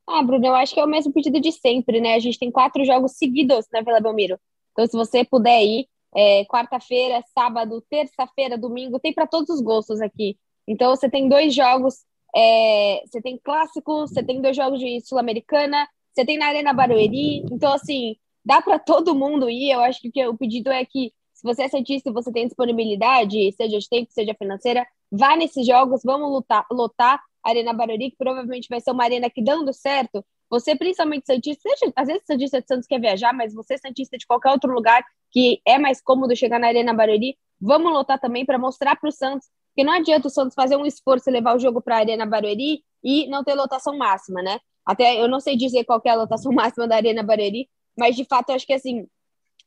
Ah, 0.07 0.21
Bruno, 0.21 0.45
eu 0.45 0.55
acho 0.55 0.73
que 0.73 0.79
é 0.79 0.83
o 0.83 0.87
mesmo 0.87 1.11
pedido 1.11 1.39
de 1.39 1.51
sempre, 1.51 1.99
né? 1.99 2.13
A 2.15 2.19
gente 2.19 2.37
tem 2.37 2.51
quatro 2.51 2.85
jogos 2.85 3.13
seguidos 3.13 3.65
na 3.71 3.81
Vila 3.81 3.99
Belmiro. 3.99 4.39
Então, 4.71 4.85
se 4.85 4.95
você 4.95 5.25
puder 5.25 5.63
ir, 5.63 5.87
é, 6.15 6.45
quarta-feira, 6.45 7.23
sábado, 7.33 7.83
terça-feira, 7.89 8.57
domingo, 8.57 8.99
tem 8.99 9.13
para 9.13 9.27
todos 9.27 9.49
os 9.49 9.61
gostos 9.61 10.01
aqui. 10.01 10.37
Então, 10.67 10.95
você 10.95 11.09
tem 11.09 11.27
dois 11.27 11.53
jogos 11.53 12.05
é, 12.35 13.01
você 13.05 13.21
tem 13.21 13.39
clássico, 13.41 14.01
você 14.01 14.21
tem 14.21 14.41
dois 14.41 14.55
jogos 14.57 14.79
de 14.79 14.99
Sul-Americana, 15.01 15.87
você 16.13 16.25
tem 16.25 16.37
na 16.37 16.47
Arena 16.47 16.73
Barueri. 16.73 17.37
Então, 17.51 17.71
assim, 17.73 18.17
dá 18.43 18.61
para 18.61 18.77
todo 18.77 19.15
mundo 19.15 19.49
ir. 19.49 19.71
Eu 19.71 19.79
acho 19.81 20.01
que 20.01 20.27
o 20.27 20.37
pedido 20.37 20.69
é 20.69 20.83
que, 20.83 21.13
se 21.33 21.43
você 21.43 21.63
é 21.63 21.67
cientista 21.69 22.09
e 22.09 22.13
você 22.13 22.31
tem 22.31 22.45
disponibilidade, 22.45 23.53
seja 23.53 23.79
de 23.79 23.89
tempo, 23.89 24.11
seja 24.11 24.35
financeira, 24.37 24.85
vá 25.09 25.37
nesses 25.37 25.65
jogos, 25.65 26.01
vamos 26.03 26.29
lutar, 26.29 26.65
lotar 26.69 27.21
Arena 27.49 27.73
Barueri, 27.73 28.11
que 28.11 28.17
provavelmente 28.17 28.67
vai 28.69 28.81
ser 28.81 28.91
uma 28.91 29.03
arena 29.03 29.29
que, 29.29 29.43
dando 29.43 29.71
certo, 29.73 30.25
você, 30.49 30.75
principalmente 30.75 31.25
Santista, 31.25 31.69
às 31.95 32.07
vezes 32.07 32.23
Santista 32.25 32.61
de 32.61 32.67
Santos 32.67 32.87
quer 32.87 32.99
viajar, 32.99 33.33
mas 33.33 33.53
você, 33.53 33.77
Santista 33.77 34.17
de 34.17 34.25
qualquer 34.25 34.51
outro 34.51 34.71
lugar 34.71 35.03
que 35.31 35.61
é 35.65 35.77
mais 35.77 36.01
cômodo 36.01 36.35
chegar 36.35 36.59
na 36.59 36.67
Arena 36.67 36.93
Barueri, 36.93 37.37
vamos 37.59 37.91
lotar 37.91 38.19
também 38.19 38.45
para 38.45 38.57
mostrar 38.57 38.95
para 38.95 39.09
o 39.09 39.11
Santos 39.11 39.47
porque 39.75 39.83
não 39.83 39.91
adianta 39.91 40.29
o 40.29 40.31
Santos 40.31 40.55
fazer 40.55 40.77
um 40.77 40.85
esforço 40.85 41.29
e 41.29 41.33
levar 41.33 41.53
o 41.53 41.59
jogo 41.59 41.81
para 41.81 41.97
a 41.97 41.99
Arena 41.99 42.25
Barueri 42.25 42.81
e 43.03 43.27
não 43.27 43.43
ter 43.43 43.55
lotação 43.55 43.97
máxima, 43.97 44.41
né? 44.41 44.57
Até 44.85 45.21
eu 45.21 45.27
não 45.27 45.41
sei 45.41 45.57
dizer 45.57 45.83
qual 45.83 46.01
é 46.05 46.09
a 46.09 46.15
lotação 46.15 46.49
máxima 46.55 46.87
da 46.87 46.95
Arena 46.95 47.21
Barueri, 47.21 47.69
mas 47.97 48.15
de 48.15 48.23
fato 48.23 48.49
eu 48.49 48.55
acho 48.55 48.65
que 48.65 48.71
assim, 48.71 49.05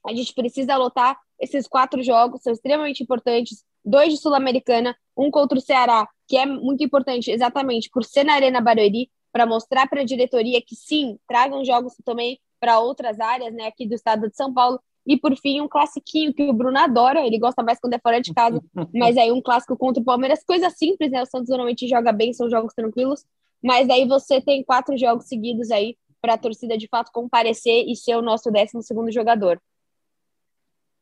a 0.07 0.15
gente 0.15 0.33
precisa 0.33 0.79
lotar 0.79 1.19
esses 1.39 1.69
quatro 1.69 2.03
jogos, 2.03 2.43
são 2.43 2.55
extremamente 2.55 3.03
importantes. 3.03 3.63
Dois 3.85 4.15
de 4.15 4.19
Sul-Americana, 4.19 4.97
um 5.15 5.31
contra 5.31 5.59
o 5.59 5.61
Ceará, 5.61 6.09
que 6.29 6.37
é 6.37 6.45
muito 6.45 6.85
importante 6.85 7.31
exatamente 7.31 7.89
por 7.91 8.05
ser 8.05 8.23
na 8.23 8.35
Arena 8.35 8.61
Barueri, 8.61 9.11
para 9.33 9.47
mostrar 9.47 9.89
para 9.89 10.03
a 10.03 10.05
diretoria 10.05 10.61
que 10.61 10.77
sim, 10.77 11.19
tragam 11.27 11.65
jogos 11.65 11.95
também 12.05 12.39
para 12.61 12.81
outras 12.81 13.19
áreas, 13.19 13.55
né, 13.55 13.67
aqui 13.67 13.87
do 13.87 13.95
estado 13.95 14.29
de 14.29 14.37
São 14.37 14.53
Paulo. 14.53 14.79
E 15.07 15.17
por 15.17 15.35
fim, 15.37 15.61
um 15.61 15.69
classiquinho 15.69 16.35
que 16.35 16.43
o 16.43 16.53
Bruno 16.53 16.79
adora, 16.79 17.27
ele 17.27 17.39
gosta 17.39 17.63
mais 17.63 17.81
quando 17.81 17.95
é 17.95 17.99
fora 17.99 18.21
de 18.21 18.35
casa, 18.35 18.63
mas 18.95 19.17
aí 19.17 19.33
um 19.33 19.41
clássico 19.41 19.77
contra 19.77 20.03
o 20.03 20.05
Palmeiras, 20.05 20.45
coisa 20.45 20.69
simples, 20.69 21.11
né? 21.11 21.23
O 21.23 21.27
Santos 21.27 21.49
normalmente 21.49 21.89
joga 21.89 22.13
bem, 22.13 22.33
são 22.35 22.51
jogos 22.51 22.75
tranquilos, 22.75 23.25
mas 23.63 23.89
aí 23.89 24.07
você 24.07 24.41
tem 24.41 24.63
quatro 24.63 24.99
jogos 24.99 25.27
seguidos 25.27 25.71
aí 25.71 25.97
para 26.21 26.35
a 26.35 26.39
torcida 26.39 26.77
de 26.77 26.89
fato 26.89 27.11
comparecer 27.11 27.87
e 27.89 27.97
ser 27.97 28.17
o 28.17 28.23
nosso 28.23 28.51
décimo 28.51 28.83
segundo 28.83 29.11
jogador. 29.11 29.61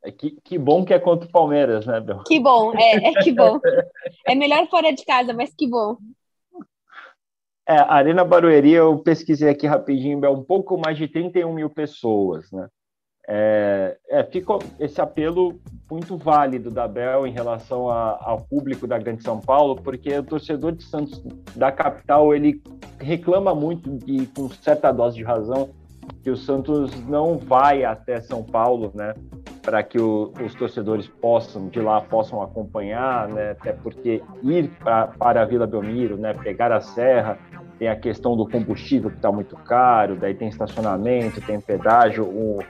É 0.06 0.12
que, 0.12 0.38
que 0.44 0.56
bom 0.56 0.84
que 0.84 0.94
é 0.94 1.00
contra 1.00 1.28
o 1.28 1.32
Palmeiras, 1.32 1.84
né, 1.84 1.98
Bel? 1.98 2.22
Que 2.24 2.38
bom, 2.38 2.72
é, 2.76 3.08
é 3.08 3.12
que 3.14 3.32
bom. 3.32 3.58
É 4.24 4.36
melhor 4.36 4.68
fora 4.68 4.92
de 4.92 5.04
casa, 5.04 5.32
mas 5.32 5.52
que 5.52 5.68
bom. 5.68 5.96
É, 7.68 7.76
a 7.76 7.94
Arena 7.94 8.24
Barueri, 8.24 8.70
eu 8.70 8.96
pesquisei 8.98 9.48
aqui 9.48 9.66
rapidinho, 9.66 10.24
é 10.24 10.30
um 10.30 10.44
pouco 10.44 10.78
mais 10.78 10.96
de 10.96 11.08
31 11.08 11.52
mil 11.52 11.68
pessoas, 11.68 12.52
né? 12.52 12.68
É, 13.28 13.98
é, 14.08 14.22
fica 14.22 14.52
esse 14.78 15.00
apelo 15.00 15.60
muito 15.90 16.16
válido 16.16 16.70
da 16.70 16.86
Bel 16.86 17.26
em 17.26 17.32
relação 17.32 17.90
a, 17.90 18.16
ao 18.22 18.42
público 18.42 18.86
da 18.86 18.96
Grande 18.96 19.24
São 19.24 19.40
Paulo, 19.40 19.74
porque 19.74 20.16
o 20.16 20.22
torcedor 20.22 20.70
de 20.70 20.84
Santos 20.84 21.20
da 21.56 21.72
capital 21.72 22.32
ele 22.32 22.62
reclama 23.00 23.52
muito 23.52 23.98
e 24.06 24.26
com 24.28 24.48
certa 24.50 24.92
dose 24.92 25.16
de 25.16 25.24
razão 25.24 25.70
que 26.22 26.30
o 26.30 26.36
Santos 26.36 26.94
não 27.08 27.36
vai 27.36 27.82
até 27.82 28.20
São 28.20 28.44
Paulo, 28.44 28.92
né, 28.94 29.12
para 29.66 29.82
que 29.82 29.98
o, 29.98 30.32
os 30.44 30.54
torcedores 30.54 31.08
possam 31.08 31.66
de 31.68 31.80
lá 31.80 32.00
possam 32.00 32.40
acompanhar, 32.40 33.26
né, 33.26 33.50
até 33.50 33.72
porque 33.72 34.22
ir 34.44 34.70
pra, 34.78 35.08
para 35.08 35.42
a 35.42 35.44
Vila 35.44 35.66
Belmiro, 35.66 36.16
né, 36.16 36.32
pegar 36.32 36.70
a 36.70 36.80
serra 36.80 37.36
tem 37.76 37.88
a 37.88 37.96
questão 37.96 38.36
do 38.36 38.48
combustível 38.48 39.10
que 39.10 39.16
está 39.16 39.30
muito 39.30 39.56
caro, 39.56 40.16
daí 40.16 40.34
tem 40.34 40.48
estacionamento, 40.48 41.40
tem 41.40 41.60
pedágio, 41.60 42.24
o, 42.24 42.60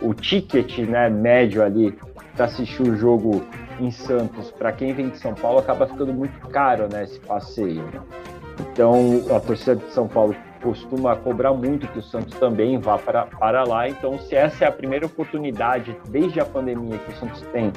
o 0.00 0.14
ticket 0.14 0.78
né, 0.78 1.08
médio 1.08 1.62
ali 1.62 1.96
para 2.34 2.46
assistir 2.46 2.82
o 2.82 2.96
jogo 2.96 3.44
em 3.78 3.90
Santos, 3.90 4.50
para 4.50 4.72
quem 4.72 4.92
vem 4.92 5.10
de 5.10 5.18
São 5.18 5.34
Paulo, 5.34 5.58
acaba 5.58 5.86
ficando 5.86 6.12
muito 6.12 6.40
caro 6.48 6.88
né, 6.90 7.04
esse 7.04 7.20
passeio. 7.20 7.82
Né? 7.82 8.00
Então, 8.72 9.22
a 9.34 9.38
torcida 9.38 9.76
de 9.76 9.90
São 9.92 10.08
Paulo 10.08 10.34
costuma 10.66 11.14
cobrar 11.14 11.54
muito 11.54 11.86
que 11.86 12.00
o 12.00 12.02
Santos 12.02 12.36
também 12.40 12.76
vá 12.76 12.98
para, 12.98 13.26
para 13.26 13.62
lá. 13.62 13.88
Então, 13.88 14.18
se 14.18 14.34
essa 14.34 14.64
é 14.64 14.68
a 14.68 14.72
primeira 14.72 15.06
oportunidade 15.06 15.96
desde 16.08 16.40
a 16.40 16.44
pandemia 16.44 16.98
que 16.98 17.12
o 17.12 17.16
Santos 17.16 17.40
tem 17.52 17.72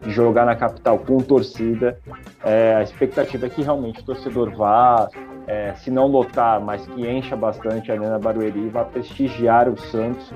de 0.00 0.10
jogar 0.10 0.44
na 0.44 0.56
capital 0.56 0.98
com 0.98 1.18
torcida, 1.18 2.00
é, 2.44 2.74
a 2.74 2.82
expectativa 2.82 3.46
é 3.46 3.48
que 3.48 3.62
realmente 3.62 4.00
o 4.00 4.04
torcedor 4.04 4.50
vá, 4.56 5.08
é, 5.46 5.72
se 5.74 5.88
não 5.88 6.08
lotar, 6.08 6.60
mas 6.60 6.84
que 6.84 7.08
encha 7.08 7.36
bastante 7.36 7.92
a 7.92 7.94
Arena 7.94 8.18
Barueri, 8.18 8.68
vá 8.68 8.84
prestigiar 8.84 9.68
o 9.68 9.78
Santos 9.78 10.32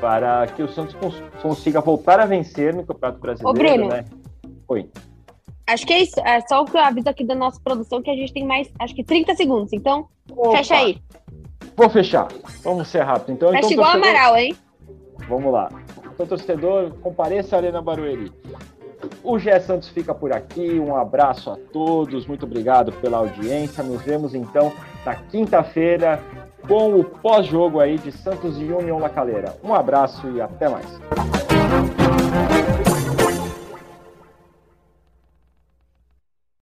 para 0.00 0.44
que 0.48 0.60
o 0.60 0.68
Santos 0.68 0.96
cons 0.96 1.22
consiga 1.40 1.80
voltar 1.80 2.18
a 2.18 2.26
vencer 2.26 2.74
no 2.74 2.84
Campeonato 2.84 3.20
Brasileiro, 3.20 3.50
Ô, 3.50 3.76
Bruno, 3.76 3.88
né? 3.88 4.04
Oi. 4.66 4.90
Acho 5.68 5.86
que 5.86 5.92
é 5.92 6.00
isso. 6.00 6.18
É 6.20 6.40
só 6.40 6.62
o 6.62 6.64
que 6.64 6.76
eu 6.76 6.80
aviso 6.80 7.08
aqui 7.08 7.24
da 7.24 7.34
nossa 7.34 7.60
produção 7.62 8.02
que 8.02 8.10
a 8.10 8.16
gente 8.16 8.32
tem 8.32 8.44
mais, 8.44 8.68
acho 8.78 8.94
que 8.94 9.04
30 9.04 9.34
segundos. 9.34 9.72
Então, 9.72 10.08
Opa. 10.30 10.56
fecha 10.56 10.74
aí. 10.74 10.98
Vou 11.78 11.88
fechar. 11.88 12.26
Vamos 12.64 12.88
ser 12.88 13.02
rápido. 13.02 13.30
Então, 13.34 13.50
Fecha 13.50 13.58
então, 13.58 13.70
igual 13.70 13.92
torcedor... 13.92 14.10
Amaral, 14.10 14.36
hein? 14.36 14.56
Vamos 15.28 15.52
lá. 15.52 15.68
Então, 16.12 16.26
torcedor, 16.26 16.90
compareça 17.00 17.54
à 17.54 17.60
Arena 17.60 17.80
Barueri. 17.80 18.32
O 19.22 19.38
Gé 19.38 19.60
Santos 19.60 19.88
fica 19.88 20.12
por 20.12 20.32
aqui. 20.32 20.80
Um 20.80 20.96
abraço 20.96 21.52
a 21.52 21.56
todos. 21.72 22.26
Muito 22.26 22.44
obrigado 22.44 22.90
pela 22.94 23.18
audiência. 23.18 23.84
Nos 23.84 24.02
vemos 24.02 24.34
então 24.34 24.72
na 25.06 25.14
quinta-feira 25.14 26.20
com 26.66 26.98
o 26.98 27.04
pós-jogo 27.04 27.78
aí 27.78 27.96
de 27.96 28.10
Santos 28.10 28.60
e 28.60 28.64
União 28.64 28.98
La 28.98 29.08
Calera. 29.08 29.54
Um 29.62 29.72
abraço 29.72 30.28
e 30.30 30.40
até 30.40 30.68
mais. 30.68 31.47